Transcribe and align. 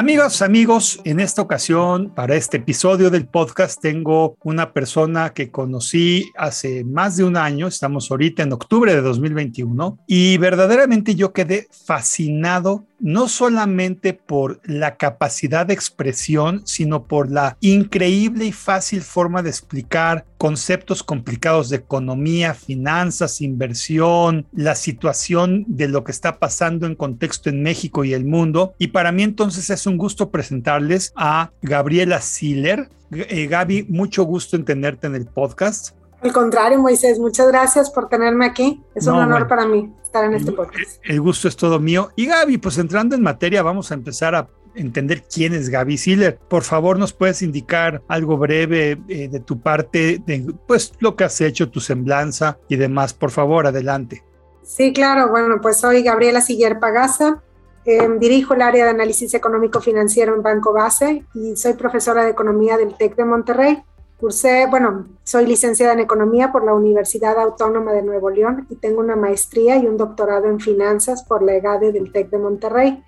Amigos, 0.00 0.40
amigos, 0.40 0.98
en 1.04 1.20
esta 1.20 1.42
ocasión, 1.42 2.14
para 2.14 2.34
este 2.34 2.56
episodio 2.56 3.10
del 3.10 3.26
podcast, 3.26 3.82
tengo 3.82 4.34
una 4.42 4.72
persona 4.72 5.34
que 5.34 5.50
conocí 5.50 6.32
hace 6.38 6.84
más 6.84 7.18
de 7.18 7.24
un 7.24 7.36
año, 7.36 7.66
estamos 7.66 8.10
ahorita 8.10 8.42
en 8.42 8.54
octubre 8.54 8.94
de 8.94 9.02
2021, 9.02 9.98
y 10.06 10.38
verdaderamente 10.38 11.14
yo 11.16 11.34
quedé 11.34 11.68
fascinado 11.84 12.86
no 12.98 13.28
solamente 13.28 14.14
por 14.14 14.62
la 14.64 14.96
capacidad 14.96 15.66
de 15.66 15.74
expresión, 15.74 16.62
sino 16.64 17.06
por 17.06 17.30
la 17.30 17.58
increíble 17.60 18.46
y 18.46 18.52
fácil 18.52 19.02
forma 19.02 19.42
de 19.42 19.50
explicar 19.50 20.24
conceptos 20.40 21.02
complicados 21.02 21.68
de 21.68 21.76
economía, 21.76 22.54
finanzas, 22.54 23.42
inversión, 23.42 24.46
la 24.54 24.74
situación 24.74 25.66
de 25.68 25.86
lo 25.86 26.02
que 26.02 26.12
está 26.12 26.38
pasando 26.38 26.86
en 26.86 26.94
contexto 26.94 27.50
en 27.50 27.62
México 27.62 28.04
y 28.04 28.14
el 28.14 28.24
mundo. 28.24 28.72
Y 28.78 28.86
para 28.86 29.12
mí 29.12 29.22
entonces 29.22 29.68
es 29.68 29.86
un 29.86 29.98
gusto 29.98 30.30
presentarles 30.30 31.12
a 31.14 31.50
Gabriela 31.60 32.22
Siller. 32.22 32.88
Eh, 33.12 33.48
Gaby, 33.48 33.88
mucho 33.90 34.24
gusto 34.24 34.56
en 34.56 34.64
tenerte 34.64 35.08
en 35.08 35.14
el 35.14 35.26
podcast. 35.26 35.94
Al 36.22 36.32
contrario, 36.32 36.78
Moisés, 36.78 37.18
muchas 37.18 37.48
gracias 37.48 37.90
por 37.90 38.08
tenerme 38.08 38.46
aquí. 38.46 38.82
Es 38.94 39.06
un 39.06 39.16
honor 39.16 39.46
para 39.46 39.66
mí 39.66 39.92
estar 40.02 40.24
en 40.24 40.32
este 40.32 40.52
podcast. 40.52 41.02
El 41.04 41.20
gusto 41.20 41.48
es 41.48 41.56
todo 41.56 41.78
mío. 41.78 42.12
Y 42.16 42.24
Gaby, 42.24 42.56
pues 42.56 42.78
entrando 42.78 43.14
en 43.14 43.20
materia, 43.20 43.62
vamos 43.62 43.90
a 43.90 43.94
empezar 43.94 44.34
a 44.34 44.48
entender 44.80 45.24
quién 45.32 45.54
es 45.54 45.68
Gaby 45.68 45.98
Siller. 45.98 46.38
Por 46.48 46.62
favor, 46.62 46.98
nos 46.98 47.12
puedes 47.12 47.42
indicar 47.42 48.02
algo 48.08 48.36
breve 48.36 48.98
eh, 49.08 49.28
de 49.28 49.40
tu 49.40 49.60
parte, 49.60 50.20
de 50.26 50.52
pues 50.66 50.92
lo 51.00 51.16
que 51.16 51.24
has 51.24 51.40
hecho, 51.40 51.70
tu 51.70 51.80
semblanza 51.80 52.58
y 52.68 52.76
demás. 52.76 53.14
Por 53.14 53.30
favor, 53.30 53.66
adelante. 53.66 54.24
Sí, 54.62 54.92
claro. 54.92 55.30
Bueno, 55.30 55.60
pues 55.60 55.78
soy 55.78 56.02
Gabriela 56.02 56.40
Siller 56.40 56.78
Pagasa. 56.78 57.42
Em, 57.84 58.18
dirijo 58.18 58.54
el 58.54 58.62
área 58.62 58.84
de 58.84 58.90
análisis 58.90 59.32
económico 59.32 59.80
financiero 59.80 60.34
en 60.34 60.42
Banco 60.42 60.72
Base 60.72 61.24
y 61.34 61.56
soy 61.56 61.72
profesora 61.74 62.24
de 62.24 62.30
economía 62.30 62.76
del 62.76 62.94
TEC 62.94 63.16
de 63.16 63.24
Monterrey. 63.24 63.82
Cursé, 64.18 64.66
bueno, 64.66 65.08
soy 65.24 65.46
licenciada 65.46 65.94
en 65.94 66.00
Economía 66.00 66.52
por 66.52 66.62
la 66.62 66.74
Universidad 66.74 67.40
Autónoma 67.40 67.94
de 67.94 68.02
Nuevo 68.02 68.28
León 68.28 68.66
y 68.68 68.76
tengo 68.76 69.00
una 69.00 69.16
maestría 69.16 69.78
y 69.78 69.86
un 69.86 69.96
doctorado 69.96 70.46
en 70.46 70.60
Finanzas 70.60 71.24
por 71.24 71.42
la 71.42 71.54
EGADE 71.54 71.90
del 71.90 72.12
TEC 72.12 72.28
de 72.28 72.38
Monterrey. 72.38 73.02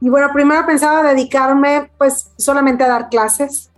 Y 0.00 0.08
bueno, 0.08 0.28
primero 0.32 0.66
pensaba 0.66 1.02
dedicarme 1.02 1.90
pues 1.98 2.32
solamente 2.36 2.84
a 2.84 2.88
dar 2.88 3.08
clases. 3.08 3.72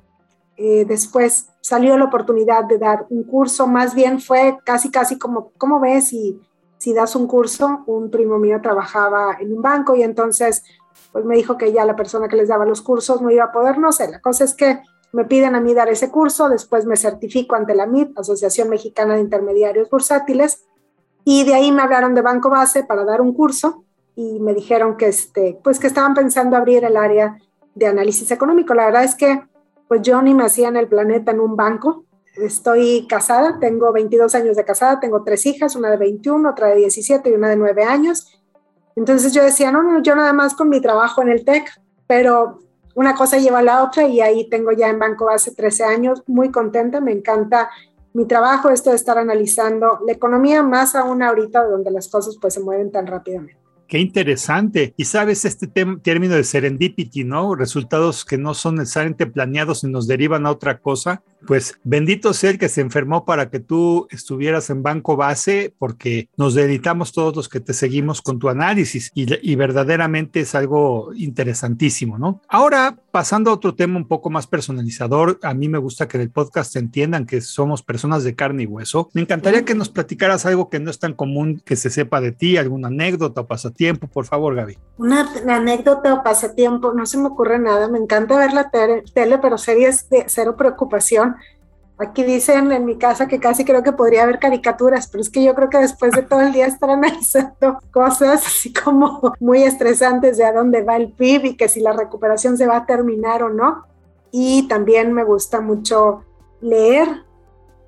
Eh, 0.56 0.84
después 0.86 1.50
salió 1.60 1.96
la 1.96 2.06
oportunidad 2.06 2.64
de 2.64 2.78
dar 2.78 3.06
un 3.10 3.22
curso, 3.24 3.66
más 3.66 3.94
bien 3.94 4.20
fue 4.20 4.58
casi, 4.64 4.90
casi 4.90 5.18
como, 5.18 5.52
¿cómo 5.58 5.78
ves 5.78 6.08
si, 6.08 6.40
si 6.78 6.92
das 6.92 7.14
un 7.14 7.28
curso? 7.28 7.84
Un 7.86 8.10
primo 8.10 8.38
mío 8.38 8.60
trabajaba 8.60 9.36
en 9.38 9.52
un 9.52 9.62
banco 9.62 9.94
y 9.94 10.02
entonces 10.02 10.64
pues 11.12 11.24
me 11.24 11.36
dijo 11.36 11.56
que 11.56 11.72
ya 11.72 11.84
la 11.84 11.94
persona 11.94 12.28
que 12.28 12.36
les 12.36 12.48
daba 12.48 12.64
los 12.64 12.82
cursos 12.82 13.22
no 13.22 13.30
iba 13.30 13.44
a 13.44 13.52
poder, 13.52 13.78
no 13.78 13.92
sé, 13.92 14.08
la 14.10 14.20
cosa 14.20 14.44
es 14.44 14.54
que 14.54 14.80
me 15.12 15.24
piden 15.24 15.54
a 15.54 15.60
mí 15.60 15.74
dar 15.74 15.88
ese 15.88 16.10
curso, 16.10 16.48
después 16.48 16.84
me 16.84 16.96
certifico 16.96 17.54
ante 17.54 17.74
la 17.74 17.86
MIT, 17.86 18.18
Asociación 18.18 18.68
Mexicana 18.68 19.14
de 19.14 19.20
Intermediarios 19.20 19.88
Bursátiles, 19.88 20.66
y 21.24 21.44
de 21.44 21.54
ahí 21.54 21.72
me 21.72 21.82
hablaron 21.82 22.14
de 22.14 22.22
Banco 22.22 22.50
Base 22.50 22.84
para 22.84 23.04
dar 23.04 23.20
un 23.20 23.32
curso 23.32 23.84
y 24.18 24.40
me 24.40 24.52
dijeron 24.52 24.96
que, 24.96 25.06
este, 25.06 25.60
pues 25.62 25.78
que 25.78 25.86
estaban 25.86 26.12
pensando 26.12 26.56
abrir 26.56 26.84
el 26.84 26.96
área 26.96 27.38
de 27.76 27.86
análisis 27.86 28.28
económico. 28.32 28.74
La 28.74 28.86
verdad 28.86 29.04
es 29.04 29.14
que 29.14 29.44
pues 29.86 30.02
yo 30.02 30.20
ni 30.20 30.34
me 30.34 30.42
hacía 30.42 30.66
en 30.66 30.76
el 30.76 30.88
planeta 30.88 31.30
en 31.30 31.38
un 31.38 31.54
banco. 31.54 32.04
Estoy 32.34 33.06
casada, 33.08 33.60
tengo 33.60 33.92
22 33.92 34.34
años 34.34 34.56
de 34.56 34.64
casada, 34.64 34.98
tengo 34.98 35.22
tres 35.22 35.46
hijas, 35.46 35.76
una 35.76 35.92
de 35.92 35.98
21, 35.98 36.50
otra 36.50 36.66
de 36.66 36.74
17 36.78 37.30
y 37.30 37.32
una 37.32 37.48
de 37.48 37.56
9 37.58 37.84
años. 37.84 38.42
Entonces 38.96 39.32
yo 39.32 39.44
decía, 39.44 39.70
no, 39.70 39.84
no, 39.84 40.02
yo 40.02 40.16
nada 40.16 40.32
más 40.32 40.54
con 40.54 40.68
mi 40.68 40.80
trabajo 40.80 41.22
en 41.22 41.28
el 41.28 41.44
TEC, 41.44 41.70
pero 42.08 42.58
una 42.96 43.14
cosa 43.14 43.38
lleva 43.38 43.60
a 43.60 43.62
la 43.62 43.84
otra 43.84 44.08
y 44.08 44.20
ahí 44.20 44.50
tengo 44.50 44.72
ya 44.72 44.88
en 44.88 44.98
Banco 44.98 45.30
hace 45.30 45.54
13 45.54 45.84
años, 45.84 46.24
muy 46.26 46.50
contenta, 46.50 47.00
me 47.00 47.12
encanta 47.12 47.70
mi 48.14 48.26
trabajo, 48.26 48.68
esto 48.70 48.90
de 48.90 48.96
estar 48.96 49.16
analizando 49.16 50.00
la 50.04 50.12
economía, 50.12 50.64
más 50.64 50.96
aún 50.96 51.22
ahorita 51.22 51.64
donde 51.68 51.92
las 51.92 52.08
cosas 52.08 52.36
pues 52.40 52.54
se 52.54 52.60
mueven 52.60 52.90
tan 52.90 53.06
rápidamente. 53.06 53.57
Qué 53.88 53.98
interesante. 53.98 54.92
Y 54.98 55.06
sabes 55.06 55.46
este 55.46 55.66
término 55.66 56.34
de 56.34 56.44
serendipity, 56.44 57.24
¿no? 57.24 57.54
Resultados 57.54 58.26
que 58.26 58.36
no 58.36 58.52
son 58.52 58.74
necesariamente 58.74 59.26
planeados 59.26 59.82
y 59.82 59.88
nos 59.88 60.06
derivan 60.06 60.44
a 60.44 60.50
otra 60.50 60.78
cosa. 60.78 61.22
Pues 61.46 61.78
bendito 61.84 62.32
sea 62.32 62.50
el 62.50 62.58
que 62.58 62.68
se 62.68 62.80
enfermó 62.80 63.24
para 63.24 63.50
que 63.50 63.60
tú 63.60 64.06
estuvieras 64.10 64.70
en 64.70 64.82
banco 64.82 65.16
base, 65.16 65.74
porque 65.78 66.28
nos 66.36 66.54
dedicamos 66.54 67.12
todos 67.12 67.34
los 67.34 67.48
que 67.48 67.60
te 67.60 67.72
seguimos 67.72 68.22
con 68.22 68.38
tu 68.38 68.48
análisis 68.48 69.10
y, 69.14 69.26
y 69.48 69.56
verdaderamente 69.56 70.40
es 70.40 70.54
algo 70.54 71.12
interesantísimo, 71.14 72.18
¿no? 72.18 72.42
Ahora, 72.48 72.96
pasando 73.10 73.50
a 73.50 73.54
otro 73.54 73.74
tema 73.74 73.96
un 73.96 74.06
poco 74.06 74.30
más 74.30 74.46
personalizador, 74.46 75.38
a 75.42 75.54
mí 75.54 75.68
me 75.68 75.78
gusta 75.78 76.08
que 76.08 76.16
en 76.16 76.22
el 76.22 76.30
podcast 76.30 76.76
entiendan 76.76 77.26
que 77.26 77.40
somos 77.40 77.82
personas 77.82 78.24
de 78.24 78.34
carne 78.34 78.64
y 78.64 78.66
hueso. 78.66 79.10
Me 79.14 79.22
encantaría 79.22 79.64
que 79.64 79.74
nos 79.74 79.88
platicaras 79.88 80.46
algo 80.46 80.68
que 80.68 80.80
no 80.80 80.90
es 80.90 80.98
tan 80.98 81.14
común 81.14 81.62
que 81.64 81.76
se 81.76 81.90
sepa 81.90 82.20
de 82.20 82.32
ti, 82.32 82.56
alguna 82.56 82.88
anécdota 82.88 83.42
o 83.42 83.46
pasatiempo, 83.46 84.06
por 84.06 84.26
favor, 84.26 84.54
Gaby. 84.54 84.78
Una, 84.98 85.28
anécdota 85.48 86.14
o 86.14 86.22
pasatiempo, 86.22 86.92
no 86.92 87.06
se 87.06 87.18
me 87.18 87.26
ocurre 87.26 87.58
nada. 87.58 87.88
Me 87.88 87.98
encanta 87.98 88.38
ver 88.38 88.52
la 88.52 88.70
tele, 88.70 89.38
pero 89.38 89.58
series 89.58 90.08
de 90.10 90.24
cero 90.28 90.56
preocupación 90.56 91.27
Aquí 92.00 92.22
dicen 92.22 92.70
en 92.70 92.84
mi 92.84 92.96
casa 92.96 93.26
que 93.26 93.40
casi 93.40 93.64
creo 93.64 93.82
que 93.82 93.90
podría 93.90 94.22
haber 94.22 94.38
caricaturas, 94.38 95.08
pero 95.08 95.20
es 95.20 95.30
que 95.30 95.42
yo 95.42 95.52
creo 95.56 95.68
que 95.68 95.78
después 95.78 96.12
de 96.12 96.22
todo 96.22 96.40
el 96.42 96.52
día 96.52 96.66
estar 96.66 96.90
analizando 96.90 97.80
cosas 97.90 98.46
así 98.46 98.72
como 98.72 99.34
muy 99.40 99.64
estresantes 99.64 100.36
de 100.36 100.44
a 100.44 100.52
dónde 100.52 100.82
va 100.82 100.96
el 100.96 101.10
PIB 101.10 101.44
y 101.44 101.56
que 101.56 101.68
si 101.68 101.80
la 101.80 101.92
recuperación 101.92 102.56
se 102.56 102.68
va 102.68 102.76
a 102.76 102.86
terminar 102.86 103.42
o 103.42 103.48
no. 103.48 103.84
Y 104.30 104.68
también 104.68 105.12
me 105.12 105.24
gusta 105.24 105.60
mucho 105.60 106.24
leer. 106.60 107.24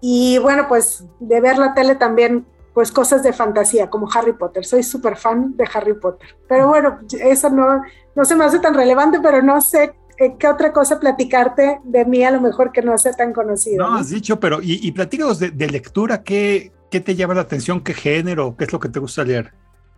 Y 0.01 0.39
bueno, 0.39 0.67
pues 0.67 1.05
de 1.21 1.41
ver 1.41 1.59
la 1.59 1.75
tele 1.75 1.95
también, 1.95 2.47
pues 2.75 2.91
cosas 2.91 3.23
de 3.23 3.33
fantasía 3.33 3.91
como 3.91 4.09
Harry 4.13 4.33
Potter. 4.33 4.65
Soy 4.65 4.83
súper 4.83 5.17
fan 5.17 5.57
de 5.57 5.69
Harry 5.73 5.95
Potter. 5.95 6.37
Pero 6.49 6.67
bueno, 6.67 6.99
eso 7.13 7.49
no, 7.51 7.83
no 8.17 8.25
se 8.25 8.35
me 8.35 8.45
hace 8.45 8.59
tan 8.59 8.75
relevante, 8.75 9.21
pero 9.21 9.41
no 9.41 9.61
sé 9.61 9.95
¿qué 10.39 10.49
otra 10.49 10.73
cosa 10.73 11.01
platicarte 11.01 11.81
de 11.83 12.05
mí 12.05 12.23
a 12.25 12.31
lo 12.31 12.41
mejor 12.41 12.73
que 12.73 12.83
no 12.83 12.97
sea 12.99 13.13
tan 13.13 13.33
conocido? 13.33 13.87
No, 13.89 13.97
has 13.97 14.11
dicho, 14.11 14.39
pero 14.39 14.61
y, 14.61 14.87
y 14.87 14.93
platícanos 14.93 15.39
de, 15.39 15.69
lectura, 15.69 16.23
¿qué, 16.23 16.73
¿qué 16.91 17.01
te 17.01 17.17
llama 17.17 17.35
la 17.35 17.43
atención? 17.43 17.81
¿Qué 17.81 17.95
género? 17.95 18.55
¿Qué 18.57 18.65
es 18.65 18.73
lo 18.73 18.81
que 18.81 18.89
te 18.89 18.99
gusta 18.99 19.25
leer? 19.25 19.53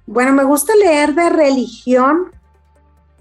Bueno, 0.06 0.32
me 0.32 0.44
gusta 0.44 0.74
leer 0.76 1.14
de 1.14 1.28
religión 1.30 2.30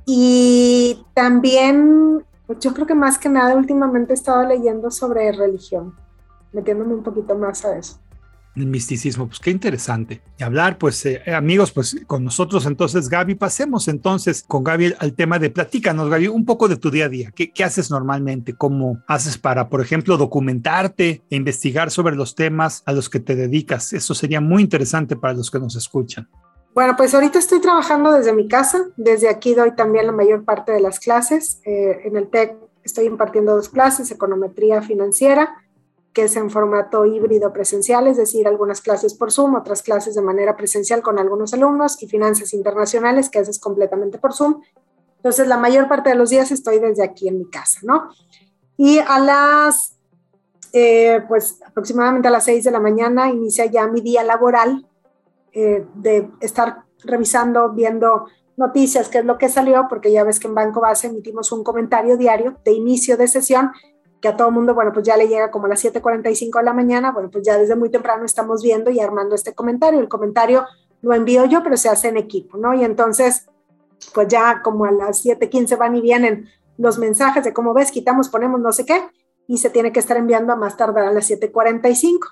y 0.05 1.03
también, 1.13 2.23
yo 2.59 2.73
creo 2.73 2.85
que 2.85 2.95
más 2.95 3.17
que 3.17 3.29
nada 3.29 3.55
últimamente 3.55 4.13
he 4.13 4.15
estado 4.15 4.45
leyendo 4.47 4.91
sobre 4.91 5.31
religión, 5.31 5.95
metiéndome 6.53 6.93
un 6.93 7.03
poquito 7.03 7.35
más 7.35 7.65
a 7.65 7.77
eso 7.77 8.00
el 8.55 8.65
misticismo. 8.65 9.27
Pues 9.27 9.39
qué 9.39 9.51
interesante. 9.51 10.21
Y 10.37 10.43
hablar, 10.43 10.77
pues 10.77 11.05
eh, 11.05 11.21
amigos, 11.33 11.71
pues 11.71 11.95
con 12.07 12.23
nosotros 12.23 12.65
entonces, 12.65 13.09
Gaby, 13.09 13.35
pasemos 13.35 13.87
entonces 13.87 14.43
con 14.47 14.63
Gaby 14.63 14.95
al 14.99 15.13
tema 15.13 15.39
de 15.39 15.49
platícanos, 15.49 16.09
Gaby, 16.09 16.27
un 16.27 16.45
poco 16.45 16.67
de 16.67 16.77
tu 16.77 16.91
día 16.91 17.05
a 17.05 17.09
día. 17.09 17.31
¿Qué, 17.31 17.51
haces 17.63 17.91
normalmente? 17.91 18.53
¿Cómo 18.53 19.01
haces 19.07 19.37
para, 19.37 19.69
por 19.69 19.81
ejemplo, 19.81 20.17
documentarte 20.17 21.21
e 21.29 21.35
investigar 21.35 21.91
sobre 21.91 22.15
los 22.15 22.35
temas 22.35 22.83
a 22.85 22.91
los 22.91 23.09
que 23.09 23.19
te 23.19 23.35
dedicas? 23.35 23.93
Eso 23.93 24.13
sería 24.13 24.41
muy 24.41 24.63
interesante 24.63 25.15
para 25.15 25.33
los 25.33 25.49
que 25.49 25.59
nos 25.59 25.75
escuchan. 25.75 26.27
Bueno, 26.73 26.95
pues 26.95 27.13
ahorita 27.13 27.37
estoy 27.39 27.59
trabajando 27.59 28.11
desde 28.13 28.33
mi 28.33 28.47
casa. 28.47 28.79
Desde 28.95 29.29
aquí 29.29 29.53
doy 29.53 29.75
también 29.75 30.07
la 30.07 30.13
mayor 30.13 30.45
parte 30.45 30.71
de 30.71 30.79
las 30.79 30.99
clases. 30.99 31.61
Eh, 31.65 32.01
en 32.05 32.15
el 32.15 32.29
TEC 32.29 32.55
estoy 32.83 33.05
impartiendo 33.05 33.55
dos 33.55 33.69
clases, 33.69 34.09
econometría 34.09 34.81
financiera 34.81 35.49
que 36.13 36.23
es 36.23 36.35
en 36.35 36.49
formato 36.49 37.05
híbrido 37.05 37.53
presencial, 37.53 38.07
es 38.07 38.17
decir, 38.17 38.47
algunas 38.47 38.81
clases 38.81 39.13
por 39.13 39.31
Zoom, 39.31 39.55
otras 39.55 39.81
clases 39.81 40.15
de 40.15 40.21
manera 40.21 40.57
presencial 40.57 41.01
con 41.01 41.19
algunos 41.19 41.53
alumnos 41.53 42.01
y 42.03 42.07
finanzas 42.07 42.53
internacionales, 42.53 43.29
que 43.29 43.39
es 43.39 43.59
completamente 43.59 44.17
por 44.17 44.33
Zoom. 44.33 44.61
Entonces, 45.17 45.47
la 45.47 45.57
mayor 45.57 45.87
parte 45.87 46.09
de 46.09 46.15
los 46.15 46.29
días 46.29 46.51
estoy 46.51 46.79
desde 46.79 47.03
aquí 47.03 47.27
en 47.27 47.37
mi 47.37 47.49
casa, 47.49 47.79
¿no? 47.83 48.09
Y 48.75 48.99
a 48.99 49.19
las, 49.19 49.97
eh, 50.73 51.23
pues 51.29 51.59
aproximadamente 51.65 52.27
a 52.27 52.31
las 52.31 52.43
6 52.45 52.63
de 52.65 52.71
la 52.71 52.79
mañana 52.79 53.29
inicia 53.29 53.65
ya 53.65 53.87
mi 53.87 54.01
día 54.01 54.23
laboral 54.23 54.87
eh, 55.53 55.85
de 55.95 56.29
estar 56.41 56.83
revisando, 57.03 57.69
viendo 57.69 58.25
noticias, 58.57 59.07
qué 59.09 59.19
es 59.19 59.25
lo 59.25 59.37
que 59.37 59.49
salió, 59.49 59.85
porque 59.87 60.11
ya 60.11 60.23
ves 60.23 60.39
que 60.39 60.47
en 60.47 60.55
Banco 60.55 60.81
Base 60.81 61.07
emitimos 61.07 61.51
un 61.51 61.63
comentario 61.63 62.17
diario 62.17 62.57
de 62.65 62.73
inicio 62.73 63.15
de 63.17 63.27
sesión 63.27 63.71
que 64.21 64.27
a 64.27 64.37
todo 64.37 64.51
mundo, 64.51 64.75
bueno, 64.75 64.93
pues 64.93 65.05
ya 65.05 65.17
le 65.17 65.27
llega 65.27 65.49
como 65.49 65.65
a 65.65 65.69
las 65.69 65.83
7.45 65.83 66.59
de 66.59 66.63
la 66.63 66.73
mañana, 66.73 67.11
bueno, 67.11 67.29
pues 67.31 67.43
ya 67.43 67.57
desde 67.57 67.75
muy 67.75 67.89
temprano 67.89 68.23
estamos 68.23 68.61
viendo 68.61 68.91
y 68.91 68.99
armando 68.99 69.33
este 69.33 69.53
comentario. 69.53 69.99
El 69.99 70.07
comentario 70.09 70.65
lo 71.01 71.13
envío 71.13 71.45
yo, 71.45 71.63
pero 71.63 71.75
se 71.75 71.89
hace 71.89 72.09
en 72.09 72.17
equipo, 72.17 72.57
¿no? 72.57 72.73
Y 72.75 72.83
entonces, 72.83 73.47
pues 74.13 74.27
ya 74.27 74.61
como 74.61 74.85
a 74.85 74.91
las 74.91 75.25
7:15 75.25 75.75
van 75.75 75.95
y 75.95 76.01
vienen 76.01 76.47
los 76.77 76.99
mensajes 76.99 77.43
de 77.43 77.51
cómo 77.51 77.73
ves, 77.73 77.91
quitamos, 77.91 78.29
ponemos 78.29 78.59
no 78.59 78.71
sé 78.71 78.85
qué, 78.85 79.03
y 79.47 79.57
se 79.57 79.71
tiene 79.71 79.91
que 79.91 79.99
estar 79.99 80.17
enviando 80.17 80.53
a 80.53 80.55
más 80.55 80.77
tardar 80.77 81.05
a 81.05 81.11
las 81.11 81.25
7:45. 81.25 82.27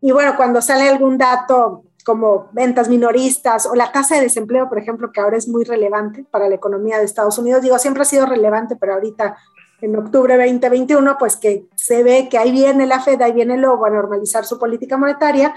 Y 0.00 0.10
bueno, 0.10 0.34
cuando 0.36 0.60
sale 0.60 0.88
algún 0.88 1.16
dato 1.16 1.84
como 2.04 2.48
ventas 2.52 2.88
minoristas 2.88 3.66
o 3.66 3.74
la 3.76 3.92
tasa 3.92 4.16
de 4.16 4.22
desempleo, 4.22 4.68
por 4.68 4.78
ejemplo, 4.78 5.12
que 5.12 5.20
ahora 5.20 5.36
es 5.36 5.46
muy 5.46 5.64
relevante 5.64 6.24
para 6.30 6.48
la 6.48 6.56
economía 6.56 6.98
de 6.98 7.04
Estados 7.04 7.38
Unidos, 7.38 7.62
digo, 7.62 7.78
siempre 7.78 8.02
ha 8.02 8.06
sido 8.06 8.26
relevante, 8.26 8.74
pero 8.74 8.94
ahorita 8.94 9.36
en 9.80 9.96
octubre 9.96 10.36
2021, 10.36 11.16
pues 11.18 11.36
que 11.36 11.66
se 11.74 12.02
ve 12.02 12.28
que 12.28 12.38
ahí 12.38 12.52
viene 12.52 12.86
la 12.86 13.00
Fed, 13.00 13.20
ahí 13.22 13.32
viene 13.32 13.54
el 13.54 13.62
lobo 13.62 13.86
a 13.86 13.90
normalizar 13.90 14.44
su 14.44 14.58
política 14.58 14.96
monetaria, 14.96 15.54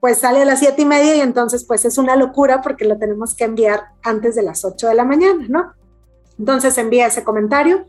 pues 0.00 0.18
sale 0.18 0.42
a 0.42 0.44
las 0.44 0.58
siete 0.58 0.82
y 0.82 0.84
media 0.84 1.16
y 1.16 1.20
entonces 1.20 1.64
pues 1.64 1.84
es 1.84 1.96
una 1.96 2.16
locura 2.16 2.60
porque 2.60 2.84
lo 2.84 2.98
tenemos 2.98 3.34
que 3.34 3.44
enviar 3.44 3.84
antes 4.02 4.34
de 4.34 4.42
las 4.42 4.64
8 4.64 4.88
de 4.88 4.94
la 4.94 5.04
mañana, 5.04 5.46
¿no? 5.48 5.72
Entonces 6.38 6.76
envía 6.78 7.06
ese 7.06 7.22
comentario 7.22 7.86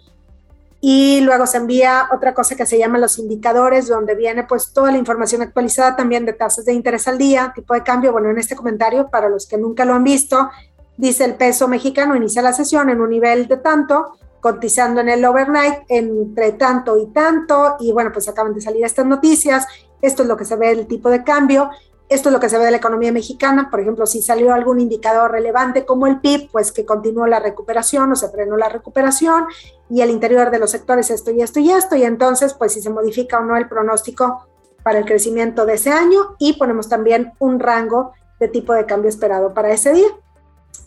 y 0.86 1.22
luego 1.22 1.48
se 1.48 1.58
envía 1.58 2.10
otra 2.12 2.34
cosa 2.34 2.58
que 2.58 2.66
se 2.66 2.78
llama 2.78 2.98
los 2.98 3.18
indicadores, 3.18 3.88
donde 3.88 4.16
viene 4.16 4.44
pues 4.44 4.74
toda 4.74 4.92
la 4.92 4.98
información 4.98 5.42
actualizada 5.42 5.96
también 5.96 6.26
de 6.26 6.34
tasas 6.34 6.66
de 6.66 6.74
interés 6.74 7.08
al 7.08 7.18
día, 7.18 7.54
tipo 7.56 7.74
de 7.74 7.84
cambio. 7.84 8.12
Bueno, 8.12 8.30
en 8.30 8.38
este 8.38 8.56
comentario, 8.56 9.10
para 9.10 9.30
los 9.30 9.48
que 9.48 9.58
nunca 9.58 9.86
lo 9.86 9.94
han 9.94 10.04
visto, 10.04 10.50
dice 10.98 11.24
el 11.24 11.36
peso 11.36 11.70
mexicano 11.70 12.18
inicia 12.18 12.42
la 12.42 12.52
sesión 12.52 12.90
en 12.90 13.00
un 13.00 13.10
nivel 13.10 13.48
de 13.48 13.58
tanto, 13.58 14.18
cotizando 14.44 15.00
en 15.00 15.08
el 15.08 15.24
overnight 15.24 15.86
entre 15.88 16.52
tanto 16.52 16.98
y 16.98 17.08
tanto, 17.08 17.78
y 17.80 17.94
bueno, 17.94 18.12
pues 18.12 18.28
acaban 18.28 18.54
de 18.54 18.60
salir 18.60 18.84
estas 18.84 19.06
noticias, 19.06 19.66
esto 20.02 20.24
es 20.24 20.28
lo 20.28 20.36
que 20.36 20.44
se 20.44 20.58
ve 20.58 20.76
del 20.76 20.86
tipo 20.86 21.10
de 21.10 21.24
cambio, 21.24 21.70
esto 22.10 22.28
es 22.28 22.34
lo 22.34 22.42
que 22.42 22.50
se 22.50 22.58
ve 22.58 22.66
de 22.66 22.72
la 22.72 22.78
economía 22.78 23.14
mexicana, 23.14 23.70
por 23.72 23.80
ejemplo, 23.80 24.06
si 24.06 24.22
salió 24.22 24.54
algún 24.54 24.82
indicador 24.82 25.32
relevante 25.32 25.86
como 25.86 26.08
el 26.08 26.20
PIB, 26.20 26.52
pues 26.52 26.74
que 26.74 26.86
continuó 26.86 27.26
la 27.26 27.40
recuperación 27.40 28.12
o 28.12 28.18
se 28.18 28.28
frenó 28.28 28.58
la 28.58 28.68
recuperación 28.68 29.46
y 29.90 30.02
el 30.02 30.10
interior 30.10 30.52
de 30.52 30.60
los 30.60 30.72
sectores 30.72 31.10
esto 31.10 31.32
y 31.32 31.42
esto 31.42 31.62
y 31.62 31.72
esto, 31.72 31.96
y 31.96 32.04
entonces 32.04 32.54
pues 32.54 32.74
si 32.74 32.82
se 32.82 32.90
modifica 32.90 33.40
o 33.40 33.44
no 33.44 33.56
el 33.56 33.70
pronóstico 33.70 34.46
para 34.84 35.00
el 35.00 35.06
crecimiento 35.06 35.66
de 35.66 35.76
ese 35.76 35.92
año 35.92 36.36
y 36.38 36.52
ponemos 36.60 36.90
también 36.90 37.32
un 37.40 37.62
rango 37.62 38.12
de 38.42 38.50
tipo 38.50 38.74
de 38.74 38.86
cambio 38.86 39.08
esperado 39.08 39.54
para 39.54 39.72
ese 39.72 39.94
día. 39.94 40.10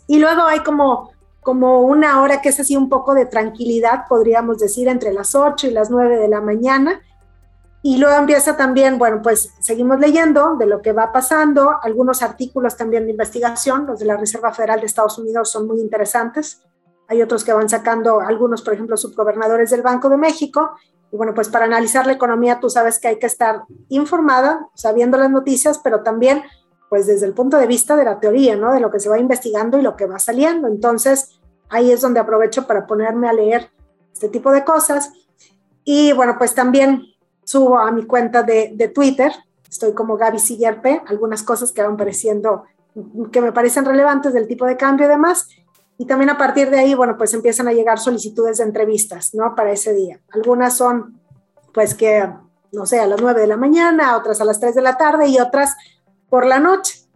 Y 0.05 0.19
luego 0.19 0.43
hay 0.43 0.59
como, 0.59 1.09
como 1.47 1.79
una 1.79 2.21
hora 2.21 2.41
que 2.41 2.49
es 2.49 2.59
así 2.59 2.75
un 2.75 2.89
poco 2.89 3.13
de 3.13 3.25
tranquilidad, 3.25 4.03
podríamos 4.09 4.59
decir, 4.59 4.89
entre 4.89 5.13
las 5.13 5.33
8 5.33 5.67
y 5.67 5.71
las 5.71 5.89
9 5.89 6.17
de 6.17 6.27
la 6.27 6.41
mañana, 6.41 6.99
y 7.81 7.99
luego 7.99 8.17
empieza 8.17 8.57
también, 8.57 8.97
bueno, 8.97 9.21
pues 9.23 9.53
seguimos 9.61 9.97
leyendo 9.97 10.57
de 10.57 10.65
lo 10.65 10.81
que 10.81 10.91
va 10.91 11.13
pasando, 11.13 11.77
algunos 11.81 12.21
artículos 12.21 12.75
también 12.75 13.05
de 13.05 13.11
investigación, 13.11 13.85
los 13.85 13.97
de 13.97 14.05
la 14.07 14.17
Reserva 14.17 14.51
Federal 14.51 14.81
de 14.81 14.87
Estados 14.87 15.17
Unidos 15.19 15.49
son 15.49 15.67
muy 15.67 15.79
interesantes. 15.79 16.63
Hay 17.07 17.21
otros 17.21 17.45
que 17.45 17.53
van 17.53 17.69
sacando, 17.69 18.19
algunos, 18.19 18.61
por 18.61 18.73
ejemplo, 18.73 18.97
subgobernadores 18.97 19.69
del 19.69 19.83
Banco 19.83 20.09
de 20.09 20.17
México. 20.17 20.71
Y 21.13 21.15
bueno, 21.15 21.33
pues 21.33 21.47
para 21.47 21.63
analizar 21.63 22.05
la 22.05 22.11
economía, 22.11 22.59
tú 22.59 22.69
sabes 22.69 22.99
que 22.99 23.07
hay 23.07 23.19
que 23.19 23.27
estar 23.27 23.63
informada, 23.87 24.67
sabiendo 24.75 25.17
las 25.17 25.29
noticias, 25.29 25.79
pero 25.81 26.03
también, 26.03 26.43
pues 26.89 27.07
desde 27.07 27.25
el 27.25 27.33
punto 27.33 27.55
de 27.57 27.67
vista 27.67 27.95
de 27.95 28.03
la 28.03 28.19
teoría, 28.19 28.57
¿no? 28.57 28.73
De 28.73 28.81
lo 28.81 28.91
que 28.91 28.99
se 28.99 29.07
va 29.07 29.17
investigando 29.17 29.77
y 29.77 29.81
lo 29.81 29.95
que 29.95 30.07
va 30.07 30.19
saliendo. 30.19 30.67
Entonces, 30.67 31.36
ahí 31.69 31.91
es 31.91 32.01
donde 32.01 32.19
aprovecho 32.19 32.67
para 32.67 32.87
ponerme 32.87 33.27
a 33.27 33.33
leer 33.33 33.69
este 34.13 34.29
tipo 34.29 34.51
de 34.51 34.63
cosas. 34.63 35.11
Y 35.83 36.11
bueno, 36.13 36.37
pues 36.37 36.53
también 36.53 37.03
subo 37.43 37.77
a 37.77 37.91
mi 37.91 38.05
cuenta 38.05 38.43
de, 38.43 38.71
de 38.75 38.87
Twitter, 38.89 39.31
estoy 39.69 39.93
como 39.93 40.17
Gaby 40.17 40.39
Sillerpe, 40.39 41.01
algunas 41.07 41.43
cosas 41.43 41.71
que 41.71 41.81
van 41.81 41.97
pareciendo, 41.97 42.63
que 43.31 43.41
me 43.41 43.51
parecen 43.51 43.85
relevantes 43.85 44.33
del 44.33 44.47
tipo 44.47 44.65
de 44.65 44.77
cambio 44.77 45.05
y 45.05 45.09
demás. 45.09 45.47
Y 45.97 46.05
también 46.05 46.29
a 46.29 46.37
partir 46.37 46.69
de 46.69 46.79
ahí, 46.79 46.93
bueno, 46.93 47.17
pues 47.17 47.33
empiezan 47.33 47.67
a 47.67 47.73
llegar 47.73 47.99
solicitudes 47.99 48.57
de 48.57 48.65
entrevistas, 48.65 49.33
¿no? 49.33 49.55
Para 49.55 49.71
ese 49.71 49.93
día. 49.93 50.19
Algunas 50.31 50.75
son, 50.75 51.19
pues 51.73 51.95
que, 51.95 52.29
no 52.71 52.85
sé, 52.85 52.99
a 52.99 53.07
las 53.07 53.19
9 53.19 53.41
de 53.41 53.47
la 53.47 53.57
mañana, 53.57 54.15
otras 54.15 54.39
a 54.41 54.45
las 54.45 54.59
3 54.59 54.75
de 54.75 54.81
la 54.81 54.97
tarde 54.97 55.27
y 55.27 55.39
otras 55.39 55.75
por 56.29 56.45
la 56.45 56.59
noche. 56.59 57.06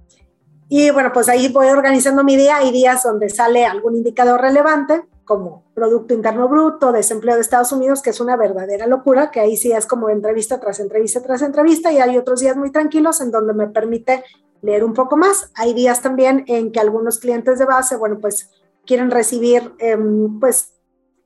Y 0.74 0.90
bueno, 0.90 1.12
pues 1.14 1.28
ahí 1.28 1.50
voy 1.50 1.68
organizando 1.68 2.24
mi 2.24 2.38
día. 2.38 2.56
Hay 2.56 2.72
días 2.72 3.04
donde 3.04 3.28
sale 3.28 3.66
algún 3.66 3.98
indicador 3.98 4.40
relevante, 4.40 5.04
como 5.26 5.66
Producto 5.74 6.14
Interno 6.14 6.48
Bruto, 6.48 6.94
desempleo 6.94 7.36
de 7.36 7.42
Estados 7.42 7.74
Unidos, 7.74 8.02
que 8.02 8.12
es 8.12 8.22
una 8.22 8.38
verdadera 8.38 8.88
locura, 8.88 9.32
que 9.32 9.42
ahí 9.42 9.58
sí 9.58 9.74
es 9.74 9.86
como 9.86 10.10
entrevista 10.10 10.62
tras 10.62 10.80
entrevista 10.80 11.22
tras 11.22 11.42
entrevista, 11.42 11.92
y 11.92 11.98
hay 11.98 12.18
otros 12.18 12.40
días 12.40 12.56
muy 12.56 12.72
tranquilos 12.72 13.20
en 13.20 13.32
donde 13.32 13.54
me 13.54 13.68
permite 13.68 14.24
leer 14.62 14.86
un 14.86 14.94
poco 14.94 15.18
más. 15.18 15.52
Hay 15.56 15.74
días 15.74 16.02
también 16.02 16.46
en 16.48 16.72
que 16.72 16.80
algunos 16.80 17.20
clientes 17.20 17.60
de 17.60 17.66
base, 17.66 17.98
bueno, 17.98 18.20
pues 18.22 18.50
quieren 18.86 19.12
recibir, 19.12 19.74
em, 19.78 20.40
pues, 20.40 20.76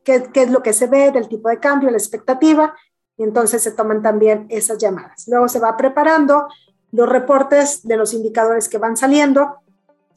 qué, 0.04 0.24
qué 0.34 0.42
es 0.42 0.50
lo 0.50 0.64
que 0.64 0.74
se 0.74 0.88
ve 0.88 1.12
del 1.12 1.28
tipo 1.28 1.50
de 1.50 1.60
cambio, 1.60 1.92
la 1.92 1.98
expectativa, 1.98 2.74
y 3.16 3.22
entonces 3.22 3.62
se 3.62 3.74
toman 3.74 4.02
también 4.02 4.48
esas 4.50 4.80
llamadas. 4.80 5.28
Luego 5.28 5.48
se 5.48 5.60
va 5.60 5.78
preparando 5.78 6.48
los 6.96 7.10
reportes 7.10 7.86
de 7.86 7.98
los 7.98 8.14
indicadores 8.14 8.70
que 8.70 8.78
van 8.78 8.96
saliendo, 8.96 9.58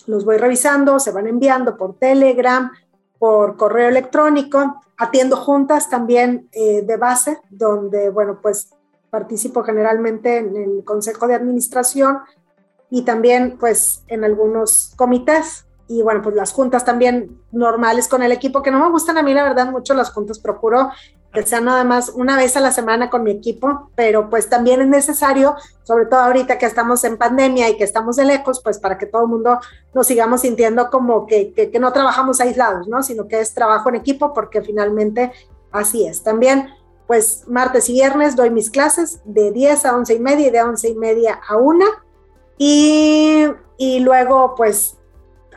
los 0.06 0.24
voy 0.24 0.38
revisando, 0.38 1.00
se 1.00 1.10
van 1.10 1.26
enviando 1.26 1.76
por 1.76 1.98
Telegram, 1.98 2.70
por 3.18 3.56
correo 3.56 3.88
electrónico, 3.88 4.80
atiendo 4.96 5.36
juntas 5.36 5.90
también 5.90 6.48
eh, 6.52 6.82
de 6.82 6.96
base, 6.96 7.40
donde, 7.50 8.10
bueno, 8.10 8.38
pues 8.40 8.70
participo 9.10 9.64
generalmente 9.64 10.38
en 10.38 10.56
el 10.56 10.84
consejo 10.84 11.26
de 11.26 11.34
administración 11.34 12.18
y 12.90 13.02
también 13.02 13.56
pues 13.58 14.04
en 14.06 14.24
algunos 14.24 14.92
comités. 14.96 15.64
Y 15.88 16.02
bueno, 16.02 16.22
pues 16.22 16.36
las 16.36 16.52
juntas 16.52 16.84
también 16.84 17.40
normales 17.50 18.08
con 18.08 18.22
el 18.22 18.30
equipo, 18.30 18.62
que 18.62 18.70
no 18.70 18.78
me 18.78 18.90
gustan 18.90 19.18
a 19.18 19.22
mí 19.22 19.34
la 19.34 19.42
verdad 19.42 19.70
mucho 19.70 19.94
las 19.94 20.10
juntas, 20.10 20.38
procuro 20.38 20.90
que 21.32 21.46
sea 21.46 21.60
nada 21.60 21.84
más 21.84 22.10
una 22.14 22.36
vez 22.36 22.56
a 22.56 22.60
la 22.60 22.72
semana 22.72 23.10
con 23.10 23.22
mi 23.22 23.30
equipo, 23.30 23.90
pero 23.94 24.30
pues 24.30 24.48
también 24.48 24.80
es 24.80 24.88
necesario, 24.88 25.56
sobre 25.82 26.06
todo 26.06 26.20
ahorita 26.20 26.58
que 26.58 26.66
estamos 26.66 27.04
en 27.04 27.18
pandemia 27.18 27.68
y 27.68 27.76
que 27.76 27.84
estamos 27.84 28.16
de 28.16 28.24
lejos, 28.24 28.62
pues 28.62 28.78
para 28.78 28.96
que 28.96 29.06
todo 29.06 29.22
el 29.22 29.28
mundo 29.28 29.60
nos 29.94 30.06
sigamos 30.06 30.40
sintiendo 30.40 30.90
como 30.90 31.26
que, 31.26 31.52
que, 31.52 31.78
no 31.78 31.92
trabajamos 31.92 32.40
aislados, 32.40 32.88
¿no? 32.88 33.02
Sino 33.02 33.28
que 33.28 33.40
es 33.40 33.52
trabajo 33.52 33.90
en 33.90 33.96
equipo, 33.96 34.32
porque 34.32 34.62
finalmente 34.62 35.32
así 35.70 36.06
es. 36.06 36.22
También, 36.22 36.70
pues 37.06 37.44
martes 37.46 37.88
y 37.90 37.92
viernes 37.92 38.34
doy 38.34 38.50
mis 38.50 38.70
clases 38.70 39.20
de 39.24 39.52
10 39.52 39.84
a 39.84 39.96
11 39.96 40.14
y 40.14 40.20
media 40.20 40.46
y 40.48 40.50
de 40.50 40.62
11 40.62 40.88
y 40.88 40.94
media 40.94 41.40
a 41.46 41.56
1. 41.56 41.84
Y, 42.56 43.44
y 43.76 44.00
luego, 44.00 44.54
pues 44.56 44.96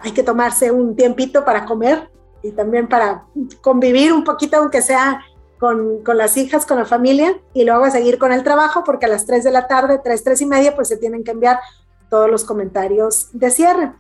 hay 0.01 0.11
que 0.11 0.23
tomarse 0.23 0.71
un 0.71 0.95
tiempito 0.95 1.45
para 1.45 1.65
comer 1.65 2.09
y 2.43 2.51
también 2.51 2.87
para 2.87 3.25
convivir 3.61 4.11
un 4.13 4.23
poquito, 4.23 4.57
aunque 4.57 4.81
sea 4.81 5.21
con, 5.61 6.01
las 6.17 6.37
hijas, 6.37 6.65
con 6.65 6.79
la 6.79 6.85
familia, 6.85 7.39
y 7.53 7.65
luego 7.65 7.83
a 7.83 7.91
seguir 7.91 8.17
con 8.17 8.31
el 8.31 8.43
trabajo, 8.43 8.83
porque 8.83 9.05
a 9.05 9.09
las 9.09 9.27
3 9.27 9.43
de 9.43 9.51
la 9.51 9.67
tarde, 9.67 10.01
3, 10.03 10.23
3 10.23 10.41
y 10.41 10.45
media, 10.47 10.75
pues 10.75 10.87
se 10.87 10.97
tienen 10.97 11.23
que 11.23 11.29
enviar 11.29 11.59
todos 12.09 12.31
los 12.31 12.43
comentarios 12.45 13.29
de 13.31 13.51
cierre. 13.51 13.93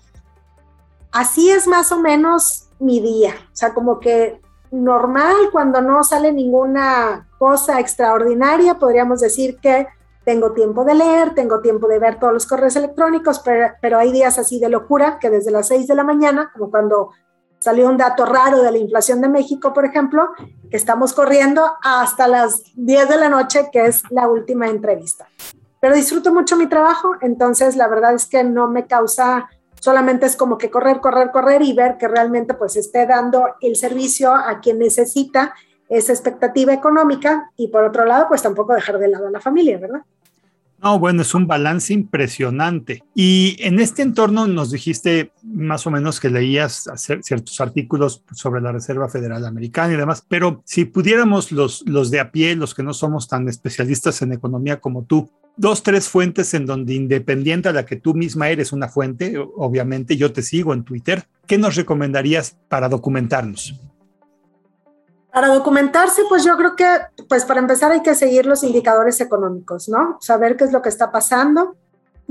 Así 1.11 1.51
es 1.51 1.67
más 1.67 1.91
o 1.91 1.99
menos 1.99 2.69
mi 2.79 2.99
día, 2.99 3.35
o 3.53 3.55
sea, 3.55 3.75
como 3.75 3.99
que 3.99 4.41
normal, 4.71 5.35
cuando 5.51 5.83
no 5.83 6.03
sale 6.03 6.31
ninguna 6.31 7.27
cosa 7.37 7.79
extraordinaria, 7.79 8.79
podríamos 8.79 9.19
decir 9.21 9.59
que 9.59 9.85
tengo 10.25 10.53
tiempo 10.53 10.83
de 10.83 10.95
leer, 10.95 11.35
tengo 11.35 11.61
tiempo 11.61 11.87
de 11.87 11.99
ver 11.99 12.17
todos 12.19 12.33
los 12.33 12.47
correos 12.47 12.75
electrónicos, 12.75 13.37
pero, 13.37 13.67
pero 13.79 13.99
hay 13.99 14.11
días 14.11 14.39
así 14.39 14.59
de 14.59 14.69
locura 14.69 15.19
que 15.19 15.29
desde 15.29 15.51
las 15.51 15.67
6 15.67 15.85
de 15.85 15.93
la 15.93 16.03
mañana, 16.03 16.49
como 16.53 16.71
cuando 16.71 17.11
Salió 17.61 17.87
un 17.87 17.95
dato 17.95 18.25
raro 18.25 18.63
de 18.63 18.71
la 18.71 18.79
inflación 18.79 19.21
de 19.21 19.29
México, 19.29 19.71
por 19.71 19.85
ejemplo, 19.85 20.31
que 20.71 20.75
estamos 20.75 21.13
corriendo 21.13 21.63
hasta 21.83 22.27
las 22.27 22.63
10 22.73 23.07
de 23.07 23.17
la 23.17 23.29
noche, 23.29 23.69
que 23.71 23.85
es 23.85 24.01
la 24.09 24.27
última 24.27 24.67
entrevista. 24.67 25.27
Pero 25.79 25.93
disfruto 25.93 26.33
mucho 26.33 26.57
mi 26.57 26.65
trabajo, 26.65 27.11
entonces 27.21 27.75
la 27.75 27.87
verdad 27.87 28.15
es 28.15 28.25
que 28.25 28.43
no 28.43 28.67
me 28.67 28.87
causa, 28.87 29.47
solamente 29.79 30.25
es 30.25 30.35
como 30.35 30.57
que 30.57 30.71
correr, 30.71 31.01
correr, 31.01 31.29
correr 31.29 31.61
y 31.61 31.73
ver 31.73 31.99
que 31.99 32.07
realmente 32.07 32.55
pues 32.55 32.75
esté 32.77 33.05
dando 33.05 33.45
el 33.61 33.75
servicio 33.75 34.33
a 34.33 34.59
quien 34.59 34.79
necesita 34.79 35.53
esa 35.87 36.13
expectativa 36.13 36.73
económica 36.73 37.51
y 37.57 37.67
por 37.67 37.83
otro 37.83 38.05
lado 38.05 38.25
pues 38.27 38.41
tampoco 38.41 38.73
dejar 38.73 38.97
de 38.97 39.07
lado 39.07 39.27
a 39.27 39.31
la 39.31 39.39
familia, 39.39 39.77
¿verdad? 39.77 40.01
No, 40.83 40.97
bueno, 40.97 41.21
es 41.21 41.35
un 41.35 41.45
balance 41.45 41.93
impresionante. 41.93 43.03
Y 43.13 43.55
en 43.59 43.79
este 43.79 44.01
entorno 44.01 44.47
nos 44.47 44.71
dijiste 44.71 45.31
más 45.43 45.85
o 45.85 45.91
menos 45.91 46.19
que 46.19 46.29
leías 46.29 46.89
ciertos 46.95 47.61
artículos 47.61 48.23
sobre 48.33 48.61
la 48.61 48.71
Reserva 48.71 49.07
Federal 49.07 49.45
Americana 49.45 49.93
y 49.93 49.97
demás, 49.97 50.25
pero 50.27 50.63
si 50.65 50.85
pudiéramos 50.85 51.51
los, 51.51 51.83
los 51.85 52.09
de 52.09 52.19
a 52.19 52.31
pie, 52.31 52.55
los 52.55 52.73
que 52.73 52.81
no 52.81 52.93
somos 52.93 53.27
tan 53.27 53.47
especialistas 53.47 54.23
en 54.23 54.33
economía 54.33 54.79
como 54.79 55.03
tú, 55.03 55.29
dos, 55.55 55.83
tres 55.83 56.09
fuentes 56.09 56.53
en 56.55 56.65
donde 56.65 56.95
independiente 56.95 57.69
a 57.69 57.73
la 57.73 57.85
que 57.85 57.97
tú 57.97 58.15
misma 58.15 58.49
eres 58.49 58.71
una 58.71 58.87
fuente, 58.87 59.37
obviamente 59.37 60.17
yo 60.17 60.33
te 60.33 60.41
sigo 60.41 60.73
en 60.73 60.83
Twitter, 60.83 61.27
¿qué 61.45 61.59
nos 61.59 61.75
recomendarías 61.75 62.57
para 62.69 62.89
documentarnos? 62.89 63.79
Para 65.33 65.47
documentarse, 65.47 66.23
pues 66.27 66.43
yo 66.43 66.57
creo 66.57 66.75
que, 66.75 66.85
pues 67.29 67.45
para 67.45 67.59
empezar 67.61 67.91
hay 67.91 68.01
que 68.01 68.15
seguir 68.15 68.45
los 68.45 68.63
indicadores 68.63 69.21
económicos, 69.21 69.87
¿no? 69.87 70.17
Saber 70.19 70.57
qué 70.57 70.65
es 70.65 70.71
lo 70.71 70.81
que 70.81 70.89
está 70.89 71.11
pasando. 71.11 71.75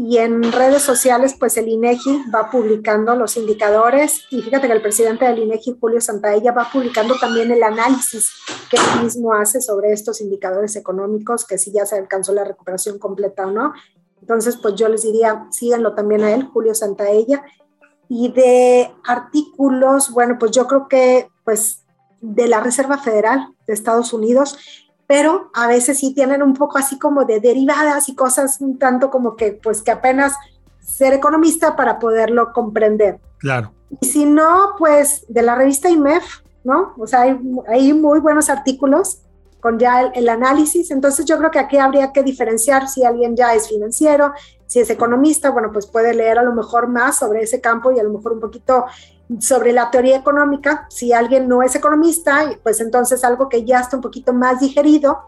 y 0.02 0.16
en 0.16 0.50
redes 0.50 0.82
sociales, 0.82 1.36
pues 1.38 1.58
el 1.58 1.68
INEGI 1.68 2.24
va 2.34 2.50
publicando 2.50 3.14
los 3.16 3.36
indicadores 3.36 4.22
y 4.30 4.40
fíjate 4.40 4.66
que 4.66 4.72
el 4.72 4.80
presidente 4.80 5.26
del 5.26 5.40
INEGI, 5.40 5.76
Julio 5.78 6.00
Santaella, 6.00 6.52
va 6.52 6.70
publicando 6.72 7.16
también 7.18 7.50
el 7.50 7.62
análisis 7.62 8.30
que 8.70 8.78
él 8.78 9.04
mismo 9.04 9.34
hace 9.34 9.60
sobre 9.60 9.92
estos 9.92 10.22
indicadores 10.22 10.74
económicos, 10.76 11.44
que 11.44 11.58
si 11.58 11.70
ya 11.70 11.84
se 11.84 11.96
alcanzó 11.96 12.32
la 12.32 12.44
recuperación 12.44 12.98
completa 12.98 13.46
o 13.46 13.50
no. 13.50 13.74
Entonces, 14.22 14.56
pues 14.56 14.74
yo 14.76 14.88
les 14.88 15.02
diría, 15.02 15.46
síganlo 15.50 15.94
también 15.94 16.22
a 16.22 16.32
él, 16.32 16.44
Julio 16.44 16.74
Santaella. 16.74 17.44
Y 18.08 18.32
de 18.32 18.90
artículos, 19.04 20.10
bueno, 20.12 20.36
pues 20.38 20.52
yo 20.52 20.66
creo 20.66 20.88
que, 20.88 21.28
pues, 21.44 21.84
de 22.20 22.48
la 22.48 22.60
Reserva 22.60 22.98
Federal 22.98 23.48
de 23.66 23.72
Estados 23.72 24.12
Unidos, 24.12 24.58
pero 25.06 25.50
a 25.54 25.66
veces 25.66 25.98
sí 25.98 26.14
tienen 26.14 26.42
un 26.42 26.54
poco 26.54 26.78
así 26.78 26.98
como 26.98 27.24
de 27.24 27.40
derivadas 27.40 28.08
y 28.08 28.14
cosas 28.14 28.60
un 28.60 28.78
tanto 28.78 29.10
como 29.10 29.36
que 29.36 29.58
pues 29.60 29.82
que 29.82 29.90
apenas 29.90 30.34
ser 30.80 31.12
economista 31.12 31.76
para 31.76 31.98
poderlo 31.98 32.52
comprender. 32.52 33.18
Claro. 33.38 33.72
Y 34.00 34.06
si 34.06 34.24
no, 34.24 34.74
pues 34.78 35.24
de 35.28 35.42
la 35.42 35.54
revista 35.54 35.88
IMEF, 35.88 36.24
¿no? 36.62 36.94
O 36.98 37.06
sea, 37.06 37.22
hay, 37.22 37.38
hay 37.68 37.92
muy 37.92 38.20
buenos 38.20 38.48
artículos 38.50 39.22
con 39.60 39.78
ya 39.78 40.02
el, 40.02 40.12
el, 40.14 40.28
análisis. 40.28 40.90
Entonces 40.90 41.26
yo 41.26 41.38
creo 41.38 41.50
que 41.50 41.58
aquí 41.58 41.76
habría 41.76 42.12
que 42.12 42.22
diferenciar 42.22 42.88
si 42.88 43.04
alguien 43.04 43.36
ya 43.36 43.54
es 43.54 43.68
financiero, 43.68 44.32
si 44.66 44.80
es 44.80 44.90
economista, 44.90 45.50
bueno, 45.50 45.70
pues 45.72 45.86
puede 45.86 46.14
leer 46.14 46.38
a 46.38 46.42
lo 46.42 46.54
mejor 46.54 46.86
más 46.88 47.18
sobre 47.18 47.42
ese 47.42 47.60
campo 47.60 47.90
y 47.90 47.98
a 47.98 48.04
lo 48.04 48.10
mejor 48.10 48.32
un 48.32 48.40
poquito 48.40 48.86
sobre 49.38 49.72
la 49.72 49.90
teoría 49.90 50.16
económica. 50.16 50.86
Si 50.90 51.12
alguien 51.12 51.48
no 51.48 51.62
es 51.62 51.74
economista, 51.74 52.50
pues 52.62 52.80
entonces 52.80 53.22
algo 53.24 53.48
que 53.48 53.64
ya 53.64 53.80
está 53.80 53.96
un 53.96 54.02
poquito 54.02 54.32
más 54.32 54.60
digerido 54.60 55.20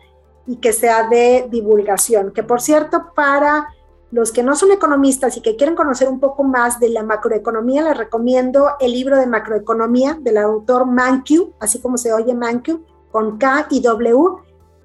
y 0.47 0.57
que 0.57 0.73
sea 0.73 1.09
de 1.09 1.47
divulgación. 1.51 2.33
Que 2.33 2.43
por 2.43 2.61
cierto, 2.61 3.13
para 3.15 3.69
los 4.11 4.33
que 4.33 4.43
no 4.43 4.55
son 4.55 4.73
economistas 4.73 5.37
y 5.37 5.41
que 5.41 5.57
quieren 5.57 5.75
conocer 5.75 6.09
un 6.09 6.21
poco 6.21 6.45
más 6.45 6.81
de 6.81 6.91
la 6.91 7.03
macroeconomía, 7.03 7.83
les 7.83 7.97
recomiendo 7.97 8.73
el 8.79 8.93
libro 8.93 9.17
de 9.17 9.27
macroeconomía 9.27 10.19
del 10.21 10.37
autor 10.37 10.85
Mankiw, 10.85 11.55
así 11.61 11.81
como 11.81 11.97
se 11.97 12.13
oye 12.13 12.35
Mankiw, 12.35 12.85
con 13.11 13.39
K 13.39 13.69
y 13.71 13.81
W. 13.81 14.37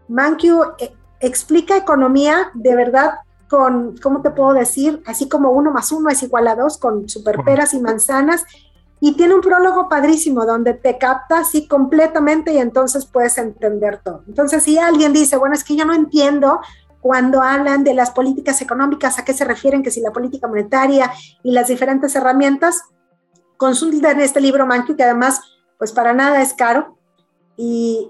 Mankiw 0.07 0.61
eh, 0.79 0.93
explica 1.19 1.75
economía 1.75 2.51
de 2.53 2.75
verdad 2.75 3.15
con, 3.49 3.95
¿cómo 4.01 4.21
te 4.21 4.31
puedo 4.31 4.53
decir? 4.53 5.01
Así 5.05 5.27
como 5.27 5.51
uno 5.51 5.71
más 5.71 5.91
uno 5.91 6.09
es 6.09 6.21
igual 6.23 6.47
a 6.47 6.55
dos, 6.55 6.77
con 6.77 7.07
superperas 7.09 7.73
y 7.73 7.81
manzanas. 7.81 8.45
Y 8.99 9.13
tiene 9.13 9.35
un 9.35 9.41
prólogo 9.41 9.89
padrísimo 9.89 10.45
donde 10.45 10.73
te 10.73 10.97
capta 10.97 11.39
así 11.39 11.67
completamente 11.67 12.53
y 12.53 12.57
entonces 12.57 13.05
puedes 13.05 13.37
entender 13.37 14.01
todo. 14.03 14.23
Entonces, 14.27 14.63
si 14.63 14.77
alguien 14.77 15.13
dice, 15.13 15.37
bueno, 15.37 15.55
es 15.55 15.63
que 15.63 15.75
yo 15.75 15.85
no 15.85 15.93
entiendo 15.93 16.59
cuando 16.99 17.41
hablan 17.41 17.83
de 17.83 17.93
las 17.93 18.11
políticas 18.11 18.61
económicas, 18.61 19.19
a 19.19 19.25
qué 19.25 19.33
se 19.33 19.45
refieren, 19.45 19.83
que 19.83 19.91
si 19.91 20.01
la 20.01 20.11
política 20.11 20.47
monetaria 20.47 21.11
y 21.43 21.51
las 21.51 21.67
diferentes 21.67 22.15
herramientas, 22.15 22.81
consulten 23.55 24.19
este 24.19 24.41
libro 24.41 24.65
Manquio, 24.65 24.95
que 24.95 25.03
además, 25.03 25.41
pues 25.77 25.91
para 25.91 26.13
nada 26.13 26.41
es 26.41 26.53
caro, 26.53 26.97
y 27.57 28.09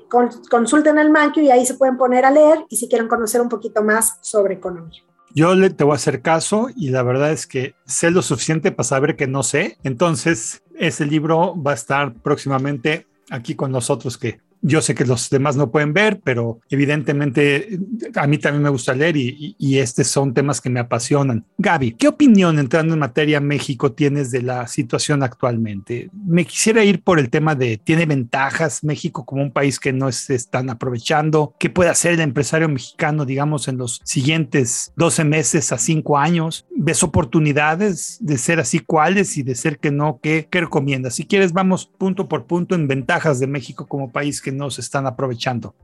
consulten 0.49 0.97
el 0.97 1.09
Manquio 1.09 1.41
y 1.41 1.49
ahí 1.49 1.65
se 1.65 1.75
pueden 1.75 1.97
poner 1.97 2.25
a 2.25 2.31
leer 2.31 2.65
y 2.69 2.75
si 2.75 2.89
quieren 2.89 3.07
conocer 3.07 3.39
un 3.39 3.47
poquito 3.47 3.81
más 3.81 4.19
sobre 4.21 4.55
economía. 4.55 5.01
Yo 5.33 5.55
le, 5.55 5.69
te 5.69 5.83
voy 5.83 5.93
a 5.93 5.95
hacer 5.95 6.21
caso 6.21 6.67
y 6.75 6.89
la 6.89 7.03
verdad 7.03 7.31
es 7.31 7.47
que 7.47 7.75
sé 7.85 8.11
lo 8.11 8.21
suficiente 8.21 8.71
para 8.71 8.83
saber 8.83 9.15
que 9.15 9.27
no 9.27 9.43
sé. 9.43 9.77
Entonces, 9.83 10.63
ese 10.79 11.05
libro 11.05 11.55
va 11.61 11.71
a 11.71 11.75
estar 11.75 12.13
próximamente 12.13 13.07
aquí 13.29 13.55
con 13.55 13.71
nosotros, 13.71 14.17
que 14.17 14.39
yo 14.61 14.81
sé 14.81 14.95
que 14.95 15.05
los 15.05 15.29
demás 15.29 15.55
no 15.55 15.71
pueden 15.71 15.93
ver, 15.93 16.19
pero 16.23 16.59
evidentemente 16.69 17.79
a 18.15 18.27
mí 18.27 18.37
también 18.37 18.63
me 18.63 18.69
gusta 18.69 18.93
leer 18.93 19.17
y, 19.17 19.55
y, 19.57 19.77
estos 19.77 20.07
son 20.07 20.33
temas 20.33 20.59
que 20.59 20.69
me 20.69 20.79
apasionan. 20.79 21.45
Gaby, 21.57 21.91
¿qué 21.91 22.07
opinión 22.07 22.59
entrando 22.59 22.93
en 22.93 22.99
materia 22.99 23.39
México 23.39 23.91
tienes 23.91 24.31
de 24.31 24.41
la 24.41 24.67
situación 24.67 25.23
actualmente? 25.23 26.09
Me 26.25 26.45
quisiera 26.45 26.83
ir 26.83 27.03
por 27.03 27.19
el 27.19 27.29
tema 27.29 27.55
de, 27.55 27.77
¿tiene 27.77 28.05
ventajas 28.05 28.83
México 28.83 29.25
como 29.25 29.41
un 29.41 29.51
país 29.51 29.79
que 29.79 29.93
no 29.93 30.11
se 30.11 30.35
están 30.35 30.69
aprovechando? 30.69 31.53
¿Qué 31.59 31.69
puede 31.69 31.89
hacer 31.89 32.13
el 32.13 32.21
empresario 32.21 32.69
mexicano, 32.69 33.25
digamos, 33.25 33.67
en 33.67 33.77
los 33.77 34.01
siguientes 34.03 34.91
12 34.95 35.23
meses 35.23 35.71
a 35.71 35.77
5 35.77 36.17
años? 36.17 36.65
¿Ves 36.75 37.03
oportunidades 37.03 38.17
de 38.19 38.37
ser 38.37 38.59
así 38.59 38.79
cuáles 38.79 39.37
y 39.37 39.43
de 39.43 39.55
ser 39.55 39.79
que 39.79 39.91
no? 39.91 40.19
¿Qué, 40.21 40.47
qué 40.49 40.61
recomiendas? 40.61 41.15
Si 41.15 41.25
quieres, 41.25 41.53
vamos 41.53 41.85
punto 41.85 42.27
por 42.27 42.45
punto 42.45 42.75
en 42.75 42.87
ventajas 42.87 43.39
de 43.39 43.47
México 43.47 43.87
como 43.87 44.11
país 44.11 44.41
que 44.47 44.53
no 44.53 44.71
se 44.71 44.79
están 44.79 45.05
aprovechando? 45.05 45.75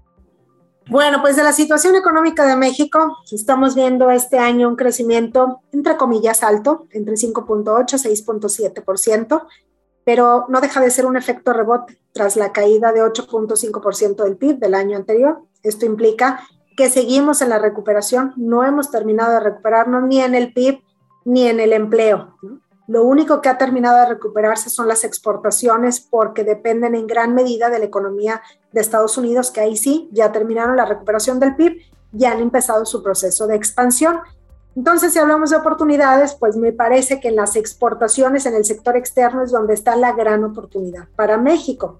Bueno, 0.90 1.20
pues 1.22 1.36
de 1.36 1.44
la 1.44 1.52
situación 1.52 1.96
económica 1.98 2.46
de 2.46 2.56
México, 2.56 3.18
estamos 3.30 3.76
viendo 3.76 4.10
este 4.10 4.40
año 4.40 4.70
un 4.70 4.78
crecimiento, 4.78 5.60
entre 5.74 5.98
comillas, 5.98 6.44
alto, 6.44 6.88
entre 6.92 7.16
5.8 7.16 8.06
y 8.06 8.24
6.7%, 8.24 9.46
pero 10.06 10.46
no 10.48 10.62
deja 10.62 10.80
de 10.80 10.92
ser 10.92 11.06
un 11.06 11.18
efecto 11.18 11.52
rebote 11.52 12.00
tras 12.14 12.38
la 12.38 12.54
caída 12.54 12.94
de 12.94 13.02
8.5% 13.02 14.24
del 14.24 14.38
PIB 14.38 14.60
del 14.60 14.76
año 14.76 14.96
anterior. 14.96 15.42
Esto 15.62 15.86
implica 15.86 16.48
que 16.78 16.90
seguimos 16.90 17.42
en 17.42 17.50
la 17.50 17.60
recuperación, 17.60 18.32
no 18.38 18.64
hemos 18.64 18.92
terminado 18.92 19.34
de 19.34 19.42
recuperarnos 19.42 20.04
ni 20.04 20.22
en 20.22 20.36
el 20.36 20.54
PIB 20.54 20.80
ni 21.26 21.50
en 21.50 21.60
el 21.60 21.74
empleo. 21.74 22.38
Lo 22.88 23.04
único 23.04 23.42
que 23.42 23.50
ha 23.50 23.58
terminado 23.58 23.98
de 24.00 24.08
recuperarse 24.08 24.70
son 24.70 24.88
las 24.88 25.04
exportaciones 25.04 26.02
porque 26.02 26.44
dependen 26.44 26.96
en 26.96 27.08
gran 27.08 27.34
medida 27.34 27.70
de 27.70 27.80
la 27.80 27.86
economía 27.86 28.42
de 28.72 28.82
Estados 28.82 29.18
Unidos, 29.18 29.52
que 29.52 29.62
ahí 29.62 29.78
sí 29.78 30.10
ya 30.12 30.32
terminaron 30.32 30.76
la 30.76 30.86
recuperación 30.86 31.40
del 31.40 31.56
PIB 31.56 31.78
y 32.12 32.26
han 32.26 32.40
empezado 32.40 32.86
su 32.86 33.02
proceso 33.02 33.48
de 33.48 33.56
expansión. 33.56 34.20
Entonces, 34.76 35.14
si 35.14 35.20
hablamos 35.20 35.52
de 35.52 35.58
oportunidades, 35.58 36.36
pues 36.36 36.58
me 36.58 36.74
parece 36.74 37.20
que 37.20 37.30
en 37.30 37.38
las 37.38 37.56
exportaciones 37.56 38.46
en 38.46 38.56
el 38.56 38.66
sector 38.66 38.98
externo 38.98 39.44
es 39.44 39.52
donde 39.52 39.74
está 39.74 39.96
la 39.96 40.12
gran 40.12 40.44
oportunidad 40.44 41.08
para 41.16 41.38
México 41.38 42.00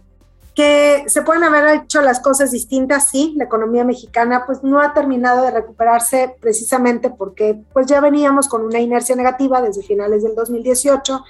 que 0.56 1.04
se 1.08 1.24
pueden 1.24 1.44
haber 1.44 1.76
hecho 1.76 2.02
las 2.02 2.20
cosas 2.20 2.52
distintas, 2.52 3.10
sí, 3.10 3.34
la 3.38 3.46
economía 3.46 3.84
mexicana 3.84 4.46
pues 4.46 4.64
no 4.64 4.80
ha 4.80 4.94
terminado 4.94 5.44
de 5.44 5.52
recuperarse 5.52 6.36
precisamente 6.40 7.10
porque 7.10 7.60
pues 7.74 7.88
ya 7.88 8.00
veníamos 8.02 8.48
con 8.48 8.64
una 8.64 8.80
inercia 8.80 9.16
negativa 9.16 9.62
desde 9.62 9.82
finales 9.82 10.24
del 10.24 10.36
2018 10.36 11.24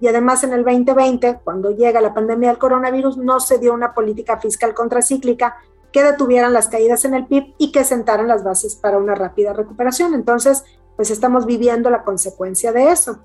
y 0.00 0.08
además 0.08 0.44
en 0.44 0.54
el 0.54 0.64
2020, 0.64 1.40
cuando 1.44 1.72
llega 1.72 2.00
la 2.00 2.14
pandemia 2.14 2.48
del 2.48 2.58
coronavirus, 2.58 3.18
no 3.18 3.38
se 3.38 3.58
dio 3.58 3.74
una 3.74 3.92
política 3.92 4.38
fiscal 4.38 4.72
contracíclica 4.72 5.56
que 5.92 6.02
detuvieran 6.02 6.54
las 6.54 6.68
caídas 6.68 7.04
en 7.04 7.14
el 7.14 7.26
PIB 7.26 7.54
y 7.58 7.72
que 7.72 7.84
sentaran 7.84 8.28
las 8.28 8.42
bases 8.42 8.76
para 8.76 8.96
una 8.96 9.14
rápida 9.14 9.52
recuperación. 9.52 10.14
Entonces, 10.14 10.64
pues 10.96 11.10
estamos 11.10 11.44
viviendo 11.44 11.90
la 11.90 12.02
consecuencia 12.02 12.72
de 12.72 12.90
eso. 12.90 13.20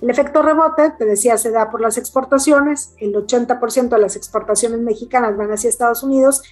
El 0.00 0.08
efecto 0.08 0.42
rebote, 0.42 0.90
te 0.98 1.04
decía, 1.04 1.36
se 1.36 1.50
da 1.50 1.70
por 1.70 1.80
las 1.80 1.98
exportaciones. 1.98 2.94
El 2.98 3.14
80% 3.14 3.88
de 3.88 3.98
las 3.98 4.16
exportaciones 4.16 4.80
mexicanas 4.80 5.36
van 5.36 5.52
hacia 5.52 5.68
Estados 5.68 6.02
Unidos 6.02 6.42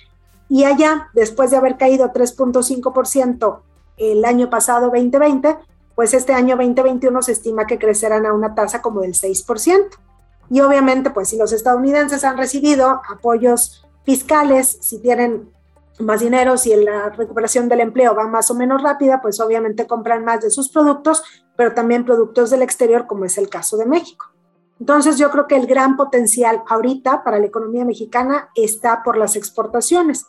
y 0.48 0.64
allá, 0.64 1.08
después 1.14 1.50
de 1.50 1.58
haber 1.58 1.76
caído 1.76 2.12
3.5% 2.12 3.60
el 3.98 4.24
año 4.24 4.48
pasado 4.48 4.86
2020, 4.86 5.56
pues 5.94 6.14
este 6.14 6.32
año 6.32 6.56
2021 6.56 7.22
se 7.22 7.32
estima 7.32 7.66
que 7.66 7.78
crecerán 7.78 8.24
a 8.24 8.32
una 8.32 8.54
tasa 8.54 8.80
como 8.80 9.00
del 9.00 9.14
6%. 9.14 9.88
Y 10.50 10.60
obviamente, 10.60 11.10
pues 11.10 11.28
si 11.28 11.36
los 11.36 11.52
estadounidenses 11.52 12.24
han 12.24 12.38
recibido 12.38 13.02
apoyos 13.10 13.86
fiscales, 14.04 14.78
si 14.80 15.00
tienen 15.00 15.50
más 15.98 16.20
dinero, 16.20 16.56
si 16.56 16.74
la 16.76 17.10
recuperación 17.10 17.68
del 17.68 17.80
empleo 17.80 18.14
va 18.14 18.26
más 18.26 18.50
o 18.50 18.54
menos 18.54 18.82
rápida, 18.82 19.20
pues 19.20 19.40
obviamente 19.40 19.86
compran 19.86 20.24
más 20.24 20.40
de 20.40 20.50
sus 20.50 20.70
productos, 20.70 21.22
pero 21.58 21.74
también 21.74 22.04
productos 22.04 22.50
del 22.50 22.62
exterior, 22.62 23.08
como 23.08 23.24
es 23.24 23.36
el 23.36 23.48
caso 23.48 23.76
de 23.76 23.84
México. 23.84 24.26
Entonces 24.78 25.18
yo 25.18 25.28
creo 25.32 25.48
que 25.48 25.56
el 25.56 25.66
gran 25.66 25.96
potencial 25.96 26.62
ahorita 26.68 27.24
para 27.24 27.40
la 27.40 27.46
economía 27.46 27.84
mexicana 27.84 28.50
está 28.54 29.02
por 29.02 29.16
las 29.16 29.34
exportaciones. 29.34 30.24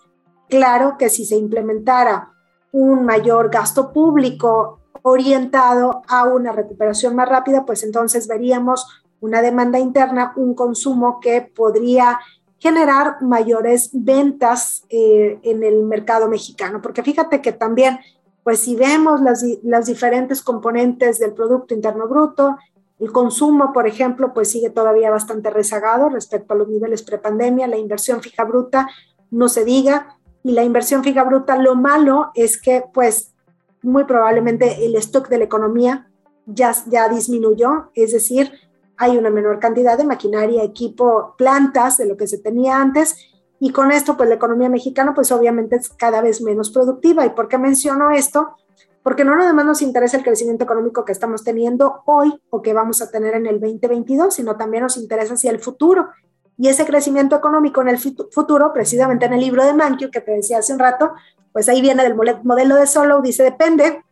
Claro 0.50 0.96
que 0.98 1.08
si 1.08 1.26
se 1.26 1.36
implementara 1.36 2.32
un 2.72 3.06
mayor 3.06 3.52
gasto 3.52 3.94
público 3.94 4.80
orientado 5.04 6.02
a 6.08 6.24
una 6.24 6.52
recuperación 6.52 7.16
más 7.16 7.30
rápida, 7.30 7.64
pues 7.64 7.84
entonces 7.84 8.28
veríamos 8.28 8.88
una 9.22 9.44
demanda 9.44 9.78
interna, 9.78 10.34
un 10.36 10.56
consumo 10.56 11.20
que 11.20 11.42
podría 11.42 12.20
generar 12.58 13.22
mayores 13.22 13.92
ventas 13.94 14.84
eh, 14.90 15.40
en 15.44 15.64
el 15.64 15.84
mercado 15.84 16.28
mexicano, 16.28 16.82
porque 16.82 17.04
fíjate 17.04 17.40
que 17.40 17.52
también, 17.52 18.00
pues 18.44 18.60
si 18.60 18.76
vemos 18.76 19.22
las, 19.22 19.86
diferentes 19.86 20.42
componentes 20.42 21.20
del 21.20 21.34
Producto 21.34 21.74
Interno 21.74 22.08
Bruto, 22.08 22.58
el 23.00 23.12
consumo, 23.12 23.72
por 23.74 23.88
ejemplo, 23.88 24.34
pues 24.34 24.52
sigue 24.52 24.70
todavía 24.70 25.10
bastante 25.10 25.50
rezagado 25.50 26.10
respecto 26.10 26.54
a 26.54 26.58
los 26.58 26.68
niveles 26.68 27.04
prepandemia, 27.04 27.68
la 27.68 27.78
inversión 27.78 28.22
fija 28.22 28.44
bruta 28.44 28.88
no 29.32 29.48
se 29.48 29.64
diga, 29.64 30.18
y 30.44 30.52
la 30.52 30.64
inversión 30.64 31.04
fija 31.04 31.24
bruta, 31.24 31.58
lo 31.58 31.76
malo 31.76 32.32
es 32.34 32.62
que 32.62 32.84
pues 32.94 33.34
muy 33.82 34.04
probablemente 34.06 34.86
el 34.86 34.96
stock 34.96 35.30
de 35.30 35.38
la 35.38 35.46
economía 35.46 36.10
ya, 36.46 36.76
ya 36.88 37.08
disminuyó, 37.08 37.92
es 37.94 38.12
decir, 38.12 38.52
hay 38.98 39.18
una 39.18 39.30
menor 39.30 39.60
cantidad 39.60 39.98
de 39.98 40.04
maquinaria, 40.04 40.64
equipo, 40.64 41.36
plantas 41.38 41.98
de 41.98 42.06
lo 42.06 42.18
que 42.18 42.28
se 42.28 42.38
tenía 42.38 42.82
antes 42.82 43.16
y 43.60 43.72
con 43.72 43.92
esto 43.92 44.16
pues 44.18 44.30
la 44.30 44.36
economía 44.36 44.70
mexicana 44.70 45.14
pues 45.14 45.32
obviamente 45.32 45.76
es 45.76 45.90
cada 45.90 46.22
vez 46.22 46.42
menos 46.42 46.70
productiva. 46.70 47.26
¿Y 47.26 47.32
por 47.32 47.48
qué 47.48 47.58
menciono 47.58 48.12
esto? 48.12 48.56
porque 49.04 49.24
no 49.24 49.36
nada 49.36 49.54
más 49.54 49.66
nos 49.66 49.82
interesa 49.82 50.18
el 50.18 50.24
crecimiento 50.24 50.64
económico 50.66 51.06
que 51.06 51.12
estamos 51.12 51.44
teniendo 51.44 52.04
hoy 52.06 52.40
o 52.50 52.62
que 52.62 52.74
vamos 52.74 53.02
a 53.02 53.10
tener 53.10 53.34
en 53.34 53.48
el 53.48 53.60
2022, 53.60 54.34
sino 54.34 54.58
también 54.58 54.84
nos 54.84 54.98
interesa 54.98 55.34
hacia 55.34 55.52
el 55.52 55.60
futuro. 55.60 56.10
Y 56.58 56.68
ese 56.68 56.86
crecimiento 56.86 57.36
económico 57.36 57.82
en 57.82 57.88
el 57.88 57.98
futuro, 57.98 58.74
precisamente 58.74 59.26
en 59.26 59.34
el 59.34 59.40
libro 59.40 59.64
de 59.64 59.74
Mankio 59.74 60.12
que 60.12 60.20
te 60.20 60.32
decía 60.32 60.60
hace 60.60 60.74
un 60.74 60.80
rato, 60.80 61.14
pues 61.54 61.70
ahí 61.70 61.82
viene 61.82 62.04
del 62.04 62.16
modelo 62.44 62.76
de 62.76 62.86
Solo, 62.86 63.22
dice, 63.22 63.44
depende 63.44 64.04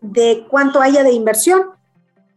de 0.00 0.46
cuánto 0.50 0.80
haya 0.80 1.04
de 1.04 1.12
inversión 1.12 1.70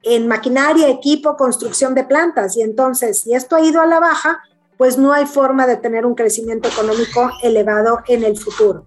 en 0.04 0.28
maquinaria, 0.28 0.88
equipo, 0.88 1.36
construcción 1.36 1.96
de 1.96 2.04
plantas. 2.04 2.56
Y 2.56 2.62
entonces, 2.62 3.22
si 3.22 3.34
esto 3.34 3.56
ha 3.56 3.62
ido 3.62 3.82
a 3.82 3.88
la 3.88 4.00
baja, 4.00 4.44
pues 4.78 4.98
no 4.98 5.14
hay 5.14 5.26
forma 5.26 5.68
de 5.68 5.78
tener 5.78 6.06
un 6.06 6.16
crecimiento 6.16 6.70
económico 6.70 7.32
elevado 7.44 8.00
en 8.08 8.24
el 8.24 8.38
futuro. 8.38 8.86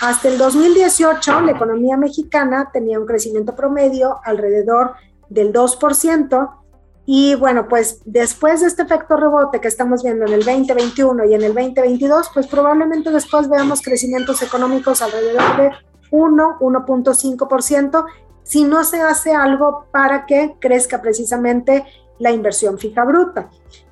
Hasta 0.00 0.28
el 0.28 0.38
2018, 0.38 1.42
la 1.42 1.52
economía 1.52 1.96
mexicana 1.96 2.70
tenía 2.72 2.98
un 2.98 3.06
crecimiento 3.06 3.54
promedio 3.54 4.18
alrededor 4.24 4.94
del 5.28 5.52
2%. 5.52 6.50
Y 7.06 7.34
bueno, 7.34 7.68
pues 7.68 8.00
después 8.04 8.60
de 8.60 8.68
este 8.68 8.82
efecto 8.82 9.16
rebote 9.16 9.60
que 9.60 9.68
estamos 9.68 10.02
viendo 10.02 10.26
en 10.26 10.34
el 10.34 10.44
2021 10.44 11.24
y 11.26 11.34
en 11.34 11.42
el 11.42 11.54
2022, 11.54 12.30
pues 12.32 12.46
probablemente 12.46 13.10
después 13.10 13.48
veamos 13.48 13.82
crecimientos 13.82 14.42
económicos 14.42 15.02
alrededor 15.02 15.56
de 15.56 15.70
1, 16.10 16.58
1.5%, 16.60 18.04
si 18.42 18.64
no 18.64 18.84
se 18.84 19.02
hace 19.02 19.34
algo 19.34 19.86
para 19.90 20.26
que 20.26 20.54
crezca 20.60 21.00
precisamente 21.02 21.84
la 22.18 22.30
inversión 22.30 22.78
fija 22.78 23.04
bruta. 23.04 23.50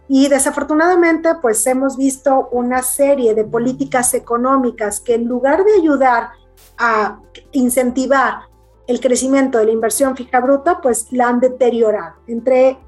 Y 0.09 0.29
desafortunadamente, 0.29 1.29
pues 1.43 1.67
hemos 1.67 1.97
visto 1.97 2.49
una 2.51 2.83
serie 2.83 3.35
de 3.35 3.45
políticas 3.45 4.15
económicas 4.15 5.01
que 5.01 5.15
en 5.15 5.27
lugar 5.27 5.65
de 5.65 5.75
ayudar 5.75 6.31
a 6.79 7.21
incentivar 7.53 8.49
el 8.87 9.01
crecimiento 9.01 9.59
de 9.59 9.67
la 9.67 9.73
inversión 9.73 10.17
fija 10.17 10.41
bruta, 10.41 10.81
pues 10.81 11.13
la 11.13 11.29
han 11.29 11.41
deteriorado. 11.41 12.15
Entre 12.27 12.79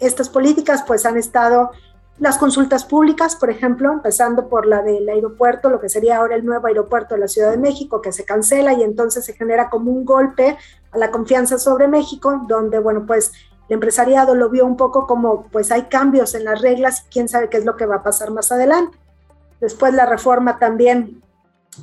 estas 0.00 0.30
políticas, 0.30 0.82
pues 0.86 1.04
han 1.04 1.18
estado 1.18 1.70
las 2.18 2.38
consultas 2.38 2.84
públicas, 2.84 3.36
por 3.36 3.50
ejemplo, 3.50 3.92
empezando 3.92 4.48
por 4.48 4.66
la 4.66 4.82
del 4.82 5.08
aeropuerto, 5.08 5.68
lo 5.68 5.80
que 5.80 5.88
sería 5.88 6.18
ahora 6.18 6.36
el 6.36 6.46
nuevo 6.46 6.66
aeropuerto 6.68 7.14
de 7.14 7.20
la 7.20 7.28
Ciudad 7.28 7.50
de 7.50 7.58
México, 7.58 8.00
que 8.00 8.12
se 8.12 8.24
cancela 8.24 8.72
y 8.72 8.82
entonces 8.82 9.24
se 9.24 9.34
genera 9.34 9.68
como 9.68 9.90
un 9.90 10.04
golpe 10.04 10.56
a 10.92 10.98
la 10.98 11.10
confianza 11.10 11.58
sobre 11.58 11.88
México, 11.88 12.42
donde, 12.48 12.78
bueno, 12.78 13.04
pues 13.04 13.32
el 13.68 13.74
empresariado 13.74 14.34
lo 14.34 14.50
vio 14.50 14.66
un 14.66 14.76
poco 14.76 15.06
como, 15.06 15.44
pues 15.44 15.72
hay 15.72 15.82
cambios 15.84 16.34
en 16.34 16.44
las 16.44 16.60
reglas 16.60 17.06
quién 17.10 17.28
sabe 17.28 17.48
qué 17.48 17.58
es 17.58 17.64
lo 17.64 17.76
que 17.76 17.86
va 17.86 17.96
a 17.96 18.02
pasar 18.02 18.30
más 18.30 18.52
adelante. 18.52 18.98
Después 19.60 19.94
la 19.94 20.06
reforma 20.06 20.58
también, 20.58 21.22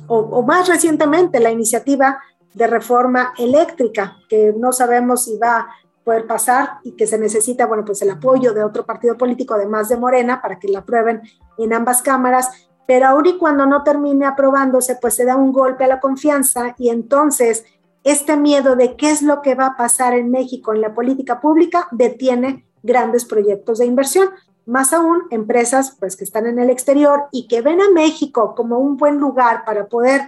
o, 0.06 0.42
más 0.42 0.68
recientemente, 0.68 1.40
la 1.40 1.50
iniciativa 1.50 2.20
de 2.54 2.66
reforma 2.66 3.32
eléctrica, 3.38 4.16
que 4.28 4.54
no 4.56 4.72
sabemos 4.72 5.24
si 5.24 5.36
va 5.38 5.56
a 5.56 5.68
poder 6.04 6.26
pasar 6.26 6.78
y 6.84 6.92
que 6.92 7.06
se 7.06 7.18
necesita, 7.18 7.66
bueno, 7.66 7.84
pues 7.84 8.02
el 8.02 8.10
apoyo 8.10 8.52
de 8.52 8.62
otro 8.62 8.84
partido 8.84 9.16
político, 9.16 9.54
además 9.54 9.88
de 9.88 9.96
Morena, 9.96 10.40
para 10.40 10.58
que 10.58 10.68
la 10.68 10.80
aprueben 10.80 11.22
en 11.58 11.72
ambas 11.72 12.02
cámaras, 12.02 12.68
pero 12.86 13.06
ahora 13.06 13.30
y 13.30 13.38
cuando 13.38 13.66
no 13.66 13.82
termine 13.82 14.26
aprobándose, 14.26 14.96
pues 15.00 15.14
se 15.14 15.24
da 15.24 15.36
un 15.36 15.52
golpe 15.52 15.84
a 15.84 15.88
la 15.88 16.00
confianza 16.00 16.74
y 16.78 16.90
entonces 16.90 17.64
este 18.04 18.36
miedo 18.36 18.76
de 18.76 18.96
qué 18.96 19.10
es 19.10 19.22
lo 19.22 19.42
que 19.42 19.54
va 19.54 19.66
a 19.66 19.76
pasar 19.76 20.14
en 20.14 20.30
México 20.30 20.74
en 20.74 20.80
la 20.80 20.94
política 20.94 21.40
pública 21.40 21.88
detiene 21.92 22.66
grandes 22.82 23.24
proyectos 23.24 23.78
de 23.78 23.86
inversión. 23.86 24.28
Más 24.66 24.92
aún, 24.92 25.22
empresas 25.30 25.96
pues, 25.98 26.16
que 26.16 26.24
están 26.24 26.46
en 26.46 26.58
el 26.58 26.70
exterior 26.70 27.24
y 27.32 27.48
que 27.48 27.62
ven 27.62 27.80
a 27.80 27.90
México 27.90 28.54
como 28.56 28.78
un 28.78 28.96
buen 28.96 29.18
lugar 29.18 29.64
para 29.64 29.86
poder 29.86 30.22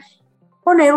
poner 0.62 0.94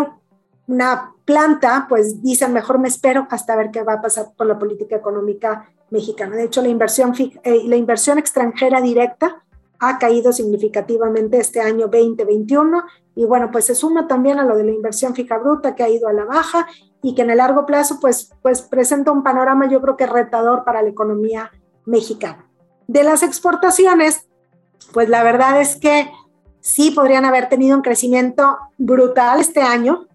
una 0.66 1.14
planta, 1.24 1.86
pues 1.88 2.22
dicen, 2.22 2.52
mejor 2.52 2.78
me 2.78 2.88
espero 2.88 3.26
hasta 3.30 3.56
ver 3.56 3.70
qué 3.70 3.82
va 3.82 3.94
a 3.94 4.02
pasar 4.02 4.32
con 4.36 4.48
la 4.48 4.58
política 4.58 4.96
económica 4.96 5.70
mexicana. 5.90 6.36
De 6.36 6.44
hecho, 6.44 6.62
la 6.62 6.68
inversión, 6.68 7.14
eh, 7.18 7.62
la 7.64 7.76
inversión 7.76 8.18
extranjera 8.18 8.80
directa 8.80 9.42
ha 9.80 9.98
caído 9.98 10.32
significativamente 10.32 11.38
este 11.38 11.60
año 11.60 11.88
2021 11.88 12.82
y 13.18 13.24
bueno, 13.24 13.50
pues 13.50 13.64
se 13.64 13.74
suma 13.74 14.06
también 14.06 14.38
a 14.38 14.44
lo 14.44 14.56
de 14.56 14.62
la 14.62 14.70
inversión 14.70 15.12
fija 15.12 15.38
bruta 15.38 15.74
que 15.74 15.82
ha 15.82 15.88
ido 15.88 16.06
a 16.06 16.12
la 16.12 16.24
baja 16.24 16.68
y 17.02 17.16
que 17.16 17.22
en 17.22 17.30
el 17.30 17.38
largo 17.38 17.66
plazo 17.66 17.98
pues, 18.00 18.30
pues 18.42 18.62
presenta 18.62 19.10
un 19.10 19.24
panorama 19.24 19.68
yo 19.68 19.82
creo 19.82 19.96
que 19.96 20.06
retador 20.06 20.62
para 20.62 20.82
la 20.82 20.90
economía 20.90 21.50
mexicana. 21.84 22.48
De 22.86 23.02
las 23.02 23.24
exportaciones, 23.24 24.28
pues 24.92 25.08
la 25.08 25.24
verdad 25.24 25.60
es 25.60 25.74
que 25.74 26.08
sí 26.60 26.92
podrían 26.92 27.24
haber 27.24 27.48
tenido 27.48 27.76
un 27.76 27.82
crecimiento 27.82 28.56
brutal 28.76 29.40
este 29.40 29.62
año, 29.62 30.06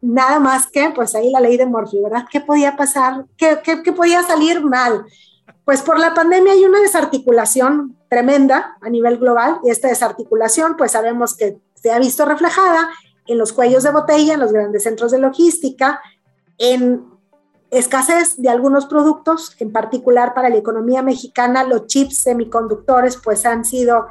nada 0.00 0.38
más 0.38 0.68
que 0.68 0.92
pues 0.94 1.16
ahí 1.16 1.32
la 1.32 1.40
ley 1.40 1.56
de 1.56 1.66
Morphy, 1.66 2.02
¿verdad? 2.02 2.24
¿Qué 2.30 2.40
podía 2.40 2.76
pasar? 2.76 3.24
¿Qué, 3.36 3.58
qué, 3.64 3.82
qué 3.82 3.92
podía 3.92 4.22
salir 4.22 4.64
mal? 4.64 5.04
Pues 5.64 5.82
por 5.82 5.98
la 5.98 6.14
pandemia 6.14 6.52
hay 6.52 6.64
una 6.64 6.78
desarticulación 6.78 7.96
tremenda 8.08 8.76
a 8.80 8.88
nivel 8.90 9.18
global 9.18 9.58
y 9.64 9.70
esta 9.70 9.88
desarticulación 9.88 10.76
pues 10.76 10.92
sabemos 10.92 11.36
que 11.36 11.58
se 11.84 11.92
ha 11.92 11.98
visto 11.98 12.24
reflejada 12.24 12.88
en 13.26 13.36
los 13.36 13.52
cuellos 13.52 13.82
de 13.82 13.92
botella, 13.92 14.32
en 14.32 14.40
los 14.40 14.54
grandes 14.54 14.84
centros 14.84 15.10
de 15.10 15.18
logística, 15.18 16.00
en 16.56 17.04
escasez 17.70 18.38
de 18.38 18.48
algunos 18.48 18.86
productos, 18.86 19.54
en 19.58 19.70
particular 19.70 20.32
para 20.32 20.48
la 20.48 20.56
economía 20.56 21.02
mexicana, 21.02 21.62
los 21.62 21.86
chips 21.86 22.16
semiconductores 22.16 23.18
pues 23.18 23.44
han 23.44 23.66
sido 23.66 24.06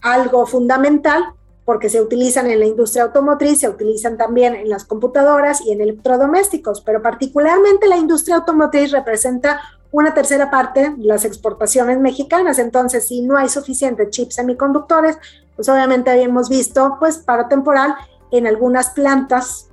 algo 0.00 0.46
fundamental 0.46 1.22
porque 1.64 1.88
se 1.88 2.00
utilizan 2.00 2.50
en 2.50 2.58
la 2.58 2.66
industria 2.66 3.04
automotriz, 3.04 3.60
se 3.60 3.68
utilizan 3.68 4.16
también 4.16 4.56
en 4.56 4.68
las 4.68 4.84
computadoras 4.84 5.60
y 5.60 5.70
en 5.70 5.80
electrodomésticos, 5.80 6.80
pero 6.80 7.02
particularmente 7.02 7.86
la 7.86 7.98
industria 7.98 8.34
automotriz 8.34 8.90
representa 8.90 9.60
una 9.92 10.12
tercera 10.12 10.50
parte 10.50 10.92
de 10.96 11.04
las 11.04 11.24
exportaciones 11.24 12.00
mexicanas. 12.00 12.58
Entonces, 12.58 13.06
si 13.06 13.22
no 13.22 13.36
hay 13.36 13.48
suficiente 13.48 14.10
chips 14.10 14.34
semiconductores, 14.34 15.18
pues 15.56 15.68
obviamente 15.68 16.10
habíamos 16.10 16.48
visto 16.48 16.96
pues 16.98 17.18
paro 17.18 17.46
temporal 17.48 17.94
en 18.30 18.46
algunas 18.46 18.90
plantas 18.90 19.70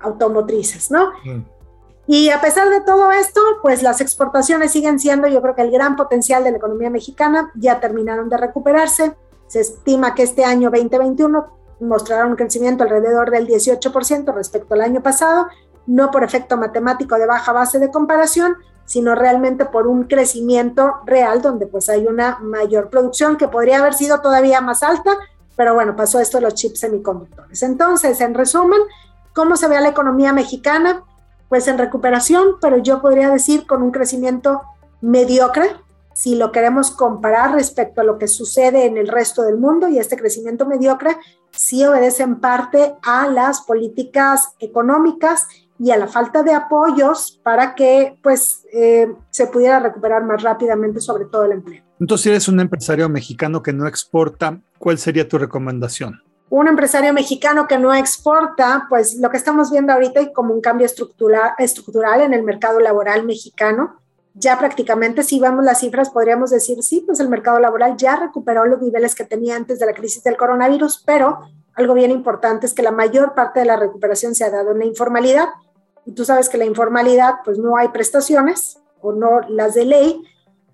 automotrices, 0.00 0.90
¿no? 0.90 1.12
Mm. 1.24 1.44
Y 2.06 2.30
a 2.30 2.40
pesar 2.40 2.70
de 2.70 2.80
todo 2.80 3.12
esto, 3.12 3.40
pues 3.60 3.82
las 3.82 4.00
exportaciones 4.00 4.72
siguen 4.72 4.98
siendo, 4.98 5.28
yo 5.28 5.42
creo 5.42 5.54
que 5.54 5.60
el 5.60 5.70
gran 5.70 5.94
potencial 5.94 6.42
de 6.42 6.52
la 6.52 6.56
economía 6.56 6.88
mexicana, 6.88 7.52
ya 7.54 7.80
terminaron 7.80 8.30
de 8.30 8.38
recuperarse. 8.38 9.14
Se 9.46 9.60
estima 9.60 10.14
que 10.14 10.22
este 10.22 10.42
año 10.42 10.70
2021 10.70 11.46
mostrará 11.80 12.24
un 12.24 12.34
crecimiento 12.34 12.82
alrededor 12.82 13.30
del 13.30 13.46
18% 13.46 14.34
respecto 14.34 14.72
al 14.72 14.80
año 14.80 15.02
pasado, 15.02 15.48
no 15.86 16.10
por 16.10 16.24
efecto 16.24 16.56
matemático 16.56 17.16
de 17.16 17.26
baja 17.26 17.52
base 17.52 17.78
de 17.78 17.90
comparación, 17.90 18.56
sino 18.88 19.14
realmente 19.14 19.66
por 19.66 19.86
un 19.86 20.04
crecimiento 20.04 20.94
real 21.04 21.42
donde 21.42 21.66
pues 21.66 21.90
hay 21.90 22.06
una 22.06 22.38
mayor 22.40 22.88
producción 22.88 23.36
que 23.36 23.46
podría 23.46 23.78
haber 23.80 23.92
sido 23.92 24.20
todavía 24.22 24.62
más 24.62 24.82
alta, 24.82 25.14
pero 25.56 25.74
bueno, 25.74 25.94
pasó 25.94 26.20
esto 26.20 26.38
de 26.38 26.44
los 26.44 26.54
chips 26.54 26.80
semiconductores. 26.80 27.62
Entonces, 27.62 28.20
en 28.22 28.32
resumen, 28.32 28.80
¿cómo 29.34 29.56
se 29.56 29.68
ve 29.68 29.78
la 29.78 29.90
economía 29.90 30.32
mexicana? 30.32 31.04
Pues 31.50 31.68
en 31.68 31.76
recuperación, 31.76 32.56
pero 32.62 32.78
yo 32.78 33.02
podría 33.02 33.28
decir 33.28 33.66
con 33.66 33.82
un 33.82 33.90
crecimiento 33.90 34.62
mediocre, 35.02 35.76
si 36.14 36.34
lo 36.34 36.50
queremos 36.50 36.90
comparar 36.90 37.52
respecto 37.52 38.00
a 38.00 38.04
lo 38.04 38.18
que 38.18 38.26
sucede 38.26 38.86
en 38.86 38.96
el 38.96 39.08
resto 39.08 39.42
del 39.42 39.58
mundo, 39.58 39.86
y 39.88 39.98
este 39.98 40.16
crecimiento 40.16 40.64
mediocre 40.64 41.16
sí 41.52 41.84
obedece 41.84 42.22
en 42.22 42.40
parte 42.40 42.96
a 43.02 43.28
las 43.28 43.60
políticas 43.60 44.54
económicas 44.60 45.46
y 45.78 45.90
a 45.90 45.96
la 45.96 46.08
falta 46.08 46.42
de 46.42 46.52
apoyos 46.52 47.40
para 47.42 47.74
que 47.74 48.18
pues 48.22 48.66
eh, 48.72 49.12
se 49.30 49.46
pudiera 49.46 49.78
recuperar 49.78 50.24
más 50.24 50.42
rápidamente 50.42 51.00
sobre 51.00 51.26
todo 51.26 51.44
el 51.44 51.52
empleo. 51.52 51.82
Entonces, 52.00 52.22
si 52.24 52.28
eres 52.30 52.48
un 52.48 52.60
empresario 52.60 53.08
mexicano 53.08 53.62
que 53.62 53.72
no 53.72 53.86
exporta, 53.86 54.60
¿cuál 54.78 54.98
sería 54.98 55.28
tu 55.28 55.38
recomendación? 55.38 56.22
Un 56.50 56.66
empresario 56.66 57.12
mexicano 57.12 57.66
que 57.68 57.78
no 57.78 57.92
exporta, 57.92 58.86
pues 58.88 59.18
lo 59.20 59.30
que 59.30 59.36
estamos 59.36 59.70
viendo 59.70 59.92
ahorita 59.92 60.20
es 60.20 60.30
como 60.34 60.54
un 60.54 60.60
cambio 60.60 60.86
estructural, 60.86 61.52
estructural 61.58 62.22
en 62.22 62.32
el 62.32 62.42
mercado 62.42 62.80
laboral 62.80 63.24
mexicano. 63.24 64.00
Ya 64.34 64.58
prácticamente, 64.58 65.24
si 65.24 65.40
vemos 65.40 65.64
las 65.64 65.80
cifras, 65.80 66.10
podríamos 66.10 66.50
decir, 66.50 66.82
sí, 66.82 67.02
pues 67.04 67.20
el 67.20 67.28
mercado 67.28 67.58
laboral 67.58 67.96
ya 67.96 68.16
recuperó 68.16 68.64
los 68.64 68.80
niveles 68.80 69.14
que 69.14 69.24
tenía 69.24 69.56
antes 69.56 69.78
de 69.78 69.86
la 69.86 69.92
crisis 69.92 70.22
del 70.22 70.36
coronavirus, 70.36 71.02
pero 71.04 71.40
algo 71.74 71.94
bien 71.94 72.10
importante 72.10 72.66
es 72.66 72.74
que 72.74 72.82
la 72.82 72.92
mayor 72.92 73.34
parte 73.34 73.60
de 73.60 73.66
la 73.66 73.76
recuperación 73.76 74.34
se 74.34 74.44
ha 74.44 74.50
dado 74.50 74.72
en 74.72 74.78
la 74.78 74.84
informalidad 74.84 75.48
y 76.08 76.12
tú 76.12 76.24
sabes 76.24 76.48
que 76.48 76.56
la 76.56 76.64
informalidad, 76.64 77.34
pues 77.44 77.58
no 77.58 77.76
hay 77.76 77.88
prestaciones 77.88 78.78
o 79.02 79.12
no 79.12 79.42
las 79.46 79.74
de 79.74 79.84
ley, 79.84 80.22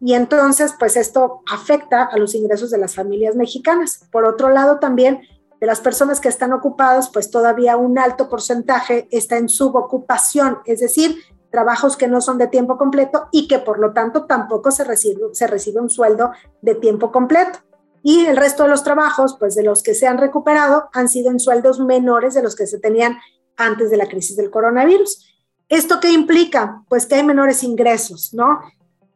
y 0.00 0.14
entonces, 0.14 0.74
pues 0.78 0.96
esto 0.96 1.42
afecta 1.50 2.04
a 2.04 2.18
los 2.18 2.34
ingresos 2.34 2.70
de 2.70 2.78
las 2.78 2.94
familias 2.94 3.36
mexicanas. 3.36 4.06
Por 4.12 4.26
otro 4.26 4.50
lado, 4.50 4.78
también 4.78 5.22
de 5.60 5.66
las 5.66 5.80
personas 5.80 6.20
que 6.20 6.28
están 6.28 6.52
ocupadas, 6.52 7.10
pues 7.10 7.30
todavía 7.30 7.76
un 7.76 7.98
alto 7.98 8.28
porcentaje 8.28 9.08
está 9.10 9.38
en 9.38 9.48
subocupación, 9.48 10.58
es 10.66 10.80
decir, 10.80 11.16
trabajos 11.50 11.96
que 11.96 12.06
no 12.06 12.20
son 12.20 12.38
de 12.38 12.48
tiempo 12.48 12.76
completo 12.76 13.28
y 13.32 13.48
que 13.48 13.58
por 13.58 13.78
lo 13.78 13.92
tanto 13.92 14.26
tampoco 14.26 14.70
se 14.70 14.84
recibe, 14.84 15.22
se 15.32 15.48
recibe 15.48 15.80
un 15.80 15.90
sueldo 15.90 16.30
de 16.62 16.76
tiempo 16.76 17.10
completo. 17.10 17.58
Y 18.02 18.26
el 18.26 18.36
resto 18.36 18.64
de 18.64 18.68
los 18.68 18.84
trabajos, 18.84 19.36
pues 19.38 19.54
de 19.54 19.62
los 19.64 19.82
que 19.82 19.94
se 19.94 20.06
han 20.06 20.18
recuperado, 20.18 20.90
han 20.92 21.08
sido 21.08 21.30
en 21.30 21.40
sueldos 21.40 21.80
menores 21.80 22.34
de 22.34 22.42
los 22.42 22.54
que 22.54 22.66
se 22.66 22.78
tenían 22.78 23.16
antes 23.56 23.90
de 23.90 23.96
la 23.96 24.06
crisis 24.06 24.36
del 24.36 24.50
coronavirus. 24.50 25.34
¿Esto 25.68 25.98
qué 26.00 26.10
implica? 26.10 26.82
Pues 26.88 27.06
que 27.06 27.16
hay 27.16 27.24
menores 27.24 27.62
ingresos, 27.62 28.34
¿no? 28.34 28.60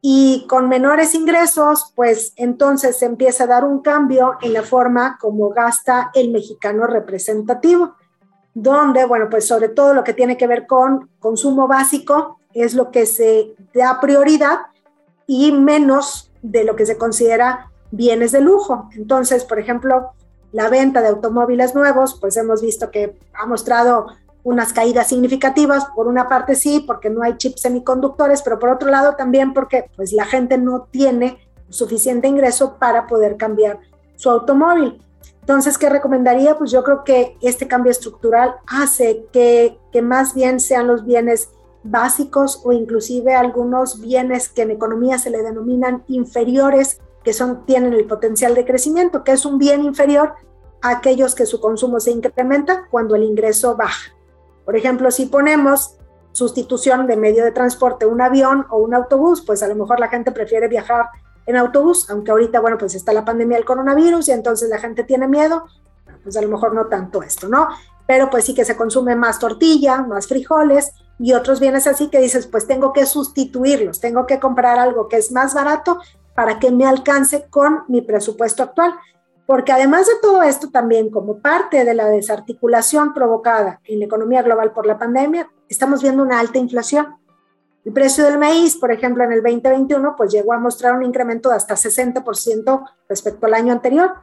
Y 0.00 0.46
con 0.48 0.68
menores 0.68 1.14
ingresos, 1.14 1.92
pues 1.96 2.32
entonces 2.36 2.98
se 2.98 3.06
empieza 3.06 3.44
a 3.44 3.48
dar 3.48 3.64
un 3.64 3.80
cambio 3.80 4.38
en 4.42 4.52
la 4.52 4.62
forma 4.62 5.18
como 5.20 5.50
gasta 5.50 6.10
el 6.14 6.30
mexicano 6.30 6.86
representativo, 6.86 7.94
donde, 8.54 9.04
bueno, 9.04 9.26
pues 9.28 9.46
sobre 9.46 9.68
todo 9.68 9.94
lo 9.94 10.04
que 10.04 10.14
tiene 10.14 10.36
que 10.36 10.46
ver 10.46 10.66
con 10.66 11.10
consumo 11.18 11.66
básico 11.66 12.38
es 12.54 12.74
lo 12.74 12.90
que 12.90 13.06
se 13.06 13.54
da 13.74 14.00
prioridad 14.00 14.58
y 15.26 15.52
menos 15.52 16.30
de 16.42 16.64
lo 16.64 16.76
que 16.76 16.86
se 16.86 16.96
considera 16.96 17.70
bienes 17.90 18.32
de 18.32 18.40
lujo. 18.40 18.88
Entonces, 18.96 19.44
por 19.44 19.58
ejemplo, 19.58 20.12
la 20.52 20.68
venta 20.68 21.02
de 21.02 21.08
automóviles 21.08 21.74
nuevos, 21.74 22.18
pues 22.20 22.36
hemos 22.36 22.62
visto 22.62 22.90
que 22.90 23.18
ha 23.34 23.46
mostrado 23.46 24.06
unas 24.48 24.72
caídas 24.72 25.08
significativas, 25.08 25.84
por 25.94 26.08
una 26.08 26.26
parte 26.26 26.54
sí, 26.54 26.82
porque 26.86 27.10
no 27.10 27.22
hay 27.22 27.36
chips 27.36 27.60
semiconductores, 27.60 28.40
pero 28.40 28.58
por 28.58 28.70
otro 28.70 28.88
lado 28.88 29.14
también 29.14 29.52
porque 29.52 29.90
pues 29.94 30.10
la 30.14 30.24
gente 30.24 30.56
no 30.56 30.88
tiene 30.90 31.36
suficiente 31.68 32.28
ingreso 32.28 32.78
para 32.78 33.06
poder 33.06 33.36
cambiar 33.36 33.78
su 34.16 34.30
automóvil. 34.30 35.02
Entonces, 35.40 35.76
¿qué 35.76 35.90
recomendaría? 35.90 36.56
Pues 36.56 36.70
yo 36.70 36.82
creo 36.82 37.04
que 37.04 37.36
este 37.42 37.68
cambio 37.68 37.90
estructural 37.90 38.54
hace 38.66 39.26
que, 39.34 39.78
que 39.92 40.00
más 40.00 40.32
bien 40.32 40.60
sean 40.60 40.86
los 40.86 41.04
bienes 41.04 41.50
básicos 41.82 42.62
o 42.64 42.72
inclusive 42.72 43.34
algunos 43.34 44.00
bienes 44.00 44.48
que 44.48 44.62
en 44.62 44.70
economía 44.70 45.18
se 45.18 45.28
le 45.28 45.42
denominan 45.42 46.04
inferiores, 46.08 47.02
que 47.22 47.34
son, 47.34 47.66
tienen 47.66 47.92
el 47.92 48.06
potencial 48.06 48.54
de 48.54 48.64
crecimiento, 48.64 49.24
que 49.24 49.32
es 49.32 49.44
un 49.44 49.58
bien 49.58 49.84
inferior 49.84 50.32
a 50.80 50.88
aquellos 50.88 51.34
que 51.34 51.44
su 51.44 51.60
consumo 51.60 52.00
se 52.00 52.12
incrementa 52.12 52.86
cuando 52.90 53.14
el 53.14 53.24
ingreso 53.24 53.76
baja. 53.76 54.14
Por 54.68 54.76
ejemplo, 54.76 55.10
si 55.10 55.24
ponemos 55.24 55.96
sustitución 56.32 57.06
de 57.06 57.16
medio 57.16 57.42
de 57.42 57.52
transporte, 57.52 58.04
un 58.04 58.20
avión 58.20 58.66
o 58.68 58.76
un 58.76 58.92
autobús, 58.92 59.40
pues 59.40 59.62
a 59.62 59.66
lo 59.66 59.74
mejor 59.74 59.98
la 59.98 60.08
gente 60.08 60.30
prefiere 60.30 60.68
viajar 60.68 61.06
en 61.46 61.56
autobús, 61.56 62.10
aunque 62.10 62.32
ahorita, 62.32 62.60
bueno, 62.60 62.76
pues 62.76 62.94
está 62.94 63.14
la 63.14 63.24
pandemia 63.24 63.56
del 63.56 63.64
coronavirus 63.64 64.28
y 64.28 64.32
entonces 64.32 64.68
la 64.68 64.76
gente 64.78 65.04
tiene 65.04 65.26
miedo, 65.26 65.64
pues 66.22 66.36
a 66.36 66.42
lo 66.42 66.48
mejor 66.48 66.74
no 66.74 66.84
tanto 66.84 67.22
esto, 67.22 67.48
¿no? 67.48 67.68
Pero 68.06 68.28
pues 68.28 68.44
sí 68.44 68.54
que 68.54 68.66
se 68.66 68.76
consume 68.76 69.16
más 69.16 69.38
tortilla, 69.38 70.02
más 70.02 70.26
frijoles 70.26 70.92
y 71.18 71.32
otros 71.32 71.60
bienes 71.60 71.86
así 71.86 72.10
que 72.10 72.20
dices, 72.20 72.46
pues 72.46 72.66
tengo 72.66 72.92
que 72.92 73.06
sustituirlos, 73.06 74.00
tengo 74.00 74.26
que 74.26 74.38
comprar 74.38 74.78
algo 74.78 75.08
que 75.08 75.16
es 75.16 75.32
más 75.32 75.54
barato 75.54 75.98
para 76.34 76.58
que 76.58 76.70
me 76.70 76.84
alcance 76.84 77.46
con 77.48 77.84
mi 77.88 78.02
presupuesto 78.02 78.64
actual 78.64 78.92
porque 79.48 79.72
además 79.72 80.06
de 80.06 80.12
todo 80.20 80.42
esto 80.42 80.68
también 80.68 81.08
como 81.08 81.38
parte 81.38 81.82
de 81.82 81.94
la 81.94 82.04
desarticulación 82.10 83.14
provocada 83.14 83.80
en 83.84 84.00
la 84.00 84.04
economía 84.04 84.42
global 84.42 84.72
por 84.72 84.84
la 84.84 84.98
pandemia, 84.98 85.50
estamos 85.70 86.02
viendo 86.02 86.22
una 86.22 86.38
alta 86.38 86.58
inflación. 86.58 87.16
El 87.82 87.94
precio 87.94 88.24
del 88.24 88.36
maíz, 88.36 88.76
por 88.76 88.92
ejemplo, 88.92 89.24
en 89.24 89.32
el 89.32 89.42
2021, 89.42 90.16
pues 90.18 90.32
llegó 90.32 90.52
a 90.52 90.58
mostrar 90.58 90.94
un 90.94 91.02
incremento 91.02 91.48
de 91.48 91.56
hasta 91.56 91.76
60% 91.76 92.90
respecto 93.08 93.46
al 93.46 93.54
año 93.54 93.72
anterior. 93.72 94.16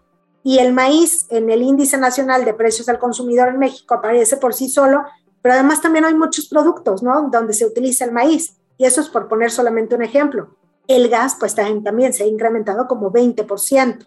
Y 0.44 0.60
el 0.60 0.74
maíz 0.74 1.26
en 1.32 1.50
el 1.50 1.64
índice 1.64 1.98
nacional 1.98 2.46
de 2.46 2.54
precios 2.54 2.88
al 2.88 3.00
consumidor 3.00 3.48
en 3.48 3.58
México 3.58 3.96
aparece 3.96 4.38
por 4.38 4.54
sí 4.54 4.70
solo, 4.70 5.06
pero 5.42 5.56
además 5.56 5.82
también 5.82 6.06
hay 6.06 6.14
muchos 6.14 6.48
productos, 6.48 7.02
¿no? 7.02 7.30
Donde 7.32 7.54
se 7.54 7.66
utiliza 7.66 8.06
el 8.06 8.12
maíz. 8.12 8.58
Y 8.78 8.86
eso 8.86 9.02
es 9.02 9.10
por 9.10 9.28
poner 9.28 9.50
solamente 9.50 9.96
un 9.96 10.04
ejemplo. 10.04 10.56
El 10.88 11.10
gas, 11.10 11.36
pues 11.40 11.56
también 11.56 12.14
se 12.14 12.26
ha 12.26 12.28
incrementado 12.28 12.88
como 12.88 13.12
20% 13.12 14.06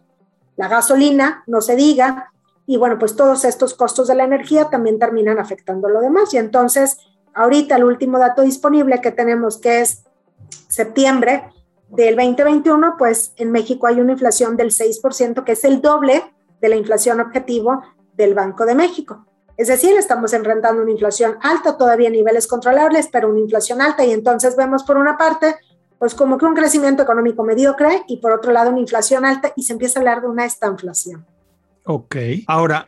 la 0.59 0.67
gasolina, 0.67 1.45
no 1.47 1.61
se 1.61 1.77
diga, 1.77 2.33
y 2.67 2.77
bueno, 2.77 2.99
pues 2.99 3.15
todos 3.15 3.45
estos 3.45 3.75
costos 3.75 4.09
de 4.09 4.17
la 4.17 4.25
energía 4.25 4.69
también 4.69 4.99
terminan 4.99 5.39
afectando 5.39 5.89
lo 5.89 6.01
demás. 6.01 6.35
Y 6.35 6.39
entonces, 6.39 6.99
ahorita 7.33 7.77
el 7.77 7.85
último 7.85 8.19
dato 8.19 8.43
disponible 8.43 9.01
que 9.01 9.13
tenemos, 9.13 9.59
que 9.59 9.81
es 9.81 10.05
septiembre 10.69 11.45
del 11.89 12.17
2021, 12.17 12.97
pues 12.99 13.33
en 13.37 13.53
México 13.53 13.87
hay 13.87 14.01
una 14.01 14.13
inflación 14.13 14.57
del 14.57 14.71
6%, 14.71 15.45
que 15.45 15.53
es 15.53 15.65
el 15.65 15.81
doble 15.81 16.25
de 16.61 16.69
la 16.69 16.77
inflación 16.77 17.21
objetivo 17.21 17.81
del 18.15 18.35
Banco 18.35 18.67
de 18.67 18.75
México. 18.75 19.25
Es 19.57 19.69
decir, 19.69 19.97
estamos 19.97 20.33
enfrentando 20.33 20.83
una 20.83 20.91
inflación 20.91 21.39
alta, 21.41 21.79
todavía 21.79 22.09
a 22.09 22.13
niveles 22.13 22.49
controlables, 22.49 23.09
pero 23.13 23.31
una 23.31 23.41
inflación 23.41 23.81
alta. 23.81 24.05
Y 24.05 24.11
entonces 24.11 24.57
vemos 24.57 24.83
por 24.83 24.99
una 24.99 25.17
parte 25.17 25.55
pues 25.99 26.15
como 26.15 26.39
que 26.39 26.47
un 26.47 26.55
crecimiento 26.55 27.03
económico 27.03 27.43
mediocre 27.43 28.03
y 28.07 28.19
por 28.19 28.33
otro 28.33 28.53
lado 28.53 28.71
una 28.71 28.81
inflación 28.81 29.25
alta 29.25 29.53
y 29.57 29.63
se 29.63 29.73
empieza 29.73 29.99
a 29.99 30.01
hablar 30.01 30.23
de 30.23 30.29
una 30.29 30.45
estanflación. 30.45 31.27
Ok, 31.91 32.17
ahora, 32.47 32.87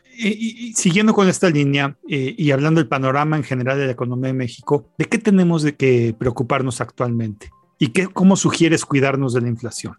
siguiendo 0.75 1.13
con 1.15 1.27
esta 1.27 1.49
línea 1.49 1.97
eh, 2.07 2.35
y 2.37 2.51
hablando 2.51 2.79
del 2.79 2.87
panorama 2.87 3.35
en 3.35 3.43
general 3.43 3.79
de 3.79 3.87
la 3.87 3.93
economía 3.93 4.27
de 4.27 4.33
México, 4.33 4.85
¿de 4.95 5.05
qué 5.05 5.17
tenemos 5.17 5.63
de 5.63 5.75
que 5.75 6.15
preocuparnos 6.17 6.81
actualmente? 6.81 7.49
¿Y 7.79 7.89
qué, 7.89 8.07
cómo 8.07 8.35
sugieres 8.35 8.85
cuidarnos 8.85 9.33
de 9.33 9.41
la 9.41 9.47
inflación? 9.47 9.97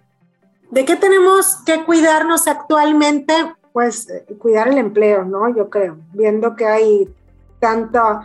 ¿De 0.70 0.84
qué 0.84 0.94
tenemos 0.94 1.56
que 1.66 1.82
cuidarnos 1.84 2.46
actualmente? 2.46 3.34
Pues 3.72 4.08
eh, 4.08 4.24
cuidar 4.38 4.68
el 4.68 4.78
empleo, 4.78 5.24
¿no? 5.24 5.52
Yo 5.52 5.68
creo, 5.68 5.98
viendo 6.12 6.54
que 6.54 6.66
hay 6.66 7.12
tanta, 7.58 8.20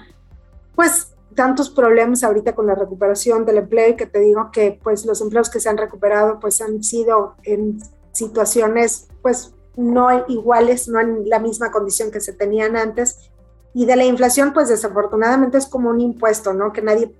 pues 0.76 1.07
tantos 1.38 1.69
problemas 1.69 2.23
ahorita 2.23 2.56
con 2.56 2.65
la 2.65 2.73
recuperación 2.73 3.45
del 3.45 3.60
empleo 3.60 3.89
y 3.89 3.95
que 3.95 4.08
te 4.08 4.19
digo 4.19 4.50
que 4.52 4.80
pues 4.84 5.06
los 5.06 5.21
empleos 5.21 5.52
que 5.52 5.60
se 5.60 5.69
han 5.69 5.78
recuperado 5.78 6.39
pues 6.39 6.60
han 6.62 6.84
sido 6.84 7.36
en 7.43 7.78
situaciones 8.12 9.08
pues 9.21 9.54
no 9.76 10.26
iguales, 10.28 10.88
no 10.88 11.00
en 11.00 11.30
la 11.30 11.38
misma 11.38 11.69
condición 11.69 12.10
que 12.10 12.21
se 12.21 12.34
tenían 12.34 12.76
antes. 12.76 13.30
Y 13.76 13.86
de 13.86 13.95
la 13.95 14.04
inflación 14.04 14.52
pues 14.52 14.67
desafortunadamente 14.67 15.60
es 15.60 15.67
como 15.67 15.91
un 15.91 16.02
impuesto, 16.02 16.54
¿no? 16.56 16.73
Que 16.73 16.82
nadie, 16.82 17.13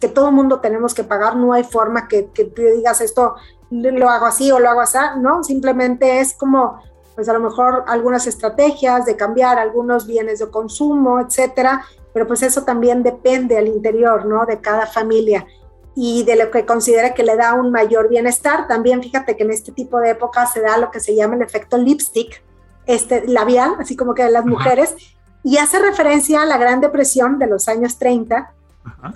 que 0.00 0.08
todo 0.08 0.32
mundo 0.32 0.60
tenemos 0.60 0.94
que 0.94 1.04
pagar, 1.04 1.36
no 1.36 1.52
hay 1.52 1.64
forma 1.64 2.08
que, 2.08 2.30
que 2.32 2.44
digas 2.44 3.02
esto 3.02 3.34
lo 3.70 4.08
hago 4.08 4.24
así 4.24 4.50
o 4.50 4.58
lo 4.58 4.70
hago 4.70 4.80
así, 4.80 4.96
¿no? 5.20 5.44
Simplemente 5.44 6.20
es 6.20 6.32
como 6.32 6.80
pues 7.14 7.28
a 7.28 7.34
lo 7.34 7.40
mejor 7.40 7.84
algunas 7.88 8.26
estrategias 8.26 9.04
de 9.04 9.16
cambiar 9.16 9.58
algunos 9.58 10.06
bienes 10.06 10.38
de 10.38 10.48
consumo, 10.50 11.20
etcétera, 11.20 11.84
pero 12.12 12.26
pues 12.26 12.42
eso 12.42 12.64
también 12.64 13.02
depende 13.02 13.58
al 13.58 13.68
interior, 13.68 14.26
¿no? 14.26 14.46
De 14.46 14.60
cada 14.60 14.86
familia 14.86 15.46
y 15.94 16.22
de 16.24 16.36
lo 16.36 16.50
que 16.50 16.64
considera 16.64 17.12
que 17.12 17.24
le 17.24 17.36
da 17.36 17.54
un 17.54 17.72
mayor 17.72 18.08
bienestar. 18.08 18.68
También 18.68 19.02
fíjate 19.02 19.36
que 19.36 19.42
en 19.42 19.50
este 19.50 19.72
tipo 19.72 19.98
de 19.98 20.10
época 20.10 20.46
se 20.46 20.60
da 20.60 20.78
lo 20.78 20.90
que 20.90 21.00
se 21.00 21.16
llama 21.16 21.34
el 21.34 21.42
efecto 21.42 21.76
lipstick, 21.76 22.42
este 22.86 23.26
labial, 23.26 23.74
así 23.80 23.96
como 23.96 24.14
que 24.14 24.22
de 24.22 24.30
las 24.30 24.46
mujeres, 24.46 24.94
y 25.42 25.58
hace 25.58 25.78
referencia 25.78 26.42
a 26.42 26.46
la 26.46 26.56
Gran 26.56 26.80
Depresión 26.80 27.38
de 27.38 27.46
los 27.46 27.68
años 27.68 27.98
30, 27.98 28.52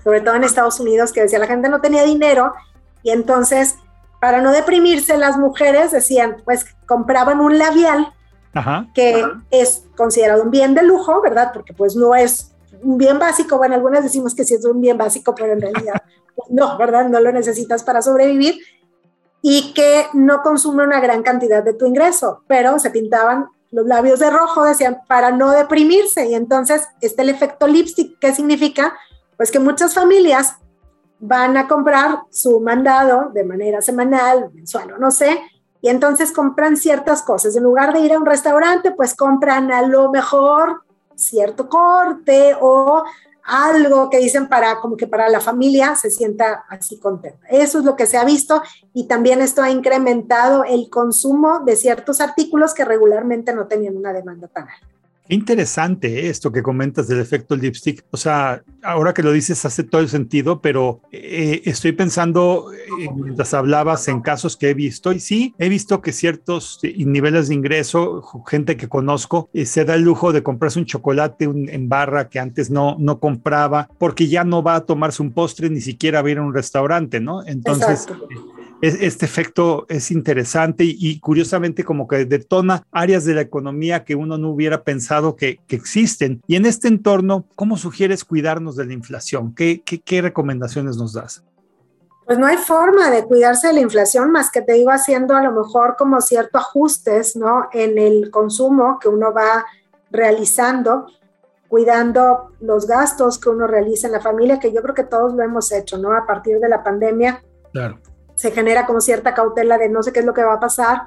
sobre 0.02 0.20
todo 0.20 0.34
en 0.34 0.44
Estados 0.44 0.80
Unidos, 0.80 1.12
que 1.12 1.22
decía 1.22 1.38
la 1.38 1.46
gente 1.46 1.68
no 1.68 1.80
tenía 1.80 2.04
dinero 2.04 2.52
y 3.02 3.10
entonces 3.10 3.76
para 4.20 4.40
no 4.40 4.52
deprimirse 4.52 5.16
las 5.16 5.36
mujeres 5.36 5.90
decían, 5.90 6.36
pues 6.44 6.66
compraban 6.86 7.40
un 7.40 7.58
labial 7.58 8.12
que 8.94 9.24
es 9.50 9.84
considerado 9.96 10.42
un 10.42 10.50
bien 10.50 10.74
de 10.74 10.82
lujo, 10.82 11.20
¿verdad? 11.22 11.50
Porque 11.54 11.72
pues 11.72 11.96
no 11.96 12.14
es 12.14 12.51
un 12.82 12.98
bien 12.98 13.18
básico, 13.18 13.58
bueno, 13.58 13.74
algunas 13.74 14.02
decimos 14.02 14.34
que 14.34 14.44
sí 14.44 14.54
es 14.54 14.64
un 14.64 14.80
bien 14.80 14.96
básico, 14.96 15.34
pero 15.34 15.52
en 15.52 15.60
realidad 15.60 16.02
pues, 16.34 16.50
no, 16.50 16.76
¿verdad? 16.78 17.08
No 17.08 17.20
lo 17.20 17.32
necesitas 17.32 17.82
para 17.82 18.02
sobrevivir 18.02 18.60
y 19.42 19.74
que 19.74 20.06
no 20.14 20.40
consume 20.42 20.84
una 20.84 21.00
gran 21.00 21.22
cantidad 21.22 21.62
de 21.62 21.74
tu 21.74 21.86
ingreso, 21.86 22.42
pero 22.46 22.78
se 22.78 22.90
pintaban 22.90 23.48
los 23.72 23.86
labios 23.86 24.20
de 24.20 24.30
rojo, 24.30 24.64
decían, 24.64 25.00
para 25.08 25.32
no 25.32 25.50
deprimirse. 25.50 26.26
Y 26.28 26.34
entonces 26.34 26.86
está 27.00 27.22
el 27.22 27.30
efecto 27.30 27.66
lipstick, 27.66 28.18
¿qué 28.20 28.32
significa? 28.34 28.94
Pues 29.36 29.50
que 29.50 29.58
muchas 29.58 29.94
familias 29.94 30.56
van 31.18 31.56
a 31.56 31.66
comprar 31.66 32.20
su 32.30 32.60
mandado 32.60 33.30
de 33.32 33.44
manera 33.44 33.80
semanal, 33.80 34.50
mensual 34.52 34.92
o 34.92 34.98
no 34.98 35.10
sé, 35.10 35.40
y 35.80 35.88
entonces 35.88 36.30
compran 36.32 36.76
ciertas 36.76 37.22
cosas. 37.22 37.56
En 37.56 37.64
lugar 37.64 37.92
de 37.92 38.00
ir 38.00 38.12
a 38.12 38.18
un 38.18 38.26
restaurante, 38.26 38.92
pues 38.92 39.14
compran 39.14 39.72
a 39.72 39.82
lo 39.82 40.10
mejor 40.10 40.82
cierto 41.22 41.68
corte 41.68 42.56
o 42.60 43.04
algo 43.44 44.08
que 44.08 44.18
dicen 44.18 44.48
para 44.48 44.80
como 44.80 44.96
que 44.96 45.06
para 45.06 45.28
la 45.28 45.40
familia 45.40 45.96
se 45.96 46.10
sienta 46.10 46.64
así 46.68 46.98
contenta. 46.98 47.46
Eso 47.48 47.78
es 47.78 47.84
lo 47.84 47.96
que 47.96 48.06
se 48.06 48.16
ha 48.16 48.24
visto 48.24 48.62
y 48.94 49.06
también 49.06 49.40
esto 49.40 49.62
ha 49.62 49.70
incrementado 49.70 50.64
el 50.64 50.88
consumo 50.90 51.60
de 51.60 51.76
ciertos 51.76 52.20
artículos 52.20 52.74
que 52.74 52.84
regularmente 52.84 53.52
no 53.52 53.66
tenían 53.66 53.96
una 53.96 54.12
demanda 54.12 54.48
tan 54.48 54.68
alta. 54.68 54.91
Interesante 55.28 56.28
esto 56.28 56.50
que 56.50 56.62
comentas 56.62 57.08
del 57.08 57.20
efecto 57.20 57.56
lipstick. 57.56 58.04
O 58.10 58.16
sea, 58.16 58.62
ahora 58.82 59.14
que 59.14 59.22
lo 59.22 59.32
dices 59.32 59.64
hace 59.64 59.84
todo 59.84 60.00
el 60.00 60.08
sentido, 60.08 60.60
pero 60.60 61.00
eh, 61.12 61.62
estoy 61.64 61.92
pensando 61.92 62.72
eh, 62.72 63.08
mientras 63.14 63.54
hablabas 63.54 64.08
en 64.08 64.20
casos 64.20 64.56
que 64.56 64.70
he 64.70 64.74
visto 64.74 65.12
y 65.12 65.20
sí, 65.20 65.54
he 65.58 65.68
visto 65.68 66.02
que 66.02 66.12
ciertos 66.12 66.80
eh, 66.82 66.94
niveles 66.98 67.48
de 67.48 67.54
ingreso, 67.54 68.22
gente 68.46 68.76
que 68.76 68.88
conozco, 68.88 69.48
se 69.54 69.84
da 69.84 69.94
el 69.94 70.02
lujo 70.02 70.32
de 70.32 70.42
comprarse 70.42 70.78
un 70.78 70.86
chocolate 70.86 71.44
en 71.44 71.88
barra 71.88 72.28
que 72.28 72.38
antes 72.38 72.70
no, 72.70 72.96
no 72.98 73.20
compraba 73.20 73.88
porque 73.98 74.28
ya 74.28 74.44
no 74.44 74.62
va 74.62 74.76
a 74.76 74.84
tomarse 74.84 75.22
un 75.22 75.32
postre 75.32 75.70
ni 75.70 75.80
siquiera 75.80 76.22
va 76.22 76.28
a 76.28 76.32
ir 76.32 76.38
a 76.38 76.42
un 76.42 76.54
restaurante, 76.54 77.20
¿no? 77.20 77.44
Entonces 77.46 78.06
este 78.82 79.24
efecto 79.24 79.86
es 79.88 80.10
interesante 80.10 80.82
y, 80.84 81.20
curiosamente 81.20 81.84
como 81.84 82.08
que 82.08 82.24
detona 82.24 82.82
áreas 82.90 83.24
de 83.24 83.34
la 83.34 83.40
economía 83.40 84.04
que 84.04 84.16
uno 84.16 84.38
no 84.38 84.50
hubiera 84.50 84.82
pensado 84.82 85.36
que, 85.36 85.60
existen. 85.68 86.42
Y 86.48 86.56
en 86.56 86.66
este 86.66 86.88
entorno, 86.88 87.46
¿cómo 87.54 87.76
sugieres 87.76 88.24
cuidarnos 88.24 88.76
de 88.76 88.84
la 88.86 88.92
inflación? 88.92 89.54
¿Qué, 89.54 89.82
qué 89.82 90.20
recomendaciones 90.20 90.96
nos 90.96 91.12
das? 91.14 91.44
Pues 92.26 92.38
no 92.38 92.46
hay 92.46 92.56
forma 92.56 93.10
de 93.10 93.24
cuidarse 93.24 93.68
de 93.68 93.74
la 93.74 93.80
inflación 93.80 94.30
más 94.32 94.50
que 94.50 94.62
te 94.62 94.74
digo 94.74 94.90
haciendo 94.90 95.34
a 95.34 95.42
lo 95.42 95.52
mejor 95.52 95.96
como 95.96 96.20
ciertos 96.20 96.60
ajustes, 96.60 97.36
¿no? 97.36 97.68
En 97.72 97.98
el 97.98 98.30
consumo 98.30 98.98
que 99.00 99.08
uno 99.08 99.32
va 99.32 99.64
realizando, 100.10 101.06
cuidando 101.68 102.52
los 102.60 102.86
gastos 102.86 103.38
que 103.38 103.48
uno 103.48 103.66
realiza 103.66 104.06
en 104.06 104.12
la 104.12 104.20
familia, 104.20 104.60
que 104.60 104.72
yo 104.72 104.82
creo 104.82 104.94
que 104.94 105.04
todos 105.04 105.34
lo 105.34 105.42
hemos 105.42 105.72
hecho, 105.72 105.98
¿no? 105.98 106.12
A 106.12 106.26
partir 106.26 106.58
de 106.58 106.68
la 106.68 106.82
pandemia. 106.82 107.42
Claro. 107.72 107.98
Se 108.42 108.50
genera 108.50 108.86
como 108.86 109.00
cierta 109.00 109.34
cautela 109.34 109.78
de 109.78 109.88
no 109.88 110.02
sé 110.02 110.12
qué 110.12 110.18
es 110.18 110.26
lo 110.26 110.34
que 110.34 110.42
va 110.42 110.54
a 110.54 110.60
pasar 110.60 111.02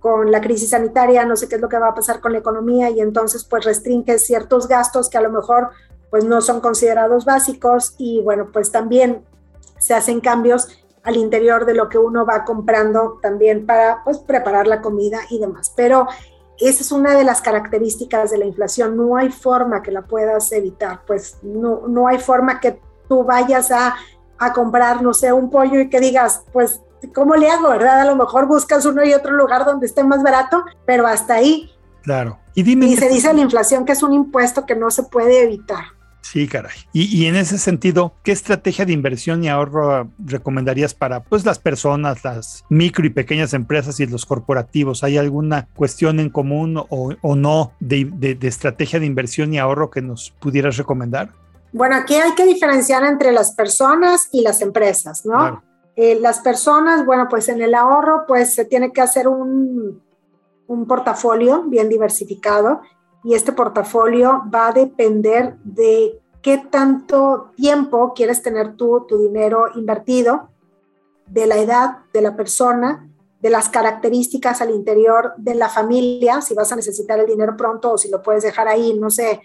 con 0.00 0.32
la 0.32 0.40
crisis 0.40 0.70
sanitaria, 0.70 1.24
no 1.24 1.36
sé 1.36 1.48
qué 1.48 1.54
es 1.54 1.60
lo 1.60 1.68
que 1.68 1.78
va 1.78 1.90
a 1.90 1.94
pasar 1.94 2.18
con 2.18 2.32
la 2.32 2.38
economía 2.38 2.90
y 2.90 3.00
entonces 3.00 3.44
pues 3.44 3.64
restringe 3.64 4.18
ciertos 4.18 4.66
gastos 4.66 5.08
que 5.08 5.16
a 5.16 5.20
lo 5.20 5.30
mejor 5.30 5.70
pues 6.10 6.24
no 6.24 6.40
son 6.40 6.60
considerados 6.60 7.24
básicos 7.24 7.94
y 7.98 8.20
bueno, 8.22 8.48
pues 8.52 8.72
también 8.72 9.24
se 9.78 9.94
hacen 9.94 10.20
cambios 10.20 10.76
al 11.04 11.14
interior 11.14 11.66
de 11.66 11.74
lo 11.74 11.88
que 11.88 11.98
uno 11.98 12.26
va 12.26 12.42
comprando 12.42 13.20
también 13.22 13.64
para 13.64 14.02
pues, 14.02 14.18
preparar 14.18 14.66
la 14.66 14.80
comida 14.80 15.20
y 15.30 15.38
demás. 15.38 15.72
Pero 15.76 16.08
esa 16.58 16.82
es 16.82 16.90
una 16.90 17.16
de 17.16 17.22
las 17.22 17.40
características 17.40 18.32
de 18.32 18.38
la 18.38 18.44
inflación. 18.44 18.96
No 18.96 19.16
hay 19.16 19.30
forma 19.30 19.84
que 19.84 19.92
la 19.92 20.02
puedas 20.02 20.50
evitar, 20.50 21.02
pues 21.06 21.38
no, 21.42 21.86
no 21.86 22.08
hay 22.08 22.18
forma 22.18 22.58
que 22.58 22.80
tú 23.08 23.22
vayas 23.22 23.70
a, 23.70 23.94
a 24.46 24.52
comprar, 24.52 25.02
no 25.02 25.14
sé, 25.14 25.32
un 25.32 25.50
pollo 25.50 25.80
y 25.80 25.88
que 25.88 26.00
digas, 26.00 26.44
pues, 26.52 26.80
¿cómo 27.14 27.36
le 27.36 27.50
hago, 27.50 27.70
verdad? 27.70 28.00
A 28.00 28.04
lo 28.04 28.16
mejor 28.16 28.46
buscas 28.46 28.84
uno 28.84 29.04
y 29.04 29.14
otro 29.14 29.32
lugar 29.32 29.64
donde 29.64 29.86
esté 29.86 30.04
más 30.04 30.22
barato, 30.22 30.64
pero 30.86 31.06
hasta 31.06 31.34
ahí. 31.34 31.70
Claro. 32.02 32.38
Y, 32.54 32.62
dime 32.62 32.86
y 32.86 32.96
se 32.96 33.08
dice 33.08 33.32
la 33.32 33.40
inflación 33.40 33.84
que 33.84 33.92
es 33.92 34.02
un 34.02 34.12
impuesto 34.12 34.66
que 34.66 34.74
no 34.74 34.90
se 34.90 35.04
puede 35.04 35.42
evitar. 35.42 35.84
Sí, 36.22 36.46
caray. 36.48 36.72
Y, 36.92 37.26
en 37.26 37.36
ese 37.36 37.58
sentido, 37.58 38.14
¿qué 38.22 38.32
estrategia 38.32 38.86
de 38.86 38.92
inversión 38.92 39.44
y 39.44 39.48
ahorro 39.48 40.10
recomendarías 40.24 40.94
para 40.94 41.22
pues, 41.22 41.44
las 41.44 41.58
personas, 41.58 42.24
las 42.24 42.64
micro 42.70 43.04
y 43.04 43.10
pequeñas 43.10 43.52
empresas 43.52 44.00
y 44.00 44.06
los 44.06 44.24
corporativos? 44.24 45.04
¿Hay 45.04 45.18
alguna 45.18 45.68
cuestión 45.74 46.20
en 46.20 46.30
común 46.30 46.82
o, 46.88 47.36
no 47.36 47.72
de, 47.80 48.38
estrategia 48.40 48.98
de 48.98 49.06
inversión 49.06 49.52
y 49.52 49.58
ahorro 49.58 49.90
que 49.90 50.00
nos 50.00 50.30
pudieras 50.40 50.76
recomendar? 50.76 51.32
Bueno, 51.72 51.96
aquí 51.96 52.14
hay 52.14 52.34
que 52.34 52.44
diferenciar 52.44 53.04
entre 53.04 53.32
las 53.32 53.52
personas 53.52 54.28
y 54.30 54.42
las 54.42 54.60
empresas, 54.60 55.24
¿no? 55.24 55.62
Eh, 55.96 56.18
las 56.20 56.40
personas, 56.40 57.04
bueno, 57.04 57.26
pues 57.28 57.48
en 57.48 57.60
el 57.62 57.74
ahorro, 57.74 58.24
pues 58.26 58.54
se 58.54 58.64
tiene 58.64 58.92
que 58.92 59.00
hacer 59.00 59.28
un, 59.28 60.02
un 60.66 60.86
portafolio 60.86 61.62
bien 61.64 61.88
diversificado 61.88 62.80
y 63.24 63.34
este 63.34 63.52
portafolio 63.52 64.42
va 64.52 64.68
a 64.68 64.72
depender 64.72 65.56
de 65.64 66.20
qué 66.42 66.58
tanto 66.58 67.52
tiempo 67.56 68.12
quieres 68.14 68.42
tener 68.42 68.76
tú 68.76 69.06
tu 69.08 69.18
dinero 69.18 69.66
invertido, 69.74 70.48
de 71.26 71.46
la 71.46 71.56
edad 71.56 71.98
de 72.12 72.20
la 72.20 72.36
persona, 72.36 73.08
de 73.40 73.50
las 73.50 73.68
características 73.68 74.60
al 74.60 74.70
interior 74.70 75.32
de 75.36 75.54
la 75.54 75.68
familia, 75.68 76.40
si 76.42 76.54
vas 76.54 76.70
a 76.72 76.76
necesitar 76.76 77.18
el 77.18 77.26
dinero 77.26 77.56
pronto 77.56 77.92
o 77.92 77.98
si 77.98 78.10
lo 78.10 78.22
puedes 78.22 78.42
dejar 78.42 78.68
ahí, 78.68 78.98
no 78.98 79.10
sé, 79.10 79.40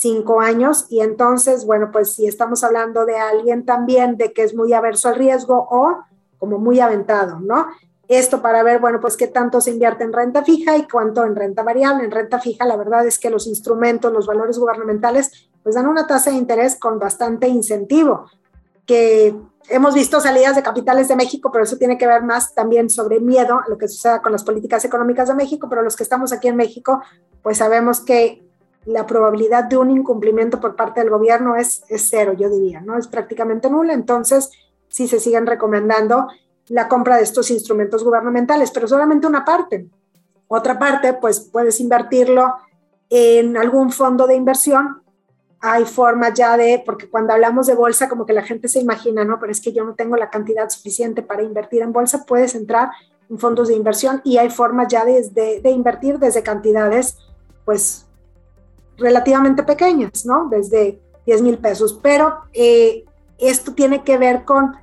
cinco 0.00 0.40
años. 0.40 0.86
Y 0.88 1.00
entonces, 1.00 1.66
bueno, 1.66 1.90
pues 1.92 2.14
si 2.14 2.26
estamos 2.26 2.64
hablando 2.64 3.04
de 3.04 3.16
alguien 3.16 3.64
también 3.64 4.16
de 4.16 4.32
que 4.32 4.42
es 4.42 4.54
muy 4.54 4.72
averso 4.72 5.08
al 5.08 5.16
riesgo 5.16 5.66
o 5.70 5.98
como 6.38 6.58
muy 6.58 6.80
aventado, 6.80 7.40
¿no? 7.40 7.66
Esto 8.06 8.40
para 8.40 8.62
ver, 8.62 8.80
bueno, 8.80 9.00
pues 9.00 9.16
qué 9.18 9.26
tanto 9.26 9.60
se 9.60 9.70
invierte 9.70 10.02
en 10.02 10.14
renta 10.14 10.42
fija 10.42 10.76
y 10.78 10.88
cuánto 10.88 11.24
en 11.24 11.36
renta 11.36 11.62
variable. 11.62 12.04
En 12.04 12.10
renta 12.10 12.40
fija, 12.40 12.64
la 12.64 12.76
verdad 12.76 13.06
es 13.06 13.18
que 13.18 13.28
los 13.28 13.46
instrumentos, 13.46 14.12
los 14.12 14.26
valores 14.26 14.58
gubernamentales, 14.58 15.50
pues 15.62 15.74
dan 15.74 15.86
una 15.86 16.06
tasa 16.06 16.30
de 16.30 16.36
interés 16.36 16.76
con 16.76 16.98
bastante 16.98 17.48
incentivo, 17.48 18.24
que 18.86 19.36
hemos 19.68 19.94
visto 19.94 20.18
salidas 20.20 20.56
de 20.56 20.62
capitales 20.62 21.08
de 21.08 21.16
México, 21.16 21.50
pero 21.52 21.64
eso 21.64 21.76
tiene 21.76 21.98
que 21.98 22.06
ver 22.06 22.22
más 22.22 22.54
también 22.54 22.88
sobre 22.88 23.20
miedo 23.20 23.58
a 23.58 23.68
lo 23.68 23.76
que 23.76 23.88
suceda 23.88 24.22
con 24.22 24.32
las 24.32 24.42
políticas 24.42 24.82
económicas 24.86 25.28
de 25.28 25.34
México, 25.34 25.66
pero 25.68 25.82
los 25.82 25.94
que 25.94 26.04
estamos 26.04 26.32
aquí 26.32 26.48
en 26.48 26.56
México, 26.56 27.02
pues 27.42 27.58
sabemos 27.58 28.00
que 28.00 28.47
la 28.88 29.06
probabilidad 29.06 29.64
de 29.64 29.76
un 29.76 29.90
incumplimiento 29.90 30.60
por 30.60 30.74
parte 30.74 31.00
del 31.00 31.10
gobierno 31.10 31.56
es, 31.56 31.82
cero, 31.88 32.32
yo 32.32 32.48
diría, 32.48 32.80
¿no? 32.80 32.96
Es 32.96 33.06
prácticamente 33.06 33.68
nula, 33.68 33.92
entonces 33.92 34.50
sí 34.88 35.06
se 35.06 35.20
siguen 35.20 35.46
recomendando 35.46 36.26
la 36.68 36.88
compra 36.88 37.18
de 37.18 37.22
estos 37.22 37.50
instrumentos 37.50 38.02
gubernamentales, 38.02 38.70
pero 38.70 38.88
solamente 38.88 39.26
una 39.26 39.44
parte. 39.44 39.86
Otra 40.46 40.78
parte, 40.78 41.12
pues 41.12 41.40
puedes 41.40 41.80
invertirlo 41.80 42.54
en 43.10 43.58
algún 43.58 43.92
fondo 43.92 44.26
de 44.26 44.36
inversión. 44.36 45.02
Hay 45.60 45.84
formas 45.84 46.32
ya 46.32 46.56
de, 46.56 46.82
porque 46.86 47.10
cuando 47.10 47.34
hablamos 47.34 47.66
de 47.66 47.74
bolsa, 47.74 48.08
como 48.08 48.24
que 48.24 48.32
la 48.32 48.42
gente 48.42 48.68
se 48.68 48.80
imagina, 48.80 49.22
¿no? 49.22 49.38
Pero 49.38 49.52
es 49.52 49.60
que 49.60 49.74
yo 49.74 49.84
no 49.84 49.96
tengo 49.96 50.16
la 50.16 50.30
cantidad 50.30 50.66
suficiente 50.70 51.22
para 51.22 51.42
invertir 51.42 51.82
en 51.82 51.92
bolsa, 51.92 52.24
puedes 52.26 52.54
entrar 52.54 52.88
en 53.28 53.38
fondos 53.38 53.68
de 53.68 53.74
inversión 53.74 54.22
y 54.24 54.38
hay 54.38 54.48
formas 54.48 54.88
ya 54.88 55.04
de, 55.04 55.60
de, 55.62 55.70
invertir 55.70 56.18
desde 56.18 56.42
cantidades, 56.42 57.18
pues, 57.66 58.07
relativamente 58.98 59.62
pequeñas, 59.62 60.26
¿no? 60.26 60.48
Desde 60.50 61.00
10 61.26 61.42
mil 61.42 61.58
pesos. 61.58 61.98
Pero 62.02 62.34
eh, 62.52 63.04
esto 63.38 63.72
tiene 63.72 64.02
que 64.02 64.18
ver 64.18 64.44
con 64.44 64.76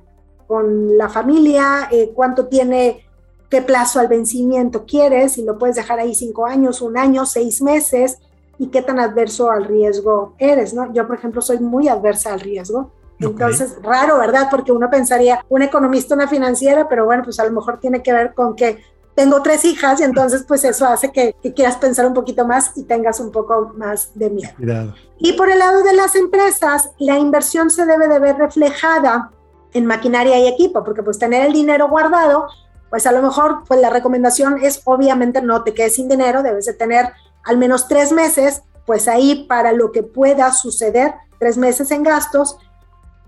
con 0.46 0.96
la 0.96 1.08
familia, 1.08 1.88
eh, 1.90 2.12
cuánto 2.14 2.46
tiene, 2.46 3.04
qué 3.50 3.62
plazo 3.62 4.00
al 4.00 4.08
vencimiento 4.08 4.84
quieres, 4.86 5.32
si 5.32 5.42
lo 5.42 5.58
puedes 5.58 5.76
dejar 5.76 5.98
ahí 5.98 6.14
cinco 6.14 6.46
años, 6.46 6.80
un 6.80 6.96
año, 6.96 7.26
seis 7.26 7.62
meses, 7.62 8.18
y 8.58 8.68
qué 8.68 8.80
tan 8.80 8.98
adverso 8.98 9.50
al 9.50 9.64
riesgo 9.64 10.34
eres, 10.38 10.72
¿no? 10.72 10.92
Yo, 10.92 11.06
por 11.06 11.16
ejemplo, 11.16 11.42
soy 11.42 11.58
muy 11.58 11.88
adversa 11.88 12.32
al 12.32 12.40
riesgo. 12.40 12.90
Entonces, 13.18 13.76
raro, 13.82 14.18
¿verdad? 14.18 14.48
Porque 14.50 14.72
uno 14.72 14.90
pensaría, 14.90 15.44
un 15.48 15.62
economista, 15.62 16.14
una 16.14 16.28
financiera, 16.28 16.86
pero 16.88 17.06
bueno, 17.06 17.22
pues 17.24 17.40
a 17.40 17.44
lo 17.44 17.50
mejor 17.50 17.78
tiene 17.80 18.02
que 18.02 18.12
ver 18.12 18.34
con 18.34 18.54
que 18.54 18.78
tengo 19.16 19.42
tres 19.42 19.64
hijas 19.64 19.98
y 19.98 20.04
entonces 20.04 20.44
pues 20.46 20.62
eso 20.62 20.86
hace 20.86 21.10
que, 21.10 21.34
quieras 21.56 21.78
pensar 21.78 22.06
un 22.06 22.12
poquito 22.12 22.46
más 22.46 22.72
y 22.76 22.84
tengas 22.84 23.18
un 23.18 23.32
poco 23.32 23.72
más 23.74 24.10
de 24.14 24.28
miedo. 24.28 24.94
Y 25.18 25.32
por 25.32 25.50
el 25.50 25.58
lado 25.58 25.82
de 25.82 25.94
las 25.94 26.14
empresas, 26.14 26.90
la 26.98 27.18
inversión 27.18 27.70
se 27.70 27.86
debe 27.86 28.08
de 28.08 28.18
ver 28.18 28.36
reflejada 28.36 29.30
en 29.72 29.86
maquinaria 29.86 30.38
y 30.38 30.46
equipo, 30.46 30.84
porque 30.84 31.02
pues 31.02 31.18
tener 31.18 31.46
el 31.46 31.54
dinero 31.54 31.88
guardado, 31.88 32.46
pues 32.90 33.06
a 33.06 33.12
lo 33.12 33.22
mejor 33.22 33.62
pues 33.66 33.80
la 33.80 33.88
recomendación 33.88 34.62
es 34.62 34.82
obviamente 34.84 35.40
no 35.40 35.64
te 35.64 35.72
quedes 35.72 35.94
sin 35.94 36.08
dinero, 36.08 36.42
debes 36.42 36.66
de 36.66 36.74
tener 36.74 37.10
al 37.42 37.56
menos 37.56 37.88
tres 37.88 38.12
meses, 38.12 38.62
pues 38.84 39.08
ahí 39.08 39.46
para 39.48 39.72
lo 39.72 39.92
que 39.92 40.02
pueda 40.02 40.52
suceder, 40.52 41.14
tres 41.38 41.56
meses 41.56 41.90
en 41.90 42.02
gastos, 42.02 42.58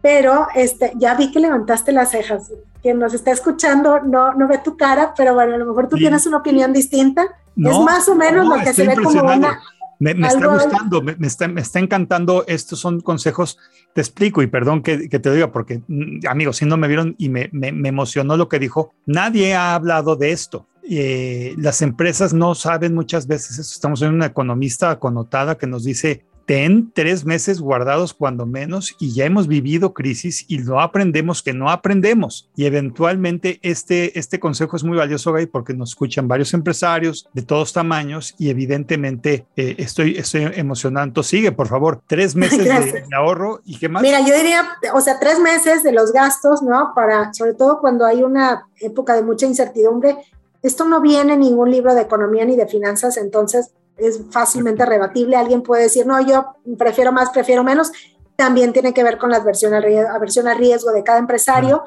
pero 0.08 0.48
este, 0.54 0.92
ya 0.96 1.14
vi 1.16 1.30
que 1.30 1.38
levantaste 1.38 1.92
las 1.92 2.12
cejas. 2.12 2.50
Quien 2.80 2.98
nos 2.98 3.12
está 3.12 3.30
escuchando 3.30 4.00
no, 4.00 4.32
no 4.32 4.48
ve 4.48 4.56
tu 4.56 4.74
cara, 4.74 5.12
pero 5.14 5.34
bueno, 5.34 5.54
a 5.54 5.58
lo 5.58 5.66
mejor 5.66 5.86
tú 5.86 5.96
tienes 5.96 6.24
una 6.24 6.38
opinión 6.38 6.72
distinta. 6.72 7.26
es 7.54 7.78
más 7.80 8.08
o 8.08 8.14
menos 8.14 8.46
lo 8.48 8.54
que 8.64 8.72
se 8.72 8.86
ve 8.86 8.96
como 8.96 9.20
una 9.20 9.60
me, 9.98 10.12
está 10.12 10.46
gustando, 10.46 11.02
me, 11.02 11.14
está, 11.26 11.46
me, 11.46 11.60
está, 11.60 11.78
encantando. 11.78 12.46
Estos 12.46 12.78
son 12.78 13.02
consejos. 13.02 13.58
Te 13.92 14.00
explico 14.00 14.40
y 14.40 14.46
perdón 14.46 14.82
que, 14.82 14.96
te 15.10 15.30
diga, 15.30 15.52
porque 15.52 15.82
mm, 15.86 16.26
amigos, 16.26 16.56
si 16.56 16.64
no 16.64 16.78
me 16.78 16.88
vieron 16.88 17.14
y 17.18 17.28
me, 17.28 17.50
emocionó 17.52 18.38
lo 18.38 18.48
que 18.48 18.58
dijo, 18.58 18.94
nadie 19.04 19.54
ha 19.54 19.74
hablado 19.74 20.16
de 20.16 20.32
esto. 20.32 20.68
Eh, 20.88 21.54
las 21.58 21.82
empresas 21.82 22.32
no 22.32 22.54
saben 22.54 22.94
muchas 22.94 23.26
veces 23.26 23.58
eso. 23.58 23.74
Estamos 23.74 24.00
en 24.00 24.14
una 24.14 24.24
economista 24.24 24.98
connotada 24.98 25.58
que 25.58 25.66
nos 25.66 25.84
dice 25.84 26.24
ten 26.48 26.90
tres 26.94 27.26
meses 27.26 27.60
guardados 27.60 28.14
cuando 28.14 28.46
menos 28.46 28.96
y 28.98 29.12
ya 29.12 29.26
hemos 29.26 29.48
vivido 29.48 29.92
crisis 29.92 30.46
y 30.48 30.56
no 30.56 30.80
aprendemos 30.80 31.42
que 31.42 31.52
no 31.52 31.68
aprendemos. 31.68 32.48
Y 32.56 32.64
eventualmente 32.64 33.60
este, 33.60 34.18
este 34.18 34.40
consejo 34.40 34.74
es 34.74 34.82
muy 34.82 34.96
valioso, 34.96 35.30
Gay, 35.34 35.44
porque 35.44 35.74
nos 35.74 35.90
escuchan 35.90 36.26
varios 36.26 36.54
empresarios 36.54 37.28
de 37.34 37.42
todos 37.42 37.74
tamaños 37.74 38.34
y 38.38 38.48
evidentemente 38.48 39.44
eh, 39.56 39.74
estoy, 39.76 40.16
estoy 40.16 40.50
emocionando. 40.54 41.22
Sigue, 41.22 41.52
por 41.52 41.68
favor, 41.68 42.00
tres 42.06 42.34
meses 42.44 42.64
de, 42.64 43.04
ahorro 43.14 43.60
y 43.66 43.78
qué 43.78 43.90
más. 43.90 44.02
Mira, 44.02 44.20
yo 44.20 44.34
diría, 44.34 44.66
o 44.94 45.02
sea, 45.02 45.20
tres 45.20 45.38
meses 45.40 45.82
de 45.82 45.92
los 45.92 46.14
gastos, 46.14 46.62
¿no? 46.62 46.92
Para, 46.94 47.34
sobre 47.34 47.52
todo 47.52 47.78
cuando 47.78 48.06
hay 48.06 48.22
una 48.22 48.66
época 48.80 49.14
de 49.14 49.22
mucha 49.22 49.44
incertidumbre. 49.44 50.16
Esto 50.62 50.86
no 50.86 51.02
viene 51.02 51.34
en 51.34 51.40
ningún 51.40 51.70
libro 51.70 51.94
de 51.94 52.00
economía 52.00 52.46
ni 52.46 52.56
de 52.56 52.66
finanzas, 52.66 53.18
entonces 53.18 53.72
es 53.98 54.20
fácilmente 54.30 54.86
rebatible. 54.86 55.36
Alguien 55.36 55.62
puede 55.62 55.84
decir, 55.84 56.06
no, 56.06 56.20
yo 56.20 56.54
prefiero 56.78 57.12
más, 57.12 57.30
prefiero 57.30 57.64
menos. 57.64 57.92
También 58.36 58.72
tiene 58.72 58.94
que 58.94 59.02
ver 59.02 59.18
con 59.18 59.30
la 59.30 59.38
aversión 59.38 59.74
al 59.74 59.82
riesgo, 59.82 60.10
aversión 60.10 60.46
riesgo 60.56 60.92
de 60.92 61.02
cada 61.02 61.18
empresario. 61.18 61.82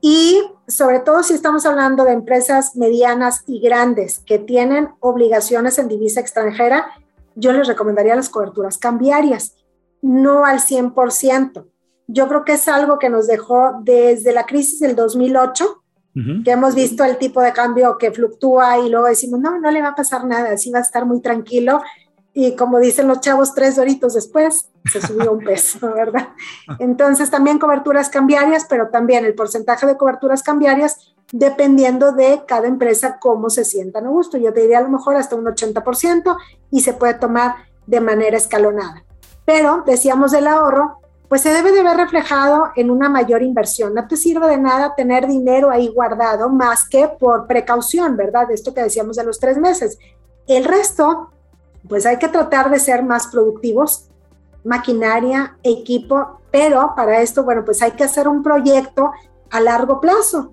Y 0.00 0.42
sobre 0.68 1.00
todo 1.00 1.22
si 1.22 1.34
estamos 1.34 1.64
hablando 1.64 2.04
de 2.04 2.12
empresas 2.12 2.76
medianas 2.76 3.42
y 3.46 3.60
grandes 3.60 4.18
que 4.18 4.38
tienen 4.38 4.90
obligaciones 5.00 5.78
en 5.78 5.88
divisa 5.88 6.20
extranjera, 6.20 6.86
yo 7.36 7.52
les 7.52 7.66
recomendaría 7.66 8.14
las 8.14 8.28
coberturas 8.28 8.78
cambiarias, 8.78 9.54
no 10.02 10.44
al 10.44 10.60
100%. 10.60 11.66
Yo 12.06 12.28
creo 12.28 12.44
que 12.44 12.52
es 12.52 12.68
algo 12.68 12.98
que 12.98 13.08
nos 13.08 13.26
dejó 13.26 13.78
desde 13.82 14.32
la 14.32 14.44
crisis 14.44 14.80
del 14.80 14.94
2008, 14.94 15.83
que 16.44 16.50
hemos 16.52 16.76
visto 16.76 17.04
el 17.04 17.18
tipo 17.18 17.40
de 17.40 17.52
cambio 17.52 17.98
que 17.98 18.12
fluctúa 18.12 18.78
y 18.78 18.88
luego 18.88 19.06
decimos, 19.06 19.40
no, 19.40 19.58
no 19.58 19.70
le 19.70 19.82
va 19.82 19.88
a 19.88 19.94
pasar 19.96 20.24
nada, 20.24 20.52
así 20.52 20.70
va 20.70 20.78
a 20.78 20.82
estar 20.82 21.04
muy 21.06 21.20
tranquilo. 21.20 21.82
Y 22.32 22.54
como 22.54 22.78
dicen 22.78 23.08
los 23.08 23.20
chavos, 23.20 23.54
tres 23.54 23.76
doritos 23.76 24.14
después 24.14 24.70
se 24.90 25.00
subió 25.00 25.32
un 25.32 25.44
peso, 25.44 25.78
¿verdad? 25.94 26.28
Entonces 26.78 27.30
también 27.30 27.58
coberturas 27.58 28.08
cambiarias, 28.10 28.66
pero 28.68 28.88
también 28.90 29.24
el 29.24 29.34
porcentaje 29.34 29.86
de 29.86 29.96
coberturas 29.96 30.42
cambiarias 30.42 31.14
dependiendo 31.32 32.12
de 32.12 32.42
cada 32.46 32.68
empresa 32.68 33.18
cómo 33.18 33.50
se 33.50 33.64
sientan 33.64 34.06
a 34.06 34.10
gusto. 34.10 34.38
Yo 34.38 34.52
te 34.52 34.60
diría 34.60 34.78
a 34.78 34.82
lo 34.82 34.88
mejor 34.88 35.16
hasta 35.16 35.34
un 35.34 35.44
80% 35.44 36.36
y 36.70 36.80
se 36.82 36.92
puede 36.92 37.14
tomar 37.14 37.54
de 37.86 38.00
manera 38.00 38.36
escalonada. 38.36 39.04
Pero 39.44 39.82
decíamos 39.84 40.30
del 40.32 40.46
ahorro, 40.46 41.00
pues 41.34 41.42
se 41.42 41.52
debe 41.52 41.72
de 41.72 41.82
ver 41.82 41.96
reflejado 41.96 42.68
en 42.76 42.92
una 42.92 43.08
mayor 43.08 43.42
inversión. 43.42 43.92
No 43.92 44.06
te 44.06 44.16
sirve 44.16 44.46
de 44.46 44.56
nada 44.56 44.94
tener 44.94 45.26
dinero 45.26 45.68
ahí 45.68 45.88
guardado 45.88 46.48
más 46.48 46.88
que 46.88 47.08
por 47.08 47.48
precaución, 47.48 48.16
¿verdad? 48.16 48.46
De 48.46 48.54
esto 48.54 48.72
que 48.72 48.84
decíamos 48.84 49.16
de 49.16 49.24
los 49.24 49.40
tres 49.40 49.58
meses. 49.58 49.98
El 50.46 50.64
resto, 50.64 51.30
pues 51.88 52.06
hay 52.06 52.18
que 52.18 52.28
tratar 52.28 52.70
de 52.70 52.78
ser 52.78 53.02
más 53.02 53.26
productivos, 53.26 54.10
maquinaria, 54.62 55.58
equipo, 55.64 56.38
pero 56.52 56.92
para 56.94 57.20
esto, 57.20 57.42
bueno, 57.42 57.64
pues 57.64 57.82
hay 57.82 57.90
que 57.90 58.04
hacer 58.04 58.28
un 58.28 58.40
proyecto 58.40 59.10
a 59.50 59.60
largo 59.60 60.00
plazo. 60.00 60.52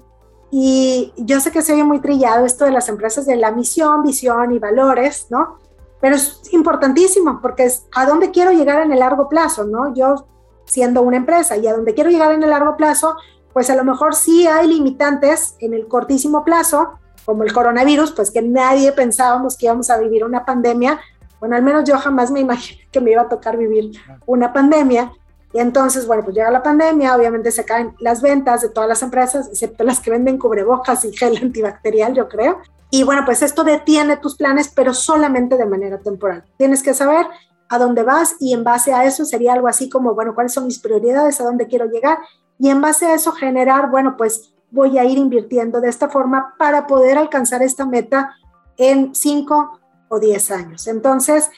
Y 0.50 1.14
yo 1.16 1.40
sé 1.42 1.52
que 1.52 1.62
se 1.62 1.74
oye 1.74 1.84
muy 1.84 2.00
trillado 2.00 2.44
esto 2.44 2.66
de 2.66 2.72
las 2.72 2.90
empresas 2.90 3.28
de 3.28 3.36
la 3.36 3.52
misión, 3.52 4.02
visión 4.02 4.52
y 4.52 4.58
valores, 4.58 5.28
¿no? 5.30 5.60
Pero 6.00 6.16
es 6.16 6.42
importantísimo 6.52 7.38
porque 7.40 7.66
es 7.66 7.86
a 7.94 8.08
dónde 8.08 8.32
quiero 8.32 8.52
llegar 8.52 8.82
en 8.82 8.92
el 8.92 8.98
largo 8.98 9.30
plazo, 9.30 9.66
¿no? 9.66 9.94
Yo 9.94 10.26
siendo 10.72 11.02
una 11.02 11.18
empresa 11.18 11.58
y 11.58 11.68
a 11.68 11.74
dónde 11.74 11.94
quiero 11.94 12.10
llegar 12.10 12.32
en 12.32 12.44
el 12.44 12.50
largo 12.50 12.78
plazo, 12.78 13.18
pues 13.52 13.70
a 13.70 13.76
lo 13.76 13.84
mejor 13.84 14.16
sí 14.16 14.48
hay 14.48 14.70
limitantes 14.70 15.56
en 15.60 15.74
el 15.74 15.86
cortísimo 15.90 16.46
plazo, 16.46 16.94
como 17.26 17.44
el 17.44 17.52
coronavirus, 17.52 18.14
pues 18.14 18.32
que 18.32 18.42
nadie 18.42 18.94
pensábamos 18.94 19.58
que 19.58 19.66
íbamos 19.66 19.90
a 19.90 19.98
vivir 19.98 20.24
una 20.24 20.46
pandemia. 20.46 20.98
Bueno, 21.42 21.58
al 21.58 21.62
menos 21.62 21.84
yo 21.84 21.98
jamás 21.98 22.32
me 22.32 22.40
imaginé 22.40 22.88
que 22.90 23.02
me 23.02 23.12
iba 23.12 23.24
a 23.24 23.28
tocar 23.28 23.58
vivir 23.58 23.92
una 24.26 24.54
pandemia. 24.54 25.12
Y 25.52 25.60
entonces, 25.60 26.08
bueno, 26.08 26.24
pues 26.24 26.38
llega 26.38 26.50
la 26.50 26.64
pandemia, 26.64 27.18
obviamente 27.18 27.52
se 27.52 27.66
caen 27.66 27.94
las 28.00 28.22
ventas 28.22 28.62
de 28.62 28.70
todas 28.70 28.88
las 28.88 29.04
empresas, 29.04 29.50
excepto 29.50 29.84
las 29.84 30.00
que 30.00 30.10
venden 30.10 30.38
cubrebocas 30.38 31.04
y 31.04 31.12
gel 31.12 31.36
antibacterial, 31.36 32.14
yo 32.14 32.30
creo. 32.30 32.60
Y 32.90 33.04
bueno, 33.04 33.24
pues 33.26 33.42
esto 33.42 33.66
detiene 33.66 34.16
tus 34.16 34.38
planes, 34.38 34.72
pero 34.74 34.94
solamente 34.94 35.58
de 35.58 35.66
manera 35.66 35.98
temporal. 35.98 36.46
Tienes 36.56 36.82
que 36.82 36.94
saber 36.94 37.26
a 37.72 37.80
dónde 37.80 38.04
vas 38.04 38.36
y 38.40 38.54
en 38.54 38.66
base 38.66 38.94
a 38.94 39.06
eso 39.06 39.24
sería 39.24 39.54
algo 39.54 39.70
así 39.70 39.90
como, 39.90 40.14
bueno, 40.14 40.36
cuáles 40.36 40.54
son 40.54 40.66
mis 40.66 40.78
prioridades, 40.78 41.40
a 41.40 41.46
dónde 41.46 41.68
quiero 41.68 41.86
llegar 41.86 42.20
y 42.60 42.70
en 42.70 42.82
base 42.82 43.06
a 43.06 43.14
eso 43.14 43.32
generar, 43.32 43.90
bueno, 43.90 44.18
pues 44.18 44.54
voy 44.72 45.00
a 45.00 45.06
ir 45.06 45.18
invirtiendo 45.18 45.80
de 45.80 45.88
esta 45.88 46.10
forma 46.10 46.54
para 46.60 46.86
poder 46.86 47.18
alcanzar 47.18 47.64
esta 47.64 47.86
meta 47.86 48.36
en 48.76 49.16
5 49.16 49.80
o 50.10 50.20
10 50.20 50.52
años. 50.52 50.86
Entonces, 50.88 51.50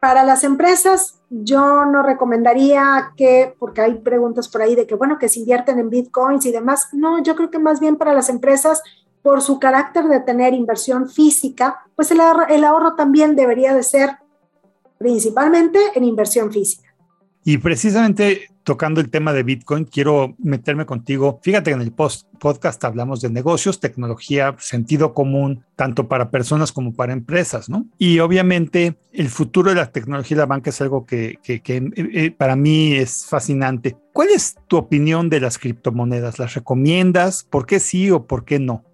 para 0.00 0.24
las 0.24 0.42
empresas, 0.42 1.20
yo 1.30 1.84
no 1.84 2.02
recomendaría 2.02 3.12
que, 3.16 3.54
porque 3.56 3.80
hay 3.80 3.94
preguntas 4.00 4.48
por 4.48 4.62
ahí 4.62 4.74
de 4.74 4.88
que, 4.88 4.96
bueno, 4.96 5.18
que 5.18 5.28
se 5.28 5.38
invierten 5.38 5.78
en 5.78 5.88
bitcoins 5.88 6.46
y 6.46 6.50
demás. 6.50 6.88
No, 6.92 7.22
yo 7.22 7.36
creo 7.36 7.50
que 7.50 7.60
más 7.60 7.78
bien 7.78 7.96
para 7.96 8.12
las 8.12 8.28
empresas, 8.28 8.82
por 9.22 9.40
su 9.40 9.60
carácter 9.60 10.08
de 10.08 10.18
tener 10.18 10.52
inversión 10.52 11.08
física, 11.08 11.84
pues 11.94 12.10
el 12.10 12.20
ahorro, 12.20 12.48
el 12.48 12.64
ahorro 12.64 12.96
también 12.96 13.36
debería 13.36 13.72
de 13.72 13.84
ser 13.84 14.18
principalmente 15.00 15.78
en 15.94 16.04
inversión 16.04 16.52
física. 16.52 16.94
Y 17.42 17.56
precisamente 17.56 18.48
tocando 18.64 19.00
el 19.00 19.08
tema 19.08 19.32
de 19.32 19.42
Bitcoin, 19.42 19.86
quiero 19.86 20.34
meterme 20.38 20.84
contigo. 20.84 21.40
Fíjate 21.42 21.70
que 21.70 21.74
en 21.74 21.80
el 21.80 21.90
post 21.90 22.28
podcast 22.38 22.84
hablamos 22.84 23.22
de 23.22 23.30
negocios, 23.30 23.80
tecnología, 23.80 24.54
sentido 24.58 25.14
común, 25.14 25.64
tanto 25.74 26.06
para 26.06 26.30
personas 26.30 26.70
como 26.70 26.92
para 26.92 27.14
empresas, 27.14 27.70
¿no? 27.70 27.86
Y 27.96 28.18
obviamente 28.18 28.98
el 29.12 29.30
futuro 29.30 29.70
de 29.70 29.76
la 29.76 29.90
tecnología 29.90 30.34
y 30.34 30.38
la 30.38 30.46
banca 30.46 30.68
es 30.68 30.82
algo 30.82 31.06
que, 31.06 31.38
que, 31.42 31.62
que 31.62 31.78
eh, 31.78 31.92
eh, 31.96 32.30
para 32.30 32.54
mí 32.54 32.92
es 32.92 33.24
fascinante. 33.24 33.96
¿Cuál 34.12 34.28
es 34.28 34.56
tu 34.68 34.76
opinión 34.76 35.30
de 35.30 35.40
las 35.40 35.56
criptomonedas? 35.56 36.38
¿Las 36.38 36.52
recomiendas? 36.52 37.44
¿Por 37.44 37.64
qué 37.64 37.80
sí 37.80 38.10
o 38.10 38.26
por 38.26 38.44
qué 38.44 38.58
no? 38.58 38.84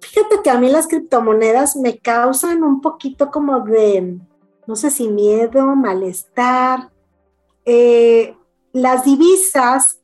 Fíjate 0.00 0.36
que 0.44 0.50
a 0.50 0.58
mí 0.58 0.70
las 0.70 0.86
criptomonedas 0.86 1.74
me 1.74 1.98
causan 1.98 2.62
un 2.62 2.80
poquito 2.80 3.32
como 3.32 3.60
de 3.60 4.20
no 4.66 4.76
sé 4.76 4.90
si 4.90 5.08
miedo, 5.08 5.74
malestar. 5.74 6.90
Eh, 7.64 8.36
las 8.72 9.04
divisas, 9.04 10.00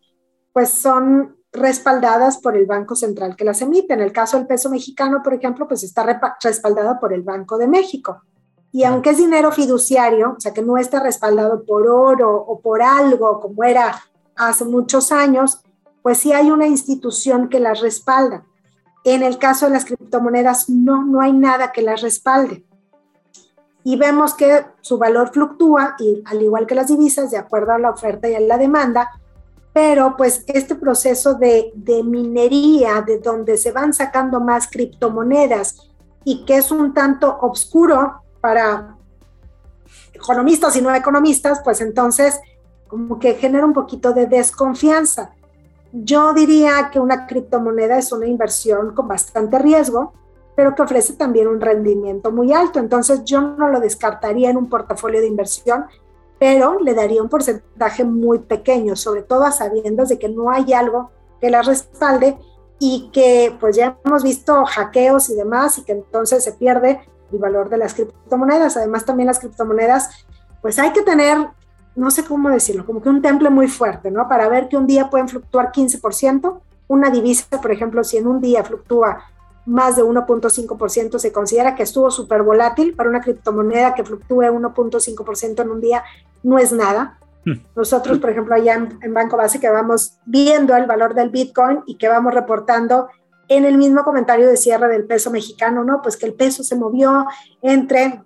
pues 0.52 0.70
son 0.70 1.36
respaldadas 1.52 2.38
por 2.38 2.56
el 2.56 2.66
Banco 2.66 2.94
Central 2.94 3.36
que 3.36 3.44
las 3.44 3.62
emite. 3.62 3.94
En 3.94 4.00
el 4.00 4.12
caso 4.12 4.36
del 4.36 4.46
peso 4.46 4.68
mexicano, 4.70 5.22
por 5.22 5.34
ejemplo, 5.34 5.66
pues 5.66 5.82
está 5.82 6.20
respaldado 6.42 6.98
por 7.00 7.12
el 7.12 7.22
Banco 7.22 7.56
de 7.58 7.68
México. 7.68 8.22
Y 8.70 8.84
aunque 8.84 9.10
es 9.10 9.18
dinero 9.18 9.50
fiduciario, 9.50 10.34
o 10.36 10.40
sea 10.40 10.52
que 10.52 10.62
no 10.62 10.76
está 10.76 11.00
respaldado 11.00 11.64
por 11.64 11.88
oro 11.88 12.36
o 12.36 12.60
por 12.60 12.82
algo 12.82 13.40
como 13.40 13.64
era 13.64 14.02
hace 14.36 14.64
muchos 14.64 15.10
años, 15.10 15.62
pues 16.02 16.18
sí 16.18 16.32
hay 16.32 16.50
una 16.50 16.66
institución 16.66 17.48
que 17.48 17.60
las 17.60 17.80
respalda. 17.80 18.44
En 19.04 19.22
el 19.22 19.38
caso 19.38 19.66
de 19.66 19.72
las 19.72 19.86
criptomonedas, 19.86 20.68
no, 20.68 21.04
no 21.04 21.20
hay 21.20 21.32
nada 21.32 21.72
que 21.72 21.80
las 21.80 22.02
respalde 22.02 22.67
y 23.88 23.96
vemos 23.96 24.34
que 24.34 24.66
su 24.82 24.98
valor 24.98 25.30
fluctúa, 25.32 25.96
y 25.98 26.22
al 26.26 26.42
igual 26.42 26.66
que 26.66 26.74
las 26.74 26.88
divisas, 26.88 27.30
de 27.30 27.38
acuerdo 27.38 27.72
a 27.72 27.78
la 27.78 27.88
oferta 27.88 28.28
y 28.28 28.34
a 28.34 28.40
la 28.40 28.58
demanda, 28.58 29.08
pero 29.72 30.14
pues 30.14 30.44
este 30.46 30.74
proceso 30.74 31.36
de, 31.36 31.72
de 31.74 32.04
minería, 32.04 33.00
de 33.00 33.18
donde 33.18 33.56
se 33.56 33.72
van 33.72 33.94
sacando 33.94 34.40
más 34.40 34.68
criptomonedas 34.68 35.88
y 36.22 36.44
que 36.44 36.58
es 36.58 36.70
un 36.70 36.92
tanto 36.92 37.38
oscuro 37.40 38.20
para 38.42 38.94
economistas 40.12 40.76
y 40.76 40.82
no 40.82 40.94
economistas, 40.94 41.62
pues 41.64 41.80
entonces 41.80 42.38
como 42.88 43.18
que 43.18 43.36
genera 43.36 43.64
un 43.64 43.72
poquito 43.72 44.12
de 44.12 44.26
desconfianza. 44.26 45.30
Yo 45.94 46.34
diría 46.34 46.90
que 46.92 47.00
una 47.00 47.26
criptomoneda 47.26 47.96
es 47.96 48.12
una 48.12 48.26
inversión 48.26 48.94
con 48.94 49.08
bastante 49.08 49.58
riesgo, 49.58 50.12
pero 50.58 50.74
que 50.74 50.82
ofrece 50.82 51.12
también 51.12 51.46
un 51.46 51.60
rendimiento 51.60 52.32
muy 52.32 52.52
alto. 52.52 52.80
Entonces 52.80 53.22
yo 53.22 53.40
no 53.40 53.68
lo 53.68 53.78
descartaría 53.78 54.50
en 54.50 54.56
un 54.56 54.68
portafolio 54.68 55.20
de 55.20 55.28
inversión, 55.28 55.84
pero 56.40 56.80
le 56.80 56.94
daría 56.94 57.22
un 57.22 57.28
porcentaje 57.28 58.02
muy 58.02 58.40
pequeño, 58.40 58.96
sobre 58.96 59.22
todo 59.22 59.44
a 59.44 59.52
sabiendas 59.52 60.08
de 60.08 60.18
que 60.18 60.28
no 60.28 60.50
hay 60.50 60.72
algo 60.72 61.12
que 61.40 61.48
la 61.48 61.62
respalde 61.62 62.36
y 62.80 63.08
que 63.12 63.56
pues 63.60 63.76
ya 63.76 63.98
hemos 64.04 64.24
visto 64.24 64.64
hackeos 64.64 65.30
y 65.30 65.36
demás 65.36 65.78
y 65.78 65.84
que 65.84 65.92
entonces 65.92 66.42
se 66.42 66.50
pierde 66.50 67.02
el 67.30 67.38
valor 67.38 67.68
de 67.68 67.76
las 67.76 67.94
criptomonedas. 67.94 68.76
Además 68.76 69.04
también 69.04 69.28
las 69.28 69.38
criptomonedas, 69.38 70.26
pues 70.60 70.80
hay 70.80 70.92
que 70.92 71.02
tener, 71.02 71.38
no 71.94 72.10
sé 72.10 72.24
cómo 72.24 72.50
decirlo, 72.50 72.84
como 72.84 73.00
que 73.00 73.10
un 73.10 73.22
temple 73.22 73.50
muy 73.50 73.68
fuerte, 73.68 74.10
¿no? 74.10 74.28
Para 74.28 74.48
ver 74.48 74.68
que 74.68 74.76
un 74.76 74.88
día 74.88 75.08
pueden 75.08 75.28
fluctuar 75.28 75.70
15%. 75.70 76.58
Una 76.88 77.10
divisa, 77.10 77.60
por 77.60 77.70
ejemplo, 77.70 78.02
si 78.02 78.16
en 78.16 78.26
un 78.26 78.40
día 78.40 78.64
fluctúa 78.64 79.22
más 79.68 79.96
de 79.96 80.02
1.5%, 80.02 81.18
se 81.18 81.30
considera 81.30 81.74
que 81.74 81.82
estuvo 81.82 82.10
súper 82.10 82.42
volátil 82.42 82.94
para 82.94 83.10
una 83.10 83.20
criptomoneda 83.20 83.94
que 83.94 84.02
fluctúe 84.02 84.44
1.5% 84.44 85.62
en 85.62 85.70
un 85.70 85.80
día, 85.80 86.02
no 86.42 86.58
es 86.58 86.72
nada. 86.72 87.18
Hmm. 87.44 87.60
Nosotros, 87.76 88.18
por 88.18 88.30
ejemplo, 88.30 88.54
allá 88.54 88.88
en, 89.02 89.12
Banco 89.12 89.36
Base 89.36 89.60
que 89.60 89.68
vamos 89.68 90.18
viendo 90.24 90.74
el 90.74 90.86
valor 90.86 91.14
del 91.14 91.28
Bitcoin 91.28 91.80
y 91.86 91.96
que 91.98 92.08
vamos 92.08 92.32
reportando 92.32 93.08
en 93.48 93.66
el 93.66 93.76
mismo 93.76 94.04
comentario 94.04 94.48
de 94.48 94.56
cierre 94.56 94.88
del 94.88 95.04
peso 95.04 95.30
mexicano, 95.30 95.84
¿no? 95.84 96.00
Pues 96.00 96.16
que 96.16 96.26
el 96.26 96.34
peso 96.34 96.62
se 96.62 96.74
movió 96.74 97.26
entre, 97.60 98.22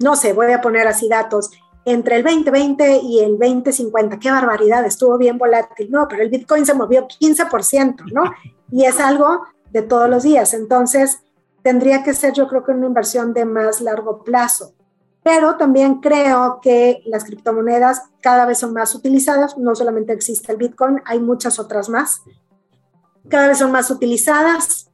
no 0.00 0.16
sé, 0.16 0.32
voy 0.32 0.50
a 0.50 0.60
poner 0.60 0.88
así 0.88 1.08
datos, 1.08 1.50
entre 1.84 2.16
el 2.16 2.24
2020 2.24 3.00
y 3.02 3.20
el 3.20 3.38
2050. 3.38 4.18
Qué 4.18 4.30
barbaridad, 4.30 4.84
estuvo 4.84 5.16
bien 5.16 5.38
volátil. 5.38 5.88
No, 5.90 6.08
pero 6.08 6.22
el 6.22 6.30
Bitcoin 6.30 6.66
se 6.66 6.74
movió 6.74 7.06
15%, 7.06 8.12
¿no? 8.12 8.24
Y 8.72 8.84
es 8.84 8.98
algo 8.98 9.44
de 9.70 9.82
todos 9.82 10.08
los 10.08 10.22
días. 10.22 10.54
Entonces, 10.54 11.20
tendría 11.62 12.02
que 12.02 12.14
ser 12.14 12.32
yo 12.32 12.48
creo 12.48 12.64
que 12.64 12.72
una 12.72 12.86
inversión 12.86 13.32
de 13.32 13.44
más 13.44 13.80
largo 13.80 14.22
plazo. 14.22 14.74
Pero 15.22 15.56
también 15.56 16.00
creo 16.00 16.60
que 16.62 17.02
las 17.04 17.24
criptomonedas 17.24 18.04
cada 18.22 18.46
vez 18.46 18.58
son 18.58 18.72
más 18.72 18.94
utilizadas, 18.94 19.58
no 19.58 19.74
solamente 19.74 20.12
existe 20.14 20.50
el 20.50 20.58
Bitcoin, 20.58 21.02
hay 21.04 21.20
muchas 21.20 21.58
otras 21.58 21.90
más. 21.90 22.22
Cada 23.28 23.48
vez 23.48 23.58
son 23.58 23.70
más 23.70 23.90
utilizadas, 23.90 24.90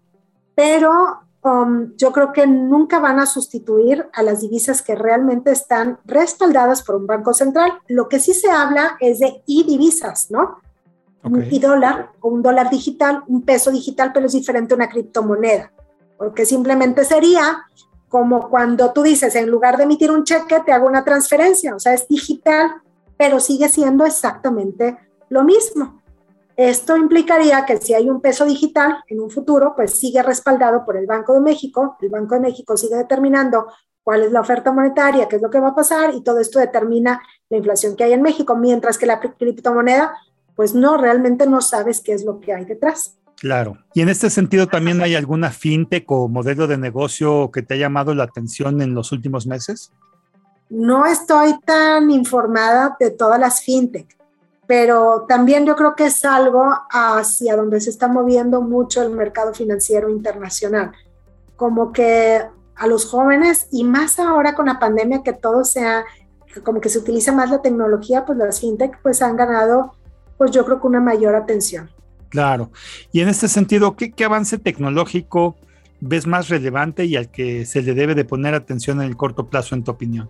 pero 0.56 1.20
um, 1.44 1.94
yo 1.96 2.10
creo 2.10 2.32
que 2.32 2.44
nunca 2.46 2.98
van 2.98 3.20
a 3.20 3.26
sustituir 3.26 4.08
a 4.12 4.24
las 4.24 4.40
divisas 4.40 4.82
que 4.82 4.96
realmente 4.96 5.52
están 5.52 6.00
respaldadas 6.04 6.82
por 6.82 6.96
un 6.96 7.06
banco 7.06 7.32
central. 7.32 7.78
Lo 7.86 8.08
que 8.08 8.18
sí 8.18 8.34
se 8.34 8.50
habla 8.50 8.96
es 8.98 9.20
de 9.20 9.44
i-divisas, 9.46 10.32
¿no? 10.32 10.58
Y 11.50 11.58
dólar 11.58 12.10
o 12.20 12.28
un 12.28 12.42
dólar 12.42 12.70
digital, 12.70 13.22
un 13.26 13.42
peso 13.42 13.70
digital, 13.70 14.12
pero 14.12 14.26
es 14.26 14.32
diferente 14.32 14.74
a 14.74 14.76
una 14.76 14.88
criptomoneda, 14.88 15.72
porque 16.16 16.46
simplemente 16.46 17.04
sería 17.04 17.66
como 18.08 18.48
cuando 18.48 18.92
tú 18.92 19.02
dices, 19.02 19.34
en 19.34 19.50
lugar 19.50 19.76
de 19.76 19.84
emitir 19.84 20.10
un 20.10 20.24
cheque, 20.24 20.60
te 20.64 20.72
hago 20.72 20.86
una 20.86 21.04
transferencia, 21.04 21.74
o 21.74 21.78
sea, 21.78 21.92
es 21.92 22.06
digital, 22.08 22.74
pero 23.16 23.40
sigue 23.40 23.68
siendo 23.68 24.04
exactamente 24.04 24.96
lo 25.28 25.42
mismo. 25.42 26.02
Esto 26.56 26.96
implicaría 26.96 27.66
que 27.66 27.76
si 27.76 27.92
hay 27.92 28.08
un 28.08 28.20
peso 28.20 28.46
digital 28.46 29.04
en 29.08 29.20
un 29.20 29.30
futuro, 29.30 29.74
pues 29.76 29.98
sigue 29.98 30.22
respaldado 30.22 30.84
por 30.86 30.96
el 30.96 31.06
Banco 31.06 31.34
de 31.34 31.40
México. 31.40 31.98
El 32.00 32.08
Banco 32.08 32.34
de 32.34 32.40
México 32.40 32.78
sigue 32.78 32.96
determinando 32.96 33.66
cuál 34.02 34.22
es 34.22 34.32
la 34.32 34.40
oferta 34.40 34.72
monetaria, 34.72 35.28
qué 35.28 35.36
es 35.36 35.42
lo 35.42 35.50
que 35.50 35.60
va 35.60 35.68
a 35.68 35.74
pasar 35.74 36.14
y 36.14 36.22
todo 36.22 36.38
esto 36.38 36.58
determina 36.58 37.20
la 37.50 37.58
inflación 37.58 37.94
que 37.94 38.04
hay 38.04 38.14
en 38.14 38.22
México, 38.22 38.56
mientras 38.56 38.96
que 38.96 39.04
la 39.04 39.20
criptomoneda, 39.20 40.14
pues 40.56 40.74
no, 40.74 40.96
realmente 40.96 41.46
no 41.46 41.60
sabes 41.60 42.00
qué 42.00 42.12
es 42.12 42.24
lo 42.24 42.40
que 42.40 42.52
hay 42.52 42.64
detrás. 42.64 43.16
Claro. 43.36 43.76
Y 43.94 44.00
en 44.00 44.08
este 44.08 44.30
sentido, 44.30 44.66
¿también 44.66 45.00
hay 45.02 45.14
alguna 45.14 45.50
fintech 45.50 46.10
o 46.10 46.26
modelo 46.26 46.66
de 46.66 46.78
negocio 46.78 47.50
que 47.52 47.62
te 47.62 47.74
ha 47.74 47.76
llamado 47.76 48.14
la 48.14 48.24
atención 48.24 48.80
en 48.80 48.94
los 48.94 49.12
últimos 49.12 49.46
meses? 49.46 49.92
No 50.70 51.06
estoy 51.06 51.58
tan 51.60 52.10
informada 52.10 52.96
de 52.98 53.10
todas 53.10 53.38
las 53.38 53.62
fintech 53.62 54.16
pero 54.66 55.26
también 55.28 55.64
yo 55.64 55.76
creo 55.76 55.94
que 55.94 56.06
es 56.06 56.24
algo 56.24 56.64
hacia 56.90 57.56
donde 57.56 57.80
se 57.80 57.90
está 57.90 58.08
moviendo 58.08 58.60
mucho 58.60 59.02
el 59.02 59.10
mercado 59.10 59.54
financiero 59.54 60.10
internacional, 60.10 60.92
como 61.56 61.92
que 61.92 62.42
a 62.74 62.86
los 62.86 63.06
jóvenes 63.06 63.68
y 63.70 63.84
más 63.84 64.18
ahora 64.18 64.54
con 64.54 64.66
la 64.66 64.78
pandemia 64.78 65.22
que 65.22 65.32
todo 65.32 65.64
sea, 65.64 66.04
como 66.64 66.80
que 66.80 66.88
se 66.88 66.98
utiliza 66.98 67.32
más 67.32 67.50
la 67.50 67.62
tecnología, 67.62 68.24
pues 68.24 68.38
las 68.38 68.60
fintech 68.60 69.00
pues 69.02 69.22
han 69.22 69.36
ganado, 69.36 69.92
pues 70.38 70.50
yo 70.50 70.64
creo 70.64 70.80
que 70.80 70.86
una 70.86 71.00
mayor 71.00 71.34
atención. 71.34 71.90
Claro. 72.28 72.70
Y 73.12 73.20
en 73.20 73.28
este 73.28 73.48
sentido, 73.48 73.96
¿qué, 73.96 74.12
qué 74.12 74.24
avance 74.24 74.58
tecnológico 74.58 75.56
ves 76.00 76.26
más 76.26 76.48
relevante 76.48 77.04
y 77.04 77.16
al 77.16 77.30
que 77.30 77.64
se 77.64 77.82
le 77.82 77.94
debe 77.94 78.14
de 78.14 78.24
poner 78.24 78.54
atención 78.54 79.00
en 79.00 79.08
el 79.08 79.16
corto 79.16 79.48
plazo, 79.48 79.74
en 79.74 79.84
tu 79.84 79.90
opinión? 79.92 80.28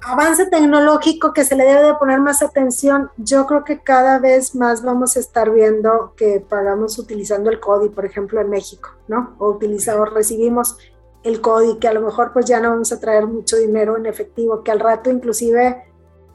avance 0.00 0.46
tecnológico 0.46 1.32
que 1.32 1.44
se 1.44 1.56
le 1.56 1.64
debe 1.64 1.82
de 1.82 1.94
poner 1.94 2.20
más 2.20 2.42
atención, 2.42 3.10
yo 3.16 3.46
creo 3.46 3.64
que 3.64 3.80
cada 3.80 4.18
vez 4.18 4.54
más 4.54 4.82
vamos 4.82 5.16
a 5.16 5.20
estar 5.20 5.50
viendo 5.50 6.14
que 6.16 6.40
pagamos 6.40 6.98
utilizando 6.98 7.50
el 7.50 7.60
CODI, 7.60 7.90
por 7.90 8.04
ejemplo, 8.04 8.40
en 8.40 8.48
México, 8.48 8.90
¿no? 9.08 9.34
O 9.38 9.50
utilizamos, 9.50 10.12
recibimos 10.12 10.78
el 11.24 11.40
CODI, 11.40 11.78
que 11.78 11.88
a 11.88 11.92
lo 11.92 12.00
mejor 12.00 12.32
pues 12.32 12.46
ya 12.46 12.60
no 12.60 12.70
vamos 12.70 12.92
a 12.92 13.00
traer 13.00 13.26
mucho 13.26 13.56
dinero 13.56 13.96
en 13.96 14.06
efectivo, 14.06 14.62
que 14.62 14.70
al 14.70 14.80
rato 14.80 15.10
inclusive, 15.10 15.87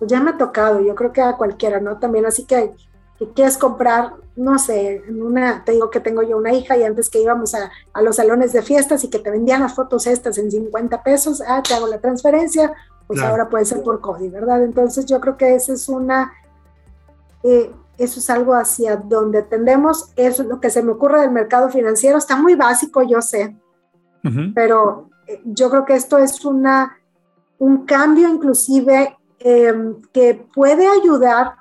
pues 0.04 0.12
ya 0.12 0.20
me 0.20 0.32
ha 0.32 0.38
tocado, 0.38 0.82
yo 0.82 0.96
creo 0.96 1.14
que 1.14 1.22
a 1.22 1.38
cualquiera, 1.38 1.80
¿no? 1.80 1.98
También 1.98 2.26
así 2.26 2.44
que, 2.44 2.74
que 3.18 3.30
quieres 3.30 3.58
comprar, 3.58 4.16
no 4.36 4.60
sé, 4.60 5.02
en 5.08 5.22
una, 5.22 5.64
te 5.64 5.72
digo 5.72 5.90
que 5.90 6.02
tengo 6.02 6.24
yo 6.24 6.38
una 6.38 6.52
hija 6.52 6.76
y 6.76 6.84
antes 6.84 7.10
que 7.10 7.22
íbamos 7.22 7.56
a, 7.56 7.72
a 7.94 8.02
los 8.02 8.18
salones 8.18 8.52
de 8.52 8.62
fiestas 8.62 9.06
y 9.06 9.10
que 9.10 9.20
te 9.20 9.32
vendían 9.32 9.62
las 9.62 9.76
fotos 9.76 10.06
estas 10.06 10.38
en 10.38 10.52
50 10.52 11.04
pesos, 11.04 11.42
ah, 11.48 11.64
te 11.66 11.74
hago 11.74 11.88
la 11.88 12.02
transferencia, 12.02 12.74
pues 13.08 13.22
ahora 13.22 13.48
puede 13.48 13.64
ser 13.64 13.82
por 13.82 14.02
CODI, 14.02 14.28
¿verdad? 14.28 14.62
Entonces 14.62 15.06
yo 15.06 15.22
creo 15.22 15.38
que 15.38 15.56
eso 15.56 15.72
es 15.72 15.88
una, 15.88 16.34
eh, 17.44 17.72
eso 17.98 18.20
es 18.20 18.30
algo 18.30 18.56
hacia 18.56 18.98
donde 18.98 19.42
tendemos, 19.42 20.12
eso 20.18 20.44
es 20.44 20.50
lo 20.50 20.60
que 20.60 20.70
se 20.70 20.84
me 20.84 20.92
ocurre 20.92 21.22
del 21.22 21.32
mercado 21.32 21.70
financiero, 21.70 22.18
está 22.18 22.36
muy 22.36 22.56
básico, 22.56 23.04
yo 23.04 23.22
sé, 23.22 23.56
pero 24.54 25.10
eh, 25.28 25.42
yo 25.46 25.70
creo 25.70 25.86
que 25.86 25.96
esto 25.96 26.18
es 26.18 26.44
una, 26.44 26.98
un 27.58 27.86
cambio 27.86 28.28
inclusive 28.28 29.16
em, 29.44 30.02
que 30.12 30.48
puede 30.54 30.88
ayudar 30.88 31.56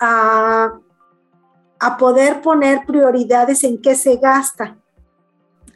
a, 0.00 0.72
a 1.78 1.96
poder 1.96 2.40
poner 2.42 2.84
prioridades 2.86 3.64
en 3.64 3.80
qué 3.80 3.94
se 3.94 4.16
gasta 4.16 4.76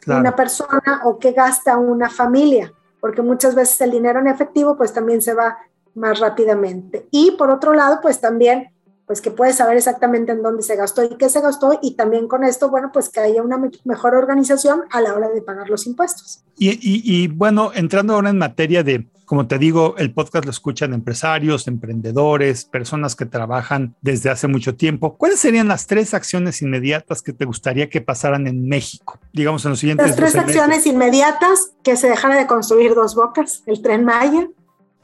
una 0.07 0.35
persona 0.35 1.01
o 1.05 1.19
qué 1.19 1.31
gasta 1.31 1.77
una 1.77 2.09
familia 2.09 2.73
porque 3.01 3.21
muchas 3.21 3.55
veces 3.55 3.81
el 3.81 3.91
dinero 3.91 4.19
en 4.19 4.27
efectivo 4.27 4.77
pues 4.77 4.93
también 4.93 5.21
se 5.21 5.33
va 5.33 5.57
más 5.95 6.19
rápidamente. 6.19 7.07
Y 7.11 7.31
por 7.31 7.49
otro 7.49 7.73
lado, 7.73 7.99
pues 8.01 8.21
también 8.21 8.69
pues 9.07 9.19
que 9.19 9.31
puedes 9.31 9.57
saber 9.57 9.75
exactamente 9.75 10.31
en 10.31 10.41
dónde 10.41 10.63
se 10.63 10.77
gastó 10.77 11.03
y 11.03 11.17
qué 11.17 11.27
se 11.27 11.41
gastó 11.41 11.77
y 11.81 11.95
también 11.95 12.29
con 12.29 12.45
esto, 12.45 12.69
bueno, 12.69 12.91
pues 12.93 13.09
que 13.09 13.19
haya 13.19 13.41
una 13.41 13.61
mejor 13.83 14.15
organización 14.15 14.83
a 14.89 15.01
la 15.01 15.13
hora 15.13 15.27
de 15.27 15.41
pagar 15.41 15.69
los 15.69 15.85
impuestos. 15.85 16.45
Y, 16.55 17.27
bueno, 17.27 17.71
entrando 17.73 18.13
ahora 18.13 18.29
en 18.29 18.37
materia 18.37 18.83
de, 18.83 19.09
como 19.31 19.47
te 19.47 19.57
digo, 19.57 19.95
el 19.97 20.13
podcast 20.13 20.43
lo 20.43 20.51
escuchan 20.51 20.93
empresarios, 20.93 21.65
emprendedores, 21.69 22.65
personas 22.65 23.15
que 23.15 23.25
trabajan 23.25 23.95
desde 24.01 24.29
hace 24.29 24.49
mucho 24.49 24.75
tiempo. 24.75 25.15
¿Cuáles 25.15 25.39
serían 25.39 25.69
las 25.69 25.87
tres 25.87 26.13
acciones 26.13 26.61
inmediatas 26.61 27.21
que 27.21 27.31
te 27.31 27.45
gustaría 27.45 27.89
que 27.89 28.01
pasaran 28.01 28.45
en 28.45 28.67
México? 28.67 29.17
Digamos 29.31 29.63
en 29.63 29.71
los 29.71 29.79
siguientes. 29.79 30.05
Las 30.05 30.17
tres 30.17 30.35
acciones 30.35 30.85
inmediatas, 30.85 31.71
que 31.81 31.95
se 31.95 32.09
dejara 32.09 32.35
de 32.35 32.45
construir 32.45 32.93
dos 32.93 33.15
bocas, 33.15 33.63
el 33.67 33.81
tren 33.81 34.03
Maya, 34.03 34.49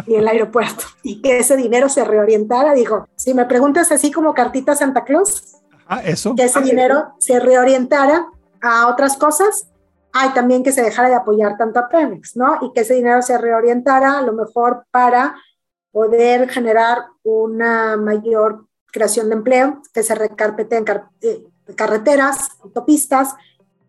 y 0.05 0.15
el 0.15 0.28
aeropuerto 0.28 0.84
y 1.03 1.21
que 1.21 1.39
ese 1.39 1.55
dinero 1.55 1.88
se 1.88 2.03
reorientara. 2.03 2.73
Digo, 2.73 3.07
si 3.15 3.34
me 3.34 3.45
preguntas 3.45 3.93
así 3.93 4.11
como 4.11 4.34
cartita 4.34 4.75
Santa 4.75 5.05
Claus, 5.05 5.55
eso. 6.03 6.36
que 6.36 6.43
ese 6.43 6.59
dinero 6.59 7.13
se 7.17 7.39
reorientara 7.39 8.25
a 8.61 8.88
otras 8.89 9.15
cosas. 9.15 9.69
Hay 10.14 10.30
también 10.30 10.64
que 10.64 10.72
se 10.72 10.82
dejara 10.82 11.10
de 11.10 11.16
apoyar 11.16 11.58
tanto 11.58 11.80
a 11.80 11.89
Pemex, 11.89 12.36
¿no? 12.36 12.58
Y 12.62 12.74
que 12.74 12.82
ese 12.82 12.95
dinero 12.95 13.22
se 13.22 13.38
reorientara 13.38 14.18
a 14.18 14.22
lo 14.22 14.34
mejor 14.34 14.86
para 14.91 15.36
poder 15.91 16.49
generar 16.49 17.05
una 17.24 17.97
mayor 17.97 18.66
creación 18.91 19.30
de 19.30 19.36
empleo, 19.36 19.82
que 19.93 20.03
se 20.03 20.16
recarpeten 20.16 20.86
eh, 21.22 21.43
carreteras, 21.76 22.49
autopistas, 22.64 23.36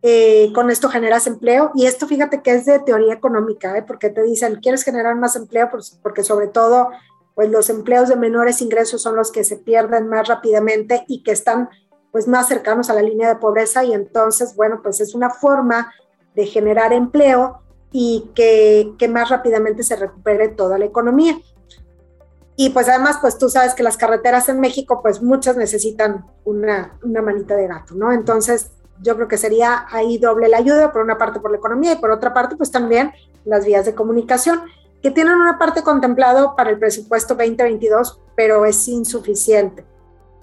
eh, 0.01 0.53
con 0.55 0.71
esto 0.71 0.89
generas 0.89 1.27
empleo 1.27 1.73
y 1.75 1.87
esto 1.87 2.07
fíjate 2.07 2.41
que 2.41 2.53
es 2.53 2.67
de 2.67 2.79
teoría 2.79 3.15
económica, 3.15 3.77
¿eh? 3.77 3.83
porque 3.83 4.11
te 4.11 4.23
dicen, 4.23 4.61
¿quieres 4.63 4.85
generar 4.85 5.17
más 5.17 5.35
empleo? 5.35 5.69
Pues, 5.71 5.99
porque 6.03 6.23
sobre 6.23 6.47
todo, 6.47 6.91
pues 7.35 7.51
los 7.51 7.69
empleos 7.69 8.09
de 8.09 8.15
menores 8.15 8.63
ingresos 8.63 9.03
son 9.03 9.17
los 9.17 9.33
que 9.33 9.43
se 9.43 9.57
pierden 9.57 10.09
más 10.09 10.29
rápidamente 10.29 11.05
y 11.09 11.25
que 11.25 11.33
están 11.33 11.69
pues 12.13 12.29
más 12.29 12.47
cercanos 12.47 12.91
a 12.91 12.95
la 12.95 13.03
línea 13.03 13.29
de 13.29 13.41
pobreza 13.41 13.83
y 13.83 13.93
entonces, 13.93 14.55
bueno, 14.55 14.81
pues 14.83 15.01
es 15.01 15.15
una 15.15 15.31
forma 15.31 15.93
de 16.39 16.47
generar 16.47 16.93
empleo 16.93 17.59
y 17.91 18.31
que, 18.37 18.95
que 18.97 19.09
más 19.09 19.29
rápidamente 19.29 19.83
se 19.83 19.97
recupere 19.97 20.47
toda 20.47 20.79
la 20.79 20.85
economía. 20.85 21.37
Y 22.55 22.71
pues 22.71 22.89
además, 22.89 23.19
pues 23.21 23.39
tú 23.39 23.49
sabes 23.49 23.75
que 23.75 23.83
las 23.83 23.97
carreteras 23.97 24.49
en 24.49 24.61
México, 24.61 25.01
pues 25.03 25.21
muchas 25.21 25.57
necesitan 25.57 26.27
una, 26.45 26.97
una 27.03 27.23
manita 27.23 27.57
de 27.57 27.67
gato, 27.67 27.97
¿no? 27.97 28.13
Entonces, 28.13 28.71
yo 29.03 29.17
creo 29.17 29.27
que 29.27 29.37
sería 29.37 29.87
ahí 29.91 30.19
doble 30.19 30.49
la 30.49 30.59
ayuda, 30.59 30.93
por 30.93 31.03
una 31.03 31.19
parte 31.19 31.41
por 31.41 31.51
la 31.51 31.57
economía 31.57 31.95
y 31.95 31.97
por 31.97 32.13
otra 32.13 32.33
parte 32.33 32.55
pues 32.55 32.71
también 32.71 33.11
las 33.45 33.65
vías 33.65 33.85
de 33.85 33.97
comunicación, 33.97 34.61
que 35.03 35.11
tienen 35.11 35.35
una 35.35 35.59
parte 35.59 35.83
contemplado 35.83 36.55
para 36.55 36.71
el 36.71 36.79
presupuesto 36.79 37.35
2022, 37.35 38.21
pero 38.37 38.65
es 38.65 38.87
insuficiente. 38.87 39.85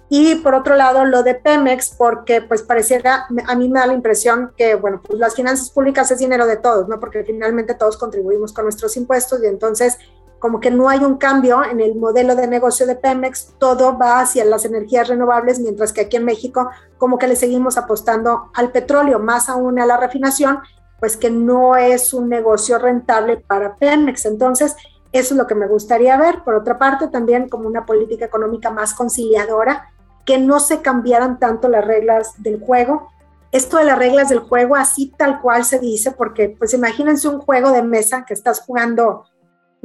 Y 0.10 0.36
por 0.36 0.54
otro 0.54 0.76
lado, 0.76 1.04
lo 1.06 1.24
de 1.24 1.36
Pemex, 1.36 1.96
porque 1.98 2.42
pues 2.42 2.62
pareciera, 2.62 3.26
a 3.48 3.56
mí 3.56 3.70
me 3.70 3.80
da 3.80 3.88
la 3.88 3.94
impresión 3.94 4.52
que, 4.56 4.76
bueno, 4.76 5.02
pues 5.06 5.20
las 5.20 5.36
finanzas 5.36 5.72
públicas 5.72 6.12
es 6.12 6.20
dinero 6.20 6.46
de 6.46 6.58
todos, 6.58 6.88
¿no? 6.88 7.00
Porque 7.00 7.24
finalmente 7.24 7.74
todos 7.74 7.98
contribuimos 7.98 8.54
con 8.54 8.66
nuestros 8.66 8.96
impuestos 8.98 9.42
y 9.44 9.48
entonces 9.48 9.98
como 10.38 10.60
que 10.60 10.70
no 10.70 10.90
hay 10.90 11.00
un 11.00 11.18
cambio 11.18 11.64
en 11.64 11.80
el 11.80 11.96
modelo 11.96 12.36
de 12.36 12.46
negocio 12.46 12.86
de 12.86 12.96
Pemex, 12.96 13.56
todo 13.58 13.98
va 13.98 14.20
hacia 14.20 14.46
las 14.46 14.64
energías 14.64 15.08
renovables, 15.08 15.60
mientras 15.60 15.92
que 15.92 16.02
aquí 16.02 16.18
en 16.18 16.26
México 16.26 16.70
como 17.00 17.18
que 17.18 17.28
le 17.28 17.36
seguimos 17.36 17.78
apostando 17.78 18.52
al 18.54 18.72
petróleo, 18.72 19.18
más 19.18 19.50
aún 19.50 19.80
a 19.80 19.88
la 19.88 19.98
refinación, 19.98 20.60
pues 21.00 21.18
que 21.18 21.32
no 21.32 21.76
es 21.76 22.14
un 22.14 22.30
negocio 22.30 22.78
rentable 22.78 23.38
para 23.38 23.76
Pemex. 23.76 24.26
Entonces, 24.26 24.76
eso 25.12 25.34
es 25.34 25.38
lo 25.38 25.48
que 25.48 25.56
me 25.56 25.68
gustaría 25.68 26.18
ver. 26.18 26.44
Por 26.44 26.56
otra 26.56 26.78
parte, 26.78 27.08
también 27.08 27.50
como 27.50 27.68
una 27.68 27.86
política 27.86 28.26
económica 28.26 28.70
más 28.70 28.94
conciliadora, 28.94 29.94
que 30.26 30.38
no 30.38 30.60
se 30.60 30.82
cambiaran 30.82 31.40
tanto 31.40 31.70
las 31.70 31.86
reglas 31.86 32.42
del 32.42 32.60
juego. 32.60 33.10
Esto 33.52 33.78
de 33.78 33.86
las 33.86 33.98
reglas 33.98 34.30
del 34.30 34.40
juego, 34.40 34.76
así 34.76 35.14
tal 35.18 35.42
cual 35.42 35.64
se 35.64 35.80
dice, 35.80 36.12
porque 36.12 36.50
pues 36.50 36.74
imagínense 36.74 37.28
un 37.28 37.40
juego 37.40 37.72
de 37.72 37.84
mesa 37.84 38.26
que 38.26 38.34
estás 38.34 38.62
jugando 38.62 39.26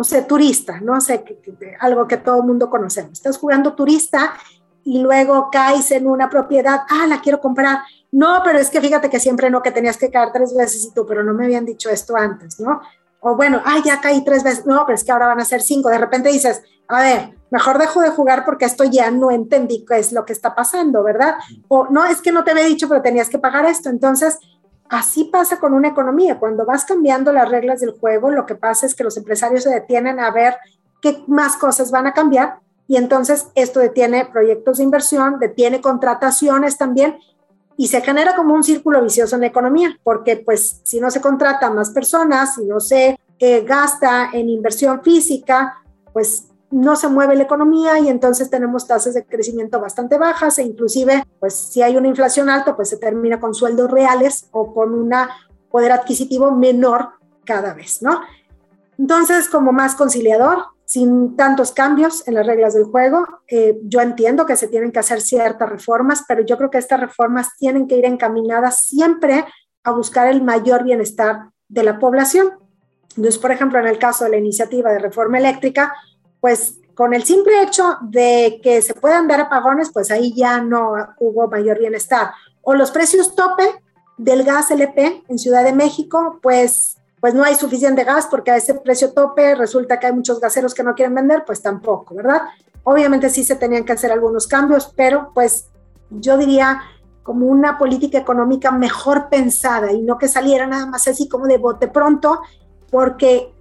no 0.01 0.05
sé, 0.05 0.23
turista, 0.23 0.81
no 0.81 0.99
sé, 0.99 1.23
algo 1.79 2.09
que 2.09 2.17
todo 2.17 2.39
el 2.39 2.45
mundo 2.45 2.71
conocemos. 2.71 3.13
Estás 3.13 3.37
jugando 3.37 3.75
turista 3.75 4.33
y 4.83 5.03
luego 5.03 5.51
caes 5.53 5.91
en 5.91 6.07
una 6.07 6.31
propiedad, 6.31 6.85
ah, 6.89 7.07
la 7.07 7.21
quiero 7.21 7.39
comprar. 7.39 7.81
No, 8.11 8.41
pero 8.43 8.59
es 8.59 8.71
que 8.71 8.81
fíjate 8.81 9.11
que 9.11 9.21
siempre 9.21 9.51
no, 9.51 9.61
que 9.61 9.73
tenías 9.73 9.99
que 9.99 10.11
caer 10.11 10.33
tres 10.33 10.57
veces 10.57 10.87
y 10.87 10.95
tú, 10.95 11.05
pero 11.07 11.23
no 11.23 11.35
me 11.35 11.45
habían 11.45 11.67
dicho 11.67 11.91
esto 11.91 12.17
antes, 12.17 12.59
¿no? 12.59 12.81
O 13.21 13.37
bueno, 13.37 13.61
ah, 13.63 13.77
ya 13.85 14.01
caí 14.01 14.25
tres 14.25 14.43
veces, 14.43 14.65
no, 14.65 14.87
pero 14.87 14.95
es 14.95 15.05
que 15.05 15.13
ahora 15.13 15.27
van 15.27 15.41
a 15.41 15.45
ser 15.45 15.61
cinco. 15.61 15.91
De 15.91 15.99
repente 15.99 16.31
dices, 16.31 16.63
a 16.89 17.03
ver, 17.03 17.35
mejor 17.51 17.79
dejo 17.79 18.01
de 18.01 18.11
jugar 18.11 18.45
porque 18.45 18.65
esto 18.65 18.85
ya 18.85 19.11
no 19.11 19.31
entendí 19.31 19.85
qué 19.85 19.99
es 19.99 20.13
lo 20.13 20.25
que 20.25 20.33
está 20.33 20.55
pasando, 20.55 21.03
¿verdad? 21.03 21.37
O 21.69 21.87
no, 21.91 22.05
es 22.05 22.21
que 22.21 22.33
no 22.33 22.45
te 22.45 22.53
había 22.53 22.65
dicho, 22.65 22.89
pero 22.89 23.03
tenías 23.03 23.29
que 23.29 23.39
pagar 23.39 23.65
esto. 23.67 23.89
Entonces, 23.89 24.39
Así 24.91 25.23
pasa 25.23 25.61
con 25.61 25.73
una 25.73 25.87
economía. 25.87 26.41
Cuando 26.41 26.67
vas 26.67 26.85
cambiando 26.85 27.33
las 27.33 27.49
reglas 27.49 27.79
del 27.79 27.93
juego, 27.93 28.33
lo 28.33 28.45
que 28.45 28.57
pasa 28.57 28.87
es 28.87 28.97
que 28.97 29.05
los 29.05 29.17
empresarios 29.17 29.63
se 29.63 29.71
detienen 29.71 30.19
a 30.19 30.33
ver 30.33 30.57
qué 31.01 31.23
más 31.29 31.57
cosas 31.57 31.93
van 31.93 32.09
a 32.09 32.13
cambiar 32.13 32.59
y 32.89 32.97
entonces 32.97 33.47
esto 33.55 33.79
detiene 33.79 34.25
proyectos 34.25 34.79
de 34.79 34.83
inversión, 34.83 35.39
detiene 35.39 35.81
contrataciones 35.81 36.77
también 36.77 37.21
y 37.77 37.87
se 37.87 38.01
genera 38.01 38.35
como 38.35 38.53
un 38.53 38.65
círculo 38.65 39.01
vicioso 39.01 39.37
en 39.37 39.43
la 39.43 39.47
economía, 39.47 39.97
porque 40.03 40.39
pues 40.39 40.81
si 40.83 40.99
no 40.99 41.09
se 41.13 41.21
contrata 41.21 41.71
más 41.71 41.91
personas, 41.91 42.57
si 42.57 42.65
no 42.65 42.81
se 42.81 43.17
eh, 43.39 43.61
gasta 43.63 44.31
en 44.33 44.49
inversión 44.49 45.05
física, 45.05 45.79
pues 46.13 46.49
no 46.71 46.97
se 46.97 47.09
mueve 47.09 47.37
la 47.37 47.43
economía 47.43 47.99
y 47.99 48.09
entonces 48.09 48.49
tenemos 48.49 48.87
tasas 48.87 49.15
de 49.15 49.25
crecimiento 49.25 49.81
bastante 49.81 50.19
bajas 50.19 50.59
e 50.59 50.63
inclusive, 50.63 51.25
pues 51.41 51.55
si 51.55 51.83
hay 51.83 51.97
una 51.97 52.09
inflación 52.09 52.49
alta, 52.49 52.77
pues 52.77 52.89
se 52.89 52.97
termina 52.97 53.41
con 53.41 53.55
sueldos 53.55 53.91
reales 53.91 54.49
o 54.53 54.73
con 54.73 54.95
un 54.95 55.13
poder 55.71 55.93
adquisitivo 55.93 56.53
menor 56.53 57.11
cada 57.45 57.75
vez, 57.75 58.03
¿no? 58.03 58.21
Entonces, 58.99 59.49
como 59.49 59.73
más 59.73 59.95
conciliador, 59.95 60.65
sin 60.85 61.37
tantos 61.37 61.73
cambios 61.73 62.27
en 62.27 62.35
las 62.35 62.47
reglas 62.47 62.75
del 62.75 62.85
juego, 62.85 63.27
eh, 63.49 63.79
yo 63.85 64.01
entiendo 64.01 64.45
que 64.45 64.57
se 64.57 64.69
tienen 64.69 64.93
que 64.93 64.99
hacer 64.99 65.21
ciertas 65.21 65.69
reformas, 65.69 66.25
pero 66.27 66.43
yo 66.43 66.59
creo 66.59 66.71
que 66.71 66.79
estas 66.79 67.01
reformas 67.01 67.57
tienen 67.57 67.87
que 67.87 67.97
ir 67.97 68.05
encaminadas 68.05 68.83
siempre 68.83 69.45
a 69.85 69.93
buscar 69.93 70.27
el 70.27 70.43
mayor 70.43 70.85
bienestar 70.85 71.51
de 71.69 71.85
la 71.85 71.99
población. 71.99 72.51
Entonces, 73.11 73.39
por 73.39 73.53
ejemplo, 73.53 73.79
en 73.79 73.87
el 73.87 73.99
caso 73.99 74.25
de 74.25 74.31
la 74.31 74.37
iniciativa 74.37 74.93
de 74.93 74.99
reforma 74.99 75.39
eléctrica, 75.39 75.95
pues 76.41 76.77
con 76.95 77.15
el 77.15 77.23
simple 77.25 77.63
hecho 77.63 77.97
de 78.03 78.61
que 78.63 78.83
se 78.83 78.95
puedan 78.95 79.27
dar 79.27 79.41
apagones, 79.41 79.91
pues 79.93 80.11
ahí 80.11 80.35
ya 80.35 80.61
no 80.61 80.93
hubo 81.19 81.49
mayor 81.49 81.79
bienestar. 81.79 82.33
O 82.63 82.75
los 82.75 82.91
precios 82.91 83.35
tope 83.35 83.65
del 84.19 84.45
gas 84.45 84.71
LP 84.71 85.25
en 85.29 85.39
Ciudad 85.39 85.65
de 85.65 85.73
México, 85.73 86.39
pues, 86.43 86.99
pues 87.21 87.33
no 87.33 87.43
hay 87.43 87.55
suficiente 87.55 88.05
gas 88.05 88.27
porque 88.31 88.51
a 88.51 88.57
ese 88.57 88.75
precio 88.75 89.13
tope 89.13 89.55
resulta 89.55 89.99
que 89.99 90.09
hay 90.09 90.13
muchos 90.13 90.41
gaseros 90.41 90.75
que 90.75 90.83
no 90.83 90.95
quieren 90.95 91.15
vender, 91.15 91.45
pues 91.47 91.63
tampoco, 91.63 92.15
¿verdad? 92.15 92.43
Obviamente 92.85 93.31
sí 93.31 93.45
se 93.45 93.57
tenían 93.57 93.85
que 93.85 93.93
hacer 93.93 94.13
algunos 94.13 94.47
cambios, 94.47 94.93
pero 94.95 95.31
pues 95.33 95.69
yo 96.11 96.37
diría 96.37 96.83
como 97.23 97.47
una 97.47 97.79
política 97.79 98.19
económica 98.19 98.71
mejor 98.73 99.29
pensada 99.29 99.93
y 99.93 100.03
no 100.03 100.19
que 100.19 100.29
saliera 100.29 100.67
nada 100.67 100.87
más 100.87 101.09
así 101.09 101.29
como 101.29 101.47
de 101.47 101.59
bote 101.59 101.89
pronto, 101.89 102.41
porque 102.91 103.55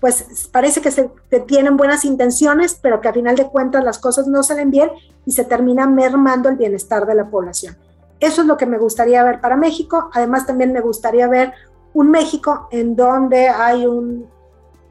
pues 0.00 0.48
parece 0.52 0.80
que 0.80 0.90
se 0.90 1.10
tienen 1.46 1.76
buenas 1.76 2.04
intenciones, 2.04 2.78
pero 2.80 3.00
que 3.00 3.08
a 3.08 3.12
final 3.12 3.36
de 3.36 3.48
cuentas 3.48 3.82
las 3.84 3.98
cosas 3.98 4.26
no 4.26 4.42
salen 4.42 4.70
bien 4.70 4.90
y 5.24 5.32
se 5.32 5.44
termina 5.44 5.86
mermando 5.86 6.48
el 6.48 6.56
bienestar 6.56 7.06
de 7.06 7.14
la 7.14 7.28
población. 7.30 7.76
Eso 8.20 8.42
es 8.42 8.46
lo 8.46 8.56
que 8.56 8.66
me 8.66 8.78
gustaría 8.78 9.22
ver 9.22 9.40
para 9.40 9.56
México. 9.56 10.10
Además, 10.12 10.46
también 10.46 10.72
me 10.72 10.80
gustaría 10.80 11.26
ver 11.28 11.52
un 11.92 12.10
México 12.10 12.68
en 12.70 12.96
donde 12.96 13.48
hay 13.48 13.86
un 13.86 14.28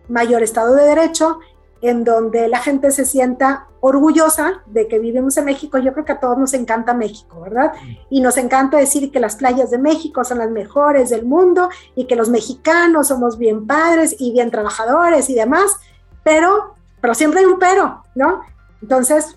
mayor 0.08 0.44
Estado 0.44 0.76
de 0.76 0.86
Derecho, 0.86 1.40
en 1.84 2.06
donde 2.06 2.48
la 2.48 2.60
gente 2.60 2.92
se 2.92 3.04
sienta 3.04 3.68
orgullosa 3.82 4.64
de 4.68 4.88
que 4.88 5.00
vivimos 5.00 5.36
en 5.36 5.44
México. 5.44 5.78
Yo 5.80 5.92
creo 5.92 6.06
que 6.06 6.14
a 6.14 6.20
todos 6.22 6.38
nos 6.38 6.54
encanta 6.54 6.94
México, 6.94 7.42
¿verdad? 7.42 7.74
Y 8.10 8.22
nos 8.22 8.38
encanta 8.38 8.78
decir 8.78 9.12
que 9.12 9.20
las 9.20 9.36
playas 9.36 9.70
de 9.70 9.78
México 9.78 10.24
son 10.24 10.38
las 10.38 10.50
mejores 10.50 11.10
del 11.10 11.26
mundo 11.26 11.68
y 11.94 12.06
que 12.06 12.16
los 12.16 12.30
mexicanos 12.30 13.10
somos 13.10 13.38
bien 13.38 13.68
padres 13.68 14.16
y 14.18 14.32
bien 14.32 14.50
trabajadores 14.50 15.30
y 15.30 15.36
demás, 15.36 15.76
pero, 16.24 16.76
pero 17.02 17.14
siempre 17.14 17.42
hay 17.42 17.48
un 17.48 17.60
pero, 17.60 18.02
¿no? 18.16 18.44
Entonces, 18.82 19.36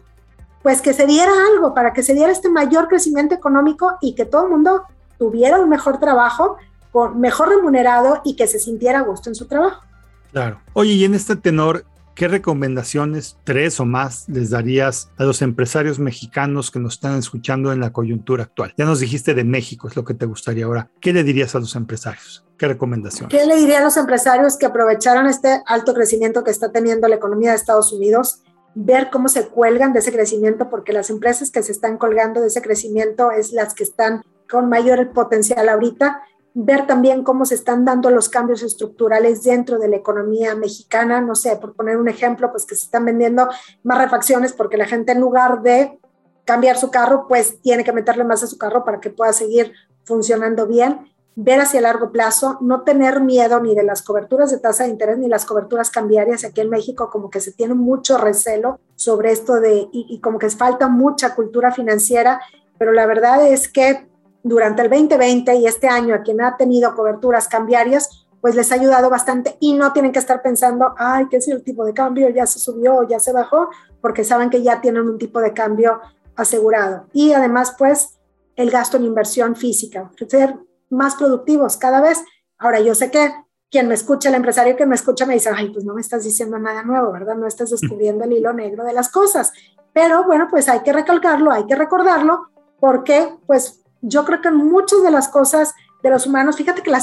pues 0.62 0.80
que 0.80 0.92
se 0.92 1.04
diera 1.04 1.32
algo 1.52 1.74
para 1.74 1.92
que 1.92 2.04
se 2.04 2.14
diera 2.14 2.30
este 2.30 2.48
mayor 2.48 2.86
crecimiento 2.86 3.34
económico 3.34 3.98
y 4.00 4.14
que 4.14 4.24
todo 4.24 4.44
el 4.44 4.50
mundo 4.50 4.84
tuviera 5.18 5.58
un 5.58 5.68
mejor 5.68 5.98
trabajo, 5.98 6.58
con 6.92 7.18
mejor 7.18 7.48
remunerado 7.48 8.20
y 8.24 8.36
que 8.36 8.46
se 8.46 8.60
sintiera 8.60 9.00
a 9.00 9.02
gusto 9.02 9.30
en 9.30 9.34
su 9.34 9.46
trabajo. 9.46 9.82
Claro. 10.30 10.60
Oye, 10.74 10.92
y 10.92 11.04
en 11.04 11.14
este 11.14 11.34
tenor, 11.34 11.84
¿qué 12.16 12.26
recomendaciones, 12.26 13.36
tres 13.44 13.78
o 13.78 13.84
más, 13.84 14.28
les 14.28 14.50
darías 14.50 15.10
a 15.18 15.24
los 15.24 15.42
empresarios 15.42 16.00
mexicanos 16.00 16.72
que 16.72 16.80
nos 16.80 16.94
están 16.94 17.18
escuchando 17.18 17.72
en 17.72 17.78
la 17.78 17.92
coyuntura 17.92 18.44
actual? 18.44 18.74
Ya 18.76 18.86
nos 18.86 18.98
dijiste 18.98 19.34
de 19.34 19.44
México, 19.44 19.86
es 19.86 19.94
lo 19.94 20.04
que 20.04 20.14
te 20.14 20.26
gustaría 20.26 20.64
ahora. 20.64 20.90
¿Qué 21.00 21.12
le 21.12 21.22
dirías 21.22 21.54
a 21.54 21.60
los 21.60 21.76
empresarios? 21.76 22.44
¿Qué 22.56 22.66
recomendaciones? 22.66 23.38
¿Qué 23.38 23.46
le 23.46 23.56
diría 23.56 23.78
a 23.78 23.84
los 23.84 23.98
empresarios 23.98 24.56
que 24.56 24.66
aprovecharon 24.66 25.26
este 25.26 25.62
alto 25.66 25.92
crecimiento 25.94 26.42
que 26.42 26.50
está 26.50 26.72
teniendo 26.72 27.06
la 27.06 27.16
economía 27.16 27.50
de 27.50 27.56
Estados 27.56 27.92
Unidos? 27.92 28.42
ver 28.78 29.08
cómo 29.10 29.30
se 29.30 29.48
cuelgan 29.48 29.94
de 29.94 30.00
ese 30.00 30.12
crecimiento, 30.12 30.68
porque 30.68 30.92
las 30.92 31.08
empresas 31.08 31.50
que 31.50 31.62
se 31.62 31.72
están 31.72 31.96
colgando 31.96 32.42
de 32.42 32.48
ese 32.48 32.60
crecimiento 32.60 33.30
es 33.30 33.52
las 33.52 33.72
que 33.72 33.84
están 33.84 34.22
con 34.50 34.68
mayor 34.68 35.12
potencial 35.12 35.70
ahorita 35.70 36.20
ver 36.58 36.86
también 36.86 37.22
cómo 37.22 37.44
se 37.44 37.54
están 37.54 37.84
dando 37.84 38.10
los 38.10 38.30
cambios 38.30 38.62
estructurales 38.62 39.42
dentro 39.42 39.78
de 39.78 39.88
la 39.88 39.96
economía 39.96 40.54
mexicana, 40.54 41.20
no 41.20 41.34
sé, 41.34 41.54
por 41.56 41.74
poner 41.74 41.98
un 41.98 42.08
ejemplo, 42.08 42.50
pues 42.50 42.64
que 42.64 42.74
se 42.74 42.86
están 42.86 43.04
vendiendo 43.04 43.46
más 43.82 43.98
refacciones 43.98 44.54
porque 44.54 44.78
la 44.78 44.86
gente 44.86 45.12
en 45.12 45.20
lugar 45.20 45.60
de 45.60 46.00
cambiar 46.46 46.78
su 46.78 46.90
carro, 46.90 47.26
pues 47.28 47.60
tiene 47.60 47.84
que 47.84 47.92
meterle 47.92 48.24
más 48.24 48.42
a 48.42 48.46
su 48.46 48.56
carro 48.56 48.86
para 48.86 49.00
que 49.00 49.10
pueda 49.10 49.34
seguir 49.34 49.74
funcionando 50.04 50.66
bien, 50.66 51.12
ver 51.34 51.60
hacia 51.60 51.82
largo 51.82 52.10
plazo, 52.10 52.56
no 52.62 52.84
tener 52.84 53.20
miedo 53.20 53.60
ni 53.60 53.74
de 53.74 53.82
las 53.82 54.00
coberturas 54.00 54.50
de 54.50 54.58
tasa 54.58 54.84
de 54.84 54.90
interés 54.90 55.18
ni 55.18 55.28
las 55.28 55.44
coberturas 55.44 55.90
cambiarias. 55.90 56.42
Aquí 56.44 56.62
en 56.62 56.70
México 56.70 57.10
como 57.10 57.28
que 57.28 57.40
se 57.40 57.52
tiene 57.52 57.74
mucho 57.74 58.16
recelo 58.16 58.80
sobre 58.94 59.30
esto 59.30 59.60
de, 59.60 59.88
y, 59.92 60.06
y 60.08 60.20
como 60.20 60.38
que 60.38 60.48
falta 60.48 60.88
mucha 60.88 61.34
cultura 61.34 61.70
financiera, 61.70 62.40
pero 62.78 62.92
la 62.92 63.04
verdad 63.04 63.46
es 63.46 63.68
que 63.68 64.06
durante 64.48 64.82
el 64.82 64.90
2020 64.90 65.54
y 65.56 65.66
este 65.66 65.88
año 65.88 66.14
a 66.14 66.22
quien 66.22 66.40
ha 66.40 66.56
tenido 66.56 66.94
coberturas 66.94 67.48
cambiarias, 67.48 68.26
pues 68.40 68.54
les 68.54 68.70
ha 68.70 68.76
ayudado 68.76 69.10
bastante 69.10 69.56
y 69.58 69.74
no 69.74 69.92
tienen 69.92 70.12
que 70.12 70.20
estar 70.20 70.40
pensando, 70.40 70.94
ay, 70.98 71.26
¿qué 71.28 71.38
es 71.38 71.48
el 71.48 71.64
tipo 71.64 71.84
de 71.84 71.92
cambio? 71.92 72.28
Ya 72.28 72.46
se 72.46 72.58
subió 72.58 73.02
ya 73.08 73.18
se 73.18 73.32
bajó, 73.32 73.70
porque 74.00 74.22
saben 74.22 74.50
que 74.50 74.62
ya 74.62 74.80
tienen 74.80 75.02
un 75.02 75.18
tipo 75.18 75.40
de 75.40 75.52
cambio 75.52 76.00
asegurado. 76.36 77.06
Y 77.12 77.32
además, 77.32 77.74
pues, 77.76 78.20
el 78.54 78.70
gasto 78.70 78.98
en 78.98 79.04
inversión 79.04 79.56
física, 79.56 80.10
ser 80.28 80.54
más 80.90 81.16
productivos 81.16 81.76
cada 81.76 82.00
vez. 82.00 82.22
Ahora, 82.58 82.78
yo 82.80 82.94
sé 82.94 83.10
que 83.10 83.32
quien 83.68 83.88
me 83.88 83.94
escucha, 83.94 84.28
el 84.28 84.36
empresario 84.36 84.76
que 84.76 84.86
me 84.86 84.94
escucha, 84.94 85.26
me 85.26 85.34
dice, 85.34 85.50
ay, 85.52 85.70
pues 85.70 85.84
no 85.84 85.94
me 85.94 86.00
estás 86.00 86.22
diciendo 86.22 86.58
nada 86.58 86.82
nuevo, 86.82 87.10
¿verdad? 87.10 87.34
No 87.34 87.46
estás 87.46 87.70
descubriendo 87.70 88.24
el 88.24 88.32
hilo 88.32 88.52
negro 88.52 88.84
de 88.84 88.92
las 88.92 89.08
cosas. 89.08 89.52
Pero 89.92 90.24
bueno, 90.24 90.46
pues 90.48 90.68
hay 90.68 90.80
que 90.80 90.92
recalcarlo, 90.92 91.50
hay 91.50 91.66
que 91.66 91.74
recordarlo, 91.74 92.48
porque 92.78 93.34
pues 93.46 93.82
yo 94.02 94.24
creo 94.24 94.40
que 94.40 94.50
muchas 94.50 95.02
de 95.02 95.10
las 95.10 95.28
cosas 95.28 95.74
de 96.02 96.10
los 96.10 96.26
humanos, 96.26 96.56
fíjate 96.56 96.82
que 96.82 96.90
la, 96.90 97.02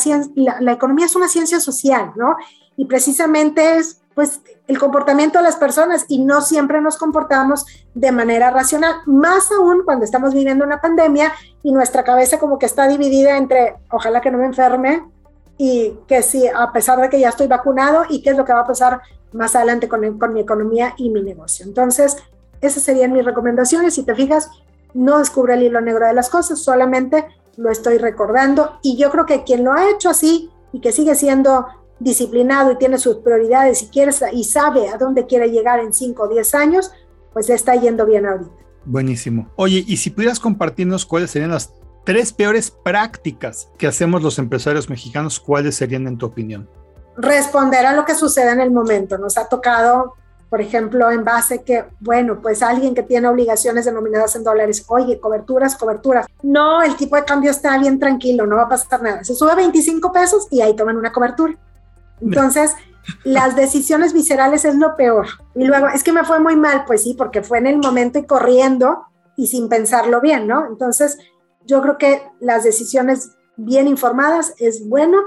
la, 0.60 0.72
economía 0.72 1.06
es 1.06 1.16
una 1.16 1.28
ciencia 1.28 1.60
social, 1.60 2.12
¿no? 2.16 2.36
Y 2.78 2.86
precisamente 2.86 3.78
es 3.78 4.02
pues 4.16 4.42
el 4.68 4.78
comportamiento 4.78 5.40
de 5.40 5.44
las 5.44 5.56
personas 5.56 6.06
y 6.08 6.24
no 6.24 6.42
siempre 6.42 6.80
nos 6.82 6.98
comportamos 6.98 7.66
de 7.96 8.12
manera 8.12 8.52
racional, 8.52 8.96
más 9.08 9.52
aún 9.52 9.82
cuando 9.84 10.06
estamos 10.06 10.34
viviendo 10.34 10.64
una 10.64 10.80
pandemia 10.80 11.34
y 11.64 11.72
nuestra 11.72 12.04
cabeza 12.04 12.40
como 12.40 12.60
que 12.60 12.68
está 12.68 12.88
dividida 12.88 13.38
entre 13.38 13.76
ojalá 13.90 14.22
que 14.22 14.30
no 14.30 14.38
me 14.38 14.46
enferme 14.46 15.04
y 15.58 15.98
que 16.08 16.22
sí, 16.22 16.48
a 16.48 16.72
pesar 16.72 17.00
de 17.02 17.10
que 17.10 17.20
ya 17.20 17.30
estoy 17.30 17.48
vacunado 17.48 18.04
y 18.08 18.22
qué 18.22 18.32
es 18.32 18.38
lo 18.38 18.46
que 18.46 18.54
va 18.54 18.62
a 18.62 18.68
pasar 18.68 19.02
más 19.34 19.56
adelante 19.56 19.90
con, 19.90 20.20
con 20.20 20.34
mi 20.34 20.42
economía 20.42 20.94
y 20.98 21.10
mi 21.10 21.22
negocio. 21.22 21.66
Entonces, 21.66 22.18
esas 22.62 22.84
serían 22.84 23.12
mis 23.12 23.26
recomendaciones. 23.26 23.96
Si 23.96 24.04
te 24.04 24.16
fijas, 24.16 24.50
no 24.94 25.20
descubre 25.20 25.56
el 25.56 25.64
hilo 25.64 25.82
negro 25.82 26.06
de 26.06 26.14
las 26.14 26.30
cosas, 26.30 26.60
solamente 26.60 27.26
lo 27.58 27.72
estoy 27.72 27.98
recordando 27.98 28.80
y 28.82 28.98
yo 28.98 29.12
creo 29.12 29.26
que 29.26 29.44
quien 29.44 29.64
lo 29.64 29.74
ha 29.74 29.90
hecho 29.90 30.10
así 30.10 30.50
y 30.72 30.82
que 30.82 30.92
sigue 30.92 31.16
siendo 31.16 31.68
disciplinado 32.00 32.72
y 32.72 32.78
tiene 32.78 32.98
sus 32.98 33.18
prioridades 33.18 33.84
y, 33.84 33.88
quiere, 33.88 34.12
y 34.32 34.44
sabe 34.44 34.90
a 34.90 34.98
dónde 34.98 35.26
quiere 35.26 35.50
llegar 35.50 35.80
en 35.80 35.94
5 35.94 36.24
o 36.24 36.28
10 36.28 36.56
años, 36.56 36.92
pues 37.32 37.50
está 37.50 37.76
yendo 37.76 38.06
bien 38.06 38.26
ahorita. 38.26 38.52
Buenísimo. 38.86 39.50
Oye, 39.56 39.84
y 39.88 39.98
si 39.98 40.10
pudieras 40.10 40.40
compartirnos 40.40 41.06
cuáles 41.06 41.32
serían 41.32 41.52
las 41.52 41.74
tres 42.04 42.34
peores 42.34 42.72
prácticas 42.72 43.70
que 43.78 43.88
hacemos 43.88 44.22
los 44.22 44.38
empresarios 44.40 44.90
mexicanos, 44.90 45.40
¿cuáles 45.40 45.76
serían 45.76 46.08
en 46.08 46.18
tu 46.18 46.26
opinión? 46.26 46.70
Responder 47.16 47.86
a 47.86 47.94
lo 47.94 48.04
que 48.06 48.16
sucede 48.16 48.52
en 48.52 48.60
el 48.60 48.72
momento. 48.72 49.18
Nos 49.18 49.38
ha 49.38 49.48
tocado 49.48 50.16
por 50.54 50.62
ejemplo, 50.62 51.10
en 51.10 51.24
base 51.24 51.64
que, 51.64 51.84
bueno, 52.00 52.40
pues 52.40 52.62
alguien 52.62 52.94
que 52.94 53.02
tiene 53.02 53.28
obligaciones 53.28 53.86
denominadas 53.86 54.36
en 54.36 54.44
dólares, 54.44 54.86
oye, 54.88 55.20
coberturas, 55.20 55.76
coberturas. 55.76 56.28
No, 56.44 56.84
el 56.84 56.96
tipo 56.96 57.16
de 57.16 57.26
cambio 57.26 57.50
está 57.50 57.76
bien 57.80 57.98
tranquilo, 57.98 58.46
no 58.46 58.58
va 58.58 58.66
a 58.66 58.70
pasar 58.70 59.02
nada. 59.02 59.24
Se 59.24 59.34
sube 59.34 59.52
a 59.52 59.56
25 59.56 60.12
pesos 60.12 60.48
y 60.52 60.62
ahí 60.62 60.76
toman 60.76 60.98
una 60.98 61.12
cobertura. 61.12 61.58
Entonces, 62.22 62.76
las 63.24 63.56
decisiones 63.56 64.14
viscerales 64.14 64.64
es 64.64 64.76
lo 64.76 64.96
peor. 64.96 65.26
Y 65.56 65.66
luego, 65.66 65.88
es 65.88 66.04
que 66.04 66.12
me 66.12 66.24
fue 66.24 66.40
muy 66.40 66.56
mal, 66.56 66.84
pues 66.86 67.02
sí, 67.02 67.16
porque 67.16 67.42
fue 67.42 67.58
en 67.58 67.66
el 67.66 67.80
momento 67.80 68.20
y 68.20 68.28
corriendo 68.28 69.08
y 69.36 69.48
sin 69.48 69.70
pensarlo 69.70 70.22
bien, 70.22 70.46
¿no? 70.46 70.68
Entonces, 70.68 71.18
yo 71.66 71.82
creo 71.82 71.98
que 71.98 72.22
las 72.40 72.64
decisiones 72.64 73.32
bien 73.56 73.88
informadas 73.88 74.54
es 74.60 74.88
bueno 74.88 75.18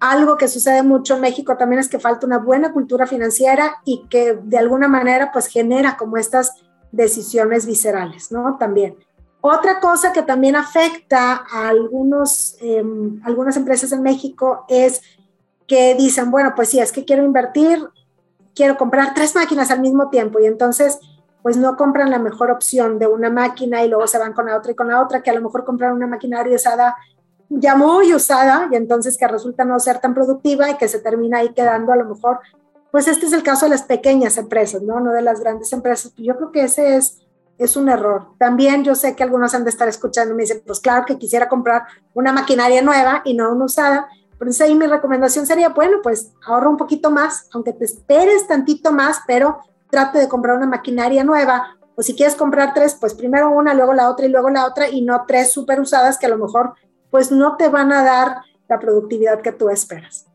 algo 0.00 0.38
que 0.38 0.48
sucede 0.48 0.82
mucho 0.82 1.14
en 1.14 1.20
México 1.20 1.56
también 1.58 1.78
es 1.78 1.88
que 1.88 1.98
falta 1.98 2.26
una 2.26 2.38
buena 2.38 2.72
cultura 2.72 3.06
financiera 3.06 3.76
y 3.84 4.06
que 4.08 4.38
de 4.42 4.58
alguna 4.58 4.88
manera 4.88 5.30
pues 5.30 5.46
genera 5.46 5.96
como 5.98 6.16
estas 6.16 6.54
decisiones 6.90 7.66
viscerales, 7.66 8.32
¿no? 8.32 8.56
También. 8.58 8.96
Otra 9.42 9.78
cosa 9.78 10.12
que 10.12 10.22
también 10.22 10.56
afecta 10.56 11.44
a 11.50 11.68
algunos, 11.68 12.56
em, 12.60 13.20
algunas 13.24 13.56
empresas 13.56 13.92
en 13.92 14.02
México 14.02 14.64
es 14.68 15.02
que 15.66 15.94
dicen, 15.94 16.30
bueno, 16.30 16.54
pues 16.56 16.70
sí, 16.70 16.80
es 16.80 16.92
que 16.92 17.04
quiero 17.04 17.22
invertir, 17.22 17.86
quiero 18.54 18.76
comprar 18.76 19.14
tres 19.14 19.34
máquinas 19.34 19.70
al 19.70 19.80
mismo 19.80 20.08
tiempo 20.08 20.40
y 20.40 20.46
entonces 20.46 20.98
pues 21.42 21.56
no 21.56 21.76
compran 21.76 22.10
la 22.10 22.18
mejor 22.18 22.50
opción 22.50 22.98
de 22.98 23.06
una 23.06 23.30
máquina 23.30 23.82
y 23.82 23.88
luego 23.88 24.06
se 24.06 24.18
van 24.18 24.32
con 24.32 24.46
la 24.46 24.56
otra 24.56 24.72
y 24.72 24.74
con 24.74 24.88
la 24.88 25.02
otra, 25.02 25.22
que 25.22 25.30
a 25.30 25.34
lo 25.34 25.40
mejor 25.40 25.64
comprar 25.64 25.92
una 25.92 26.06
maquinaria 26.06 26.54
usada 26.54 26.96
ya 27.50 27.76
muy 27.76 28.14
usada 28.14 28.68
y 28.70 28.76
entonces 28.76 29.18
que 29.18 29.28
resulta 29.28 29.64
no 29.64 29.78
ser 29.78 29.98
tan 29.98 30.14
productiva 30.14 30.70
y 30.70 30.76
que 30.76 30.88
se 30.88 31.00
termina 31.00 31.38
ahí 31.38 31.52
quedando 31.52 31.92
a 31.92 31.96
lo 31.96 32.06
mejor 32.06 32.38
pues 32.90 33.06
este 33.06 33.26
es 33.26 33.32
el 33.32 33.42
caso 33.42 33.66
de 33.66 33.70
las 33.70 33.82
pequeñas 33.82 34.36
empresas, 34.36 34.82
¿no? 34.82 35.00
No 35.00 35.12
de 35.12 35.22
las 35.22 35.40
grandes 35.40 35.72
empresas. 35.72 36.12
Yo 36.16 36.36
creo 36.36 36.50
que 36.50 36.62
ese 36.62 36.96
es, 36.96 37.18
es 37.58 37.76
un 37.76 37.88
error. 37.88 38.28
También 38.38 38.82
yo 38.84 38.94
sé 38.94 39.14
que 39.14 39.22
algunos 39.22 39.54
han 39.54 39.64
de 39.64 39.70
estar 39.70 39.88
escuchando 39.88 40.34
y 40.34 40.36
me 40.36 40.42
dicen, 40.42 40.62
pues 40.66 40.80
claro 40.80 41.04
que 41.06 41.18
quisiera 41.18 41.48
comprar 41.48 41.84
una 42.14 42.32
maquinaria 42.32 42.82
nueva 42.82 43.22
y 43.24 43.34
no 43.34 43.52
una 43.52 43.66
usada. 43.66 44.08
Pero 44.38 44.50
ahí 44.60 44.74
mi 44.74 44.86
recomendación 44.86 45.46
sería, 45.46 45.68
bueno, 45.68 45.98
pues 46.02 46.32
ahorra 46.44 46.68
un 46.68 46.76
poquito 46.76 47.10
más, 47.10 47.46
aunque 47.52 47.72
te 47.72 47.84
esperes 47.84 48.48
tantito 48.48 48.90
más, 48.90 49.20
pero 49.26 49.58
trate 49.90 50.18
de 50.18 50.28
comprar 50.28 50.56
una 50.56 50.66
maquinaria 50.66 51.22
nueva. 51.22 51.76
O 51.94 52.02
si 52.02 52.16
quieres 52.16 52.34
comprar 52.34 52.72
tres, 52.72 52.96
pues 52.98 53.14
primero 53.14 53.50
una, 53.50 53.74
luego 53.74 53.92
la 53.92 54.08
otra 54.08 54.26
y 54.26 54.30
luego 54.30 54.48
la 54.48 54.66
otra, 54.66 54.88
y 54.88 55.02
no 55.02 55.26
tres 55.28 55.52
súper 55.52 55.80
usadas 55.80 56.18
que 56.18 56.26
a 56.26 56.30
lo 56.30 56.38
mejor 56.38 56.74
pues 57.10 57.30
no 57.30 57.56
te 57.56 57.68
van 57.68 57.92
a 57.92 58.02
dar 58.02 58.36
la 58.68 58.78
productividad 58.78 59.40
que 59.40 59.52
tú 59.52 59.68
esperas. 59.68 60.26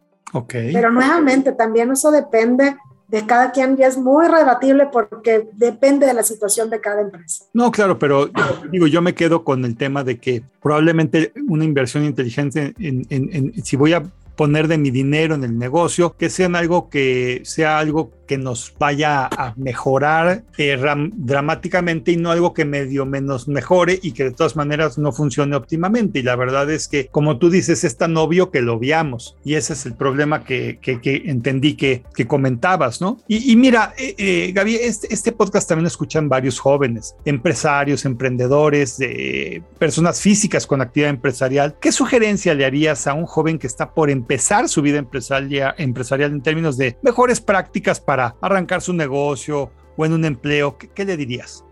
Pero 0.50 0.92
nuevamente 0.92 1.54
también 1.54 1.92
eso 1.92 2.12
depende 2.12 2.76
de 3.08 3.26
cada 3.26 3.52
quien 3.52 3.78
y 3.80 3.84
es 3.84 3.98
muy 3.98 4.28
rebatible 4.28 4.90
porque 4.92 5.48
depende 5.54 6.06
de 6.06 6.14
la 6.14 6.24
situación 6.24 6.70
de 6.70 6.82
cada 6.82 7.02
empresa. 7.02 7.46
No, 7.54 7.72
claro, 7.72 7.98
pero 7.98 8.30
digo, 8.72 8.88
yo 8.88 9.02
me 9.02 9.14
quedo 9.14 9.44
con 9.44 9.64
el 9.64 9.78
tema 9.78 10.04
de 10.04 10.18
que 10.18 10.44
probablemente 10.62 11.32
una 11.48 11.64
inversión 11.64 12.04
inteligente 12.04 12.74
en 12.80 13.54
si 13.64 13.78
voy 13.78 13.94
a 13.94 14.04
poner 14.36 14.68
de 14.68 14.78
mi 14.78 14.92
dinero 14.92 15.36
en 15.36 15.44
el 15.44 15.58
negocio, 15.58 16.16
que 16.18 16.30
sean 16.30 16.56
algo 16.56 16.90
que 16.90 17.42
sea 17.46 17.80
algo 17.80 18.12
que 18.26 18.38
nos 18.38 18.74
vaya 18.78 19.26
a 19.26 19.54
mejorar 19.56 20.44
eh, 20.58 20.78
dramáticamente 21.16 22.12
y 22.12 22.18
no 22.18 22.32
algo 22.32 22.54
que 22.54 22.66
medio 22.66 23.06
menos 23.06 23.48
mejore 23.48 24.00
y 24.02 24.12
que 24.12 24.26
de 24.26 24.32
todas 24.32 24.56
maneras 24.56 24.98
no 24.98 25.12
funcione 25.12 25.56
óptimamente. 25.56 26.20
Y 26.20 26.24
la 26.24 26.36
verdad 26.36 26.70
es 26.70 26.88
que, 26.88 27.08
como 27.08 27.38
tú 27.38 27.50
dices, 27.50 27.84
es 27.84 27.98
tan 27.98 28.16
obvio 28.18 28.52
que 28.52 28.62
lo 28.62 28.80
veamos. 28.80 29.36
Y 29.44 29.56
ese 29.56 29.74
es 29.74 29.86
el 29.86 29.94
problema 29.94 30.44
que, 30.44 30.80
que, 30.82 31.24
entendí 31.26 31.76
que, 31.76 32.04
que, 32.16 32.28
comentabas, 32.28 33.02
¿no? 33.02 33.20
Y, 33.28 33.56
mira, 33.56 33.94
eh, 33.98 34.16
eh, 34.18 34.52
Gaby, 34.54 34.76
este, 34.76 35.14
este, 35.14 35.32
podcast 35.32 35.68
también 35.68 35.84
lo 35.84 35.88
escuchan 35.88 36.30
varios 36.30 36.60
jóvenes, 36.60 37.16
empresarios, 37.26 38.06
emprendedores, 38.06 38.98
de 38.98 39.64
personas 39.80 40.22
físicas 40.22 40.66
con 40.68 40.82
actividad 40.82 41.10
empresarial. 41.10 41.76
¿Qué 41.80 41.92
sugerencia 41.92 42.54
le 42.54 42.66
harías 42.66 43.08
a 43.08 43.14
un 43.14 43.26
joven 43.26 43.60
que 43.60 43.68
está 43.68 43.94
por 43.94 44.10
empezar 44.10 44.68
su 44.70 44.82
vida 44.82 44.98
empresarial, 44.98 45.76
empresarial 45.78 46.32
en 46.32 46.42
términos 46.42 46.78
de 46.78 46.98
mejores 47.02 47.42
prácticas 47.42 48.00
para 48.00 48.15
para 48.16 48.34
arrancar 48.40 48.82
su 48.82 48.94
negocio 48.94 49.70
o 49.98 50.06
en 50.06 50.14
un 50.14 50.24
empleo, 50.24 50.78
¿qué, 50.78 51.04
le 51.04 51.18
dirías? 51.18 51.66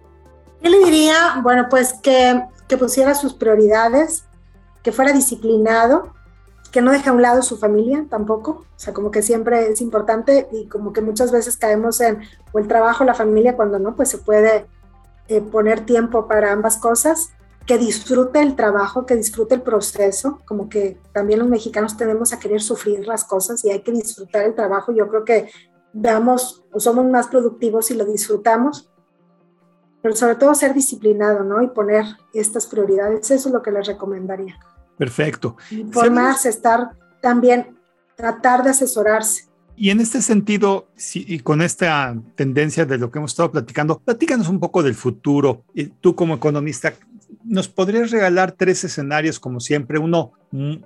Yo 0.62 0.70
le 0.70 0.80
diría, 0.80 1.40
bueno, 1.42 1.68
pues 1.70 1.94
que, 2.04 2.44
que 2.68 2.76
pusiera 2.76 3.16
sus 3.16 3.34
prioridades, 3.34 4.26
que 4.84 4.92
fuera 4.92 5.14
disciplinado, 5.14 6.12
que 6.70 6.82
no 6.82 6.92
deje 6.92 7.10
a 7.10 7.14
un 7.14 7.22
lado 7.22 7.42
su 7.44 7.58
familia 7.58 8.06
tampoco, 8.10 8.66
o 8.76 8.80
sea, 8.80 8.94
como 8.94 9.10
que 9.10 9.22
siempre 9.22 9.72
es 9.72 9.80
importante 9.80 10.50
y 10.52 10.68
como 10.68 10.92
que 10.92 11.00
muchas 11.00 11.32
veces 11.32 11.56
caemos 11.56 12.02
en 12.02 12.20
o 12.52 12.60
el 12.60 12.68
trabajo, 12.68 13.06
la 13.06 13.14
familia, 13.14 13.56
cuando 13.56 13.80
no, 13.80 13.96
pues 13.96 14.10
se 14.10 14.18
puede 14.18 14.66
eh, 15.30 15.40
poner 15.40 15.86
tiempo 15.86 16.28
para 16.28 16.52
ambas 16.52 16.76
cosas, 16.76 17.30
que 17.66 17.78
disfrute 17.78 18.42
el 18.42 18.58
trabajo, 18.58 19.06
que 19.06 19.16
disfrute 19.16 19.56
el 19.56 19.62
proceso, 19.62 20.42
como 20.46 20.68
que 20.68 20.98
también 21.14 21.40
los 21.40 21.48
mexicanos 21.48 21.96
tenemos 21.96 22.34
a 22.34 22.40
querer 22.40 22.62
sufrir 22.62 23.08
las 23.08 23.24
cosas 23.24 23.64
y 23.64 23.72
hay 23.72 23.80
que 23.80 23.94
disfrutar 23.94 24.44
el 24.44 24.56
trabajo, 24.56 24.92
yo 24.92 25.08
creo 25.08 25.24
que 25.24 25.50
veamos 25.94 26.64
o 26.72 26.80
somos 26.80 27.06
más 27.06 27.28
productivos 27.28 27.92
y 27.92 27.96
lo 27.96 28.06
disfrutamos, 28.06 28.90
pero 30.02 30.16
sobre 30.16 30.36
todo 30.36 30.54
ser 30.54 30.74
disciplinado, 30.74 31.44
¿no? 31.44 31.62
Y 31.62 31.68
poner 31.68 32.06
estas 32.34 32.68
prioridades, 32.68 33.32
eso 33.32 33.48
es 33.48 33.54
lo 33.54 33.62
que 33.62 33.72
les 33.72 33.88
recomendaría. 33.88 34.58
Perfecto. 34.98 35.56
Informarse, 35.72 36.50
estar 36.50 36.92
también, 37.22 37.78
tratar 38.16 38.64
de 38.64 38.72
asesorarse. 38.72 39.48
Y 39.76 39.90
en 39.90 40.02
este 40.02 40.22
sentido, 40.22 40.88
y 41.16 41.40
con 41.40 41.62
esta 41.62 42.16
tendencia 42.36 42.86
de 42.86 42.98
lo 42.98 43.10
que 43.10 43.18
hemos 43.18 43.32
estado 43.32 43.52
platicando, 43.52 44.00
platícanos 44.00 44.50
un 44.50 44.60
poco 44.60 44.84
del 44.84 44.94
futuro. 44.94 45.64
Tú 46.00 46.16
como 46.16 46.36
economista, 46.36 46.94
¿nos 47.44 47.70
podrías 47.70 48.12
regalar 48.12 48.52
tres 48.52 48.84
escenarios, 48.84 49.40
como 49.40 49.60
siempre, 49.60 49.98
uno 49.98 50.34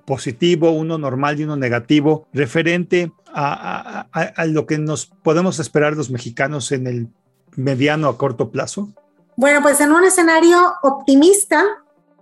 positivo, 0.05 0.71
uno 0.71 0.97
normal 0.97 1.37
y 1.37 1.43
uno 1.43 1.57
negativo, 1.57 2.27
referente 2.31 3.11
a, 3.39 4.45
lo 4.47 4.65
que 4.65 4.79
nos 4.79 5.05
podemos 5.05 5.59
esperar 5.59 5.95
los 5.95 6.09
mexicanos 6.09 6.71
en 6.71 6.87
el 6.87 7.07
mediano 7.55 8.07
a 8.07 8.17
corto 8.17 8.49
plazo? 8.49 8.89
Bueno, 9.35 9.61
pues 9.61 9.79
en 9.79 9.91
un 9.91 10.03
escenario 10.03 10.73
optimista, 10.81 11.63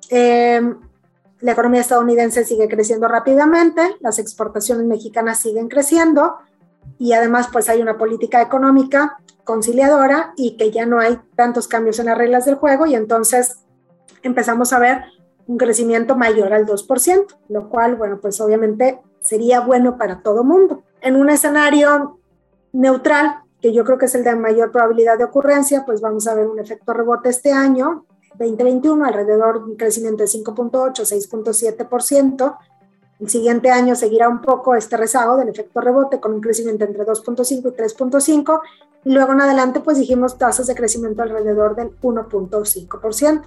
eh, 0.09 0.61
la 1.39 1.51
economía 1.51 1.82
estadounidense 1.82 2.43
sigue 2.43 2.68
creciendo 2.68 3.07
rápidamente, 3.07 3.95
las 4.01 4.20
exportaciones 4.20 4.86
mexicanas 4.86 5.39
siguen 5.39 5.70
creciendo 5.70 6.36
y 6.99 7.13
además 7.13 7.47
pues 7.51 7.70
hay 7.70 7.82
una 7.82 7.97
política 7.97 8.41
económica 8.41 9.18
conciliadora 9.45 10.34
y 10.36 10.57
que 10.57 10.72
ya 10.72 10.86
no 10.86 10.99
hay 10.99 11.20
tantos 11.36 11.68
cambios 11.68 11.99
en 11.99 12.07
las 12.07 12.18
reglas 12.18 12.45
del 12.45 12.55
juego 12.55 12.86
y 12.86 12.95
entonces 12.95 13.59
empezamos 14.22 14.74
a 14.74 14.80
ver 14.80 15.03
un 15.47 15.57
crecimiento 15.57 16.15
mayor 16.15 16.53
al 16.53 16.65
2%, 16.65 17.25
lo 17.49 17.69
cual, 17.69 17.95
bueno, 17.95 18.19
pues 18.19 18.39
obviamente 18.41 18.99
sería 19.21 19.59
bueno 19.61 19.97
para 19.97 20.21
todo 20.21 20.43
mundo. 20.43 20.83
En 21.01 21.15
un 21.15 21.29
escenario 21.29 22.19
neutral, 22.73 23.41
que 23.61 23.73
yo 23.73 23.83
creo 23.83 23.97
que 23.97 24.05
es 24.05 24.15
el 24.15 24.23
de 24.23 24.35
mayor 24.35 24.71
probabilidad 24.71 25.17
de 25.17 25.23
ocurrencia, 25.23 25.85
pues 25.85 26.01
vamos 26.01 26.27
a 26.27 26.35
ver 26.35 26.47
un 26.47 26.59
efecto 26.59 26.93
rebote 26.93 27.29
este 27.29 27.51
año, 27.51 28.05
2021, 28.37 29.05
alrededor 29.05 29.63
de 29.63 29.71
un 29.71 29.77
crecimiento 29.77 30.23
de 30.23 30.29
5.8, 30.29 30.93
6.7%. 30.93 32.57
El 33.19 33.29
siguiente 33.29 33.69
año 33.69 33.95
seguirá 33.95 34.27
un 34.27 34.41
poco 34.41 34.75
este 34.75 34.97
rezago 34.97 35.37
del 35.37 35.49
efecto 35.49 35.79
rebote 35.79 36.19
con 36.19 36.33
un 36.33 36.41
crecimiento 36.41 36.83
entre 36.83 37.05
2.5 37.05 37.59
y 37.59 37.61
3.5 37.61 38.59
y 39.05 39.13
luego 39.13 39.31
en 39.31 39.41
adelante 39.41 39.79
pues 39.79 39.97
dijimos 39.97 40.37
tasas 40.37 40.67
de 40.67 40.75
crecimiento 40.75 41.23
alrededor 41.23 41.75
del 41.75 41.97
1.5% 42.01 43.43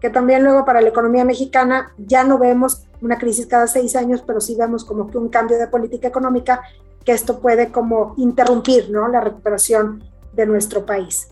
que 0.00 0.10
también 0.10 0.42
luego 0.42 0.64
para 0.64 0.80
la 0.80 0.88
economía 0.88 1.24
mexicana 1.24 1.92
ya 1.98 2.24
no 2.24 2.38
vemos 2.38 2.84
una 3.00 3.18
crisis 3.18 3.46
cada 3.46 3.66
seis 3.66 3.96
años, 3.96 4.22
pero 4.26 4.40
sí 4.40 4.56
vemos 4.56 4.84
como 4.84 5.10
que 5.10 5.18
un 5.18 5.28
cambio 5.28 5.58
de 5.58 5.66
política 5.66 6.08
económica, 6.08 6.62
que 7.04 7.12
esto 7.12 7.40
puede 7.40 7.70
como 7.70 8.14
interrumpir 8.16 8.90
¿no? 8.90 9.08
la 9.08 9.20
recuperación 9.20 10.02
de 10.32 10.46
nuestro 10.46 10.86
país. 10.86 11.28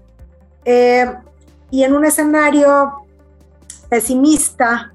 Eh, 0.64 1.12
y 1.70 1.82
en 1.82 1.94
un 1.94 2.04
escenario 2.04 2.92
pesimista, 3.88 4.92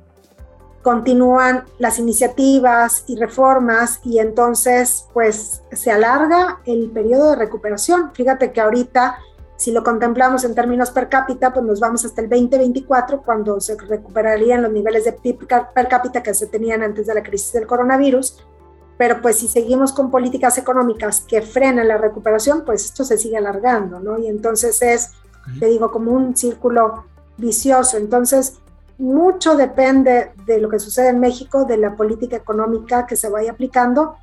continúan 0.87 1.65
las 1.79 1.99
iniciativas 1.99 3.03
y 3.07 3.17
reformas 3.17 3.99
y 4.05 4.19
entonces 4.19 5.05
pues 5.13 5.61
se 5.73 5.91
alarga 5.91 6.61
el 6.65 6.89
periodo 6.91 7.31
de 7.31 7.35
recuperación. 7.35 8.11
Fíjate 8.13 8.53
que 8.53 8.61
ahorita 8.61 9.17
si 9.57 9.71
lo 9.71 9.83
contemplamos 9.83 10.43
en 10.43 10.53
términos 10.53 10.91
per 10.91 11.09
cápita, 11.09 11.51
pues 11.51 11.65
nos 11.65 11.79
vamos 11.79 12.05
hasta 12.05 12.21
el 12.21 12.29
2024, 12.29 13.23
cuando 13.23 13.59
se 13.59 13.75
recuperarían 13.75 14.61
los 14.61 14.71
niveles 14.71 15.03
de 15.03 15.13
PIB 15.13 15.47
per 15.73 15.87
cápita 15.87 16.21
que 16.21 16.35
se 16.35 16.45
tenían 16.45 16.83
antes 16.83 17.07
de 17.07 17.15
la 17.15 17.23
crisis 17.23 17.53
del 17.53 17.65
coronavirus. 17.65 18.37
Pero 18.99 19.19
pues 19.19 19.39
si 19.39 19.47
seguimos 19.47 19.93
con 19.93 20.11
políticas 20.11 20.59
económicas 20.59 21.21
que 21.21 21.41
frenan 21.41 21.87
la 21.87 21.97
recuperación, 21.97 22.63
pues 22.65 22.85
esto 22.85 23.03
se 23.03 23.17
sigue 23.17 23.37
alargando, 23.37 23.99
¿no? 23.99 24.19
Y 24.19 24.27
entonces 24.27 24.79
es, 24.83 25.11
te 25.59 25.65
digo, 25.65 25.91
como 25.91 26.11
un 26.11 26.37
círculo 26.37 27.05
vicioso. 27.37 27.97
Entonces, 27.97 28.59
mucho 28.99 29.55
depende 29.55 30.33
de 30.45 30.59
lo 30.59 30.69
que 30.69 30.79
sucede 30.79 31.09
en 31.09 31.19
México, 31.19 31.65
de 31.65 31.77
la 31.77 31.95
política 31.95 32.35
económica 32.37 33.07
que 33.07 33.15
se 33.15 33.29
vaya 33.29 33.51
aplicando 33.51 34.17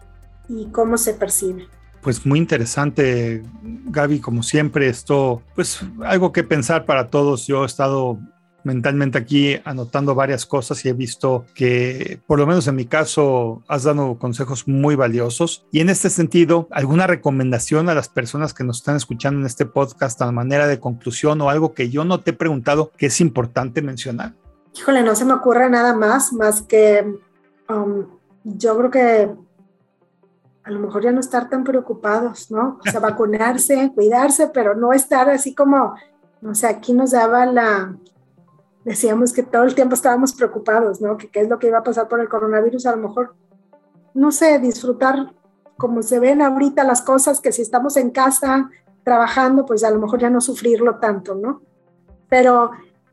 y 0.48 0.66
cómo 0.66 0.96
se 0.96 1.14
percibe 1.14 1.68
pues 2.04 2.26
muy 2.26 2.38
interesante, 2.38 3.42
Gaby, 3.62 4.20
como 4.20 4.42
siempre, 4.42 4.88
esto, 4.88 5.42
pues 5.54 5.80
algo 6.04 6.32
que 6.32 6.44
pensar 6.44 6.84
para 6.84 7.08
todos. 7.08 7.46
Yo 7.46 7.62
he 7.62 7.66
estado 7.66 8.18
mentalmente 8.62 9.16
aquí 9.16 9.58
anotando 9.64 10.14
varias 10.14 10.44
cosas 10.44 10.84
y 10.84 10.90
he 10.90 10.92
visto 10.92 11.46
que, 11.54 12.20
por 12.26 12.38
lo 12.38 12.46
menos 12.46 12.68
en 12.68 12.76
mi 12.76 12.84
caso, 12.84 13.62
has 13.68 13.84
dado 13.84 14.18
consejos 14.18 14.68
muy 14.68 14.96
valiosos. 14.96 15.66
Y 15.72 15.80
en 15.80 15.88
este 15.88 16.10
sentido, 16.10 16.68
¿alguna 16.70 17.06
recomendación 17.06 17.88
a 17.88 17.94
las 17.94 18.10
personas 18.10 18.52
que 18.52 18.64
nos 18.64 18.78
están 18.78 18.96
escuchando 18.96 19.40
en 19.40 19.46
este 19.46 19.64
podcast 19.64 20.20
a 20.20 20.30
manera 20.30 20.66
de 20.66 20.78
conclusión 20.78 21.40
o 21.40 21.48
algo 21.48 21.72
que 21.72 21.88
yo 21.88 22.04
no 22.04 22.20
te 22.20 22.30
he 22.32 22.34
preguntado 22.34 22.92
que 22.98 23.06
es 23.06 23.20
importante 23.22 23.80
mencionar? 23.80 24.34
Híjole, 24.76 25.02
no 25.02 25.14
se 25.14 25.24
me 25.24 25.32
ocurre 25.32 25.70
nada 25.70 25.96
más, 25.96 26.34
más 26.34 26.60
que 26.60 27.06
um, 27.70 28.06
yo 28.44 28.76
creo 28.76 28.90
que 28.90 29.43
a 30.64 30.70
lo 30.70 30.80
mejor 30.80 31.02
ya 31.02 31.12
no 31.12 31.20
estar 31.20 31.48
tan 31.48 31.62
preocupados, 31.62 32.50
¿no? 32.50 32.78
O 32.84 32.90
sea, 32.90 33.00
vacunarse, 33.00 33.92
cuidarse, 33.94 34.48
pero 34.48 34.74
no 34.74 34.92
estar 34.92 35.28
así 35.28 35.54
como, 35.54 35.94
no 36.40 36.54
sé, 36.54 36.66
aquí 36.66 36.94
nos 36.94 37.10
daba 37.10 37.44
la, 37.44 37.94
decíamos 38.84 39.32
que 39.32 39.42
todo 39.42 39.64
el 39.64 39.74
tiempo 39.74 39.94
estábamos 39.94 40.32
preocupados, 40.32 41.00
¿no? 41.00 41.18
Que 41.18 41.28
qué 41.28 41.40
es 41.40 41.48
lo 41.48 41.58
que 41.58 41.68
iba 41.68 41.78
a 41.78 41.84
pasar 41.84 42.08
por 42.08 42.20
el 42.20 42.28
coronavirus, 42.28 42.86
a 42.86 42.96
lo 42.96 43.08
mejor, 43.08 43.34
no 44.14 44.32
sé, 44.32 44.58
disfrutar 44.58 45.34
como 45.76 46.02
se 46.02 46.18
ven 46.18 46.40
ahorita 46.40 46.82
las 46.84 47.02
cosas, 47.02 47.40
que 47.40 47.52
si 47.52 47.60
estamos 47.60 47.96
en 47.96 48.10
casa 48.10 48.70
trabajando, 49.02 49.66
pues 49.66 49.84
a 49.84 49.90
lo 49.90 49.98
mejor 49.98 50.20
ya 50.20 50.30
no 50.30 50.40
sufrirlo 50.40 50.96
tanto, 50.98 51.34
¿no? 51.34 51.62
Pero 52.28 52.70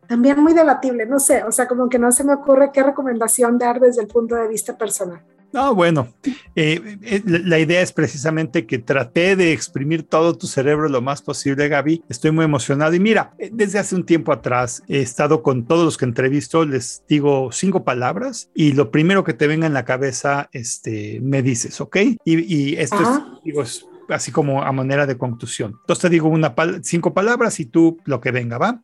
también 0.07 0.41
muy 0.41 0.53
debatible, 0.53 1.05
no 1.05 1.19
sé, 1.19 1.43
o 1.43 1.51
sea, 1.51 1.67
como 1.67 1.89
que 1.89 1.99
no 1.99 2.11
se 2.11 2.23
me 2.23 2.33
ocurre 2.33 2.71
qué 2.71 2.83
recomendación 2.83 3.57
dar 3.57 3.79
desde 3.79 4.01
el 4.01 4.07
punto 4.07 4.35
de 4.35 4.47
vista 4.47 4.77
personal. 4.77 5.21
No, 5.53 5.75
bueno, 5.75 6.07
eh, 6.55 6.97
eh, 7.01 7.21
la 7.25 7.59
idea 7.59 7.81
es 7.81 7.91
precisamente 7.91 8.65
que 8.65 8.79
traté 8.79 9.35
de 9.35 9.51
exprimir 9.51 10.03
todo 10.03 10.37
tu 10.37 10.47
cerebro 10.47 10.87
lo 10.87 11.01
más 11.01 11.21
posible, 11.21 11.67
Gaby. 11.67 12.03
Estoy 12.07 12.31
muy 12.31 12.45
emocionado. 12.45 12.93
Y 12.93 12.99
mira, 12.99 13.33
eh, 13.37 13.49
desde 13.51 13.79
hace 13.79 13.95
un 13.95 14.05
tiempo 14.05 14.31
atrás 14.31 14.81
he 14.87 15.01
estado 15.01 15.43
con 15.43 15.65
todos 15.65 15.83
los 15.83 15.97
que 15.97 16.05
entrevisto, 16.05 16.65
les 16.65 17.03
digo 17.07 17.49
cinco 17.51 17.83
palabras 17.83 18.49
y 18.55 18.71
lo 18.73 18.91
primero 18.91 19.23
que 19.23 19.33
te 19.33 19.47
venga 19.47 19.67
en 19.67 19.73
la 19.73 19.83
cabeza, 19.83 20.49
este, 20.53 21.19
me 21.21 21.41
dices, 21.41 21.81
¿ok? 21.81 21.97
Y, 22.23 22.75
esto 22.75 22.95
es, 23.01 23.43
digo, 23.43 23.63
así 24.09 24.31
como 24.31 24.63
a 24.63 24.71
manera 24.71 25.05
de 25.05 25.17
conclusión. 25.17 25.75
Entonces 25.81 26.01
te 26.03 26.09
digo 26.09 26.29
una 26.29 26.55
cinco 26.81 27.13
palabras 27.13 27.59
y 27.59 27.65
tú 27.65 27.99
lo 28.05 28.21
que 28.21 28.31
venga, 28.31 28.57
¿va? 28.57 28.81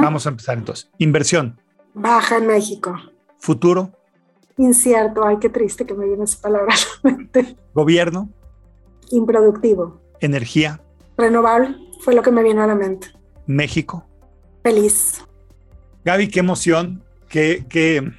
Vamos 0.00 0.26
a 0.26 0.30
empezar 0.30 0.58
entonces. 0.58 0.90
Inversión. 0.98 1.60
Baja 1.94 2.38
en 2.38 2.46
México. 2.48 2.96
Futuro 3.38 3.92
Incierto, 4.56 5.24
ay, 5.24 5.38
qué 5.40 5.48
triste 5.48 5.86
que 5.86 5.94
me 5.94 6.06
viene 6.06 6.24
esa 6.24 6.40
palabra 6.40 6.74
Gobierno. 7.74 8.28
Improductivo. 9.10 10.00
Energía. 10.20 10.80
Renovable, 11.16 11.76
fue 12.00 12.14
lo 12.14 12.22
que 12.22 12.30
me 12.30 12.42
vino 12.42 12.62
a 12.62 12.66
la 12.66 12.74
mente. 12.74 13.08
México. 13.46 14.06
Feliz. 14.62 15.24
Gaby, 16.04 16.28
qué 16.28 16.40
emoción, 16.40 17.02
qué, 17.28 17.64
qué, 17.68 18.12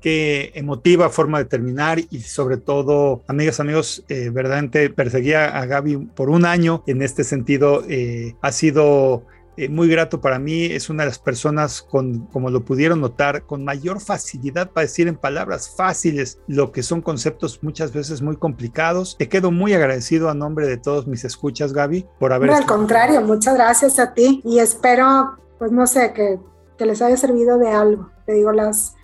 qué 0.00 0.52
emotiva 0.54 1.08
forma 1.08 1.38
de 1.38 1.44
terminar 1.44 1.98
y 1.98 2.20
sobre 2.20 2.56
todo, 2.56 3.22
amigas, 3.26 3.60
amigos, 3.60 4.04
eh, 4.08 4.30
verdaderamente 4.30 4.90
perseguía 4.90 5.46
a 5.46 5.66
Gaby 5.66 5.96
por 6.14 6.30
un 6.30 6.44
año 6.44 6.82
en 6.86 7.02
este 7.02 7.24
sentido. 7.24 7.84
Eh, 7.88 8.34
ha 8.40 8.52
sido 8.52 9.24
eh, 9.58 9.68
muy 9.68 9.88
grato 9.88 10.20
para 10.20 10.38
mí. 10.38 10.66
Es 10.66 10.88
una 10.88 11.02
de 11.02 11.08
las 11.08 11.18
personas 11.18 11.82
con, 11.82 12.26
como 12.26 12.48
lo 12.48 12.64
pudieron 12.64 13.00
notar, 13.00 13.42
con 13.42 13.64
mayor 13.64 14.00
facilidad 14.00 14.70
para 14.70 14.86
decir 14.86 15.08
en 15.08 15.16
palabras 15.16 15.74
fáciles 15.76 16.38
lo 16.46 16.70
que 16.70 16.84
son 16.84 17.02
conceptos 17.02 17.58
muchas 17.62 17.92
veces 17.92 18.22
muy 18.22 18.36
complicados. 18.36 19.16
Te 19.18 19.28
quedo 19.28 19.50
muy 19.50 19.74
agradecido 19.74 20.30
a 20.30 20.34
nombre 20.34 20.68
de 20.68 20.76
todos 20.76 21.08
mis 21.08 21.24
escuchas, 21.24 21.72
Gaby, 21.72 22.06
por 22.20 22.32
haber. 22.32 22.52
al 22.52 22.66
contrario, 22.66 23.20
muchas 23.22 23.56
gracias 23.56 23.98
a 23.98 24.14
ti 24.14 24.40
y 24.44 24.60
espero, 24.60 25.36
pues 25.58 25.72
no 25.72 25.88
sé, 25.88 26.12
que, 26.12 26.38
que 26.76 26.86
les 26.86 27.02
haya 27.02 27.16
servido 27.16 27.58
de 27.58 27.68
algo. 27.68 28.10
Te 28.26 28.34
digo, 28.34 28.52
las, 28.52 28.94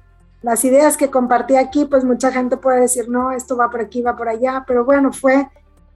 las 0.40 0.64
ideas 0.64 0.96
que 0.96 1.10
compartí 1.10 1.56
aquí, 1.56 1.84
pues 1.84 2.04
mucha 2.04 2.30
gente 2.30 2.58
puede 2.58 2.82
decir, 2.82 3.08
no, 3.08 3.32
esto 3.32 3.56
va 3.56 3.70
por 3.70 3.80
aquí, 3.80 4.02
va 4.02 4.14
por 4.14 4.28
allá, 4.28 4.62
pero 4.68 4.84
bueno, 4.84 5.12
fue 5.12 5.48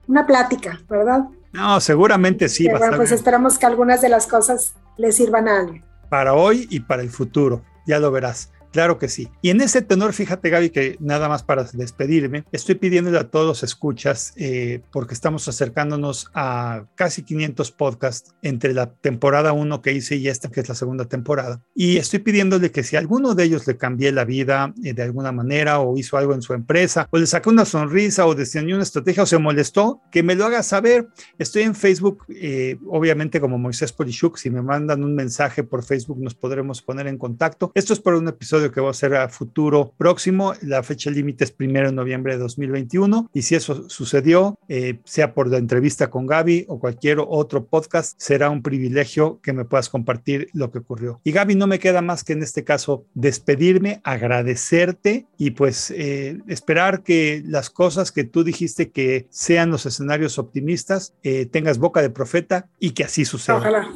una 0.07 0.25
plática, 0.25 0.81
¿verdad? 0.89 1.29
No, 1.51 1.79
seguramente 1.79 2.47
sí. 2.49 2.67
bueno, 2.69 2.95
pues 2.95 3.11
esperamos 3.11 3.57
que 3.57 3.65
algunas 3.65 4.01
de 4.01 4.09
las 4.09 4.27
cosas 4.27 4.75
le 4.97 5.11
sirvan 5.11 5.47
a 5.47 5.59
alguien. 5.61 5.83
Para 6.09 6.33
hoy 6.33 6.67
y 6.69 6.81
para 6.81 7.01
el 7.01 7.09
futuro, 7.09 7.63
ya 7.85 7.99
lo 7.99 8.11
verás. 8.11 8.51
Claro 8.71 8.97
que 8.97 9.07
sí. 9.07 9.29
Y 9.41 9.49
en 9.49 9.61
ese 9.61 9.81
tenor, 9.81 10.13
fíjate 10.13 10.49
Gaby, 10.49 10.69
que 10.69 10.97
nada 10.99 11.27
más 11.27 11.43
para 11.43 11.63
despedirme, 11.63 12.45
estoy 12.51 12.75
pidiéndole 12.75 13.17
a 13.17 13.29
todos 13.29 13.63
escuchas, 13.63 14.33
eh, 14.35 14.81
porque 14.91 15.13
estamos 15.13 15.47
acercándonos 15.47 16.29
a 16.33 16.85
casi 16.95 17.23
500 17.23 17.71
podcasts 17.71 18.35
entre 18.41 18.73
la 18.73 18.91
temporada 18.91 19.53
1 19.53 19.81
que 19.81 19.93
hice 19.93 20.15
y 20.17 20.27
esta 20.27 20.49
que 20.49 20.61
es 20.61 20.69
la 20.69 20.75
segunda 20.75 21.05
temporada. 21.05 21.61
Y 21.73 21.97
estoy 21.97 22.19
pidiéndole 22.19 22.71
que 22.71 22.83
si 22.83 22.95
alguno 22.95 23.33
de 23.33 23.43
ellos 23.45 23.65
le 23.65 23.77
cambié 23.77 24.11
la 24.11 24.25
vida 24.25 24.73
eh, 24.83 24.93
de 24.93 25.03
alguna 25.03 25.31
manera 25.31 25.79
o 25.79 25.97
hizo 25.97 26.17
algo 26.17 26.33
en 26.33 26.41
su 26.41 26.53
empresa 26.53 27.07
o 27.09 27.17
le 27.17 27.25
sacó 27.25 27.49
una 27.49 27.65
sonrisa 27.65 28.25
o 28.27 28.35
diseñó 28.35 28.75
una 28.75 28.83
estrategia 28.83 29.23
o 29.23 29.25
se 29.25 29.37
molestó, 29.37 30.01
que 30.11 30.21
me 30.21 30.35
lo 30.35 30.45
haga 30.45 30.61
saber. 30.61 31.07
Estoy 31.37 31.63
en 31.63 31.75
Facebook, 31.75 32.25
eh, 32.29 32.77
obviamente 32.87 33.39
como 33.39 33.57
Moisés 33.57 33.91
Polishuk. 33.93 34.37
Si 34.37 34.49
me 34.49 34.61
mandan 34.61 35.03
un 35.03 35.15
mensaje 35.15 35.63
por 35.63 35.83
Facebook 35.83 36.19
nos 36.19 36.35
podremos 36.35 36.81
poner 36.81 37.07
en 37.07 37.17
contacto. 37.17 37.71
Esto 37.73 37.93
es 37.93 37.99
por 37.99 38.13
un 38.13 38.27
episodio 38.27 38.58
que 38.71 38.81
va 38.81 38.91
a 38.91 38.93
ser 38.93 39.15
a 39.15 39.29
futuro 39.29 39.93
próximo. 39.97 40.53
La 40.61 40.83
fecha 40.83 41.09
límite 41.09 41.43
es 41.43 41.51
primero 41.51 41.87
de 41.87 41.95
noviembre 41.95 42.33
de 42.33 42.39
2021 42.39 43.29
y 43.33 43.41
si 43.43 43.55
eso 43.55 43.89
sucedió, 43.89 44.57
eh, 44.67 44.99
sea 45.05 45.33
por 45.33 45.47
la 45.47 45.57
entrevista 45.57 46.09
con 46.09 46.27
Gaby 46.27 46.65
o 46.67 46.79
cualquier 46.79 47.19
otro 47.25 47.65
podcast, 47.65 48.19
será 48.19 48.49
un 48.49 48.61
privilegio 48.61 49.39
que 49.41 49.53
me 49.53 49.65
puedas 49.65 49.89
compartir 49.89 50.49
lo 50.53 50.71
que 50.71 50.79
ocurrió. 50.79 51.21
Y 51.23 51.31
Gaby, 51.31 51.55
no 51.55 51.67
me 51.67 51.79
queda 51.79 52.01
más 52.01 52.23
que 52.23 52.33
en 52.33 52.43
este 52.43 52.63
caso 52.63 53.05
despedirme, 53.13 54.01
agradecerte 54.03 55.27
y 55.37 55.51
pues 55.51 55.91
eh, 55.91 56.39
esperar 56.47 57.03
que 57.03 57.41
las 57.45 57.69
cosas 57.69 58.11
que 58.11 58.23
tú 58.23 58.43
dijiste 58.43 58.91
que 58.91 59.27
sean 59.29 59.71
los 59.71 59.85
escenarios 59.85 60.37
optimistas, 60.37 61.13
eh, 61.23 61.45
tengas 61.45 61.77
boca 61.77 62.01
de 62.01 62.09
profeta 62.09 62.67
y 62.79 62.91
que 62.91 63.03
así 63.03 63.25
suceda. 63.25 63.57
Ojalá. 63.57 63.89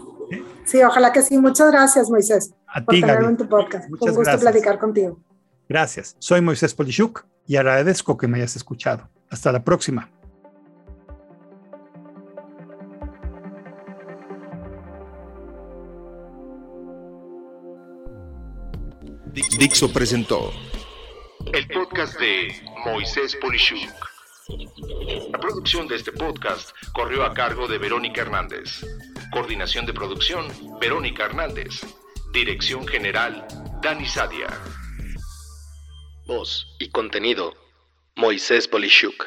Sí, 0.66 0.82
ojalá 0.82 1.12
que 1.12 1.22
sí. 1.22 1.38
Muchas 1.38 1.72
gracias, 1.72 2.10
Moisés. 2.10 2.54
A 2.68 2.84
por 2.84 2.96
ti, 2.96 3.02
tenerme 3.02 3.28
en 3.30 3.38
tu 3.38 3.48
podcast. 3.48 3.90
Muchas 3.90 4.10
Un 4.10 4.16
gusto 4.16 4.40
platicar 4.40 4.80
contigo. 4.80 5.20
Gracias. 5.70 6.16
Soy 6.20 6.42
Moisés 6.42 6.74
Polishuk 6.74 7.26
y 7.48 7.56
agradezco 7.56 8.18
que 8.18 8.28
me 8.28 8.38
hayas 8.38 8.56
escuchado. 8.56 9.10
Hasta 9.30 9.52
la 9.52 9.64
próxima. 9.64 10.10
Dixo 19.58 19.92
presentó 19.92 20.52
el 21.52 21.68
podcast 21.68 22.20
de 22.20 22.54
Moisés 22.86 23.36
Polishuk. 23.36 23.92
La 25.32 25.40
producción 25.40 25.88
de 25.88 25.96
este 25.96 26.12
podcast 26.12 26.72
corrió 26.94 27.24
a 27.24 27.34
cargo 27.34 27.68
de 27.68 27.78
Verónica 27.78 28.22
Hernández. 28.22 28.86
Coordinación 29.34 29.88
de 29.88 29.94
producción, 29.94 30.48
Verónica 30.80 31.26
Hernández. 31.26 31.82
Dirección 32.34 32.88
General, 32.88 33.48
Dani 33.82 34.06
Sadia. 34.06 34.46
Voz 36.28 36.68
y 36.78 36.92
contenido, 36.92 37.56
Moisés 38.16 38.68
Polishuk. 38.68 39.26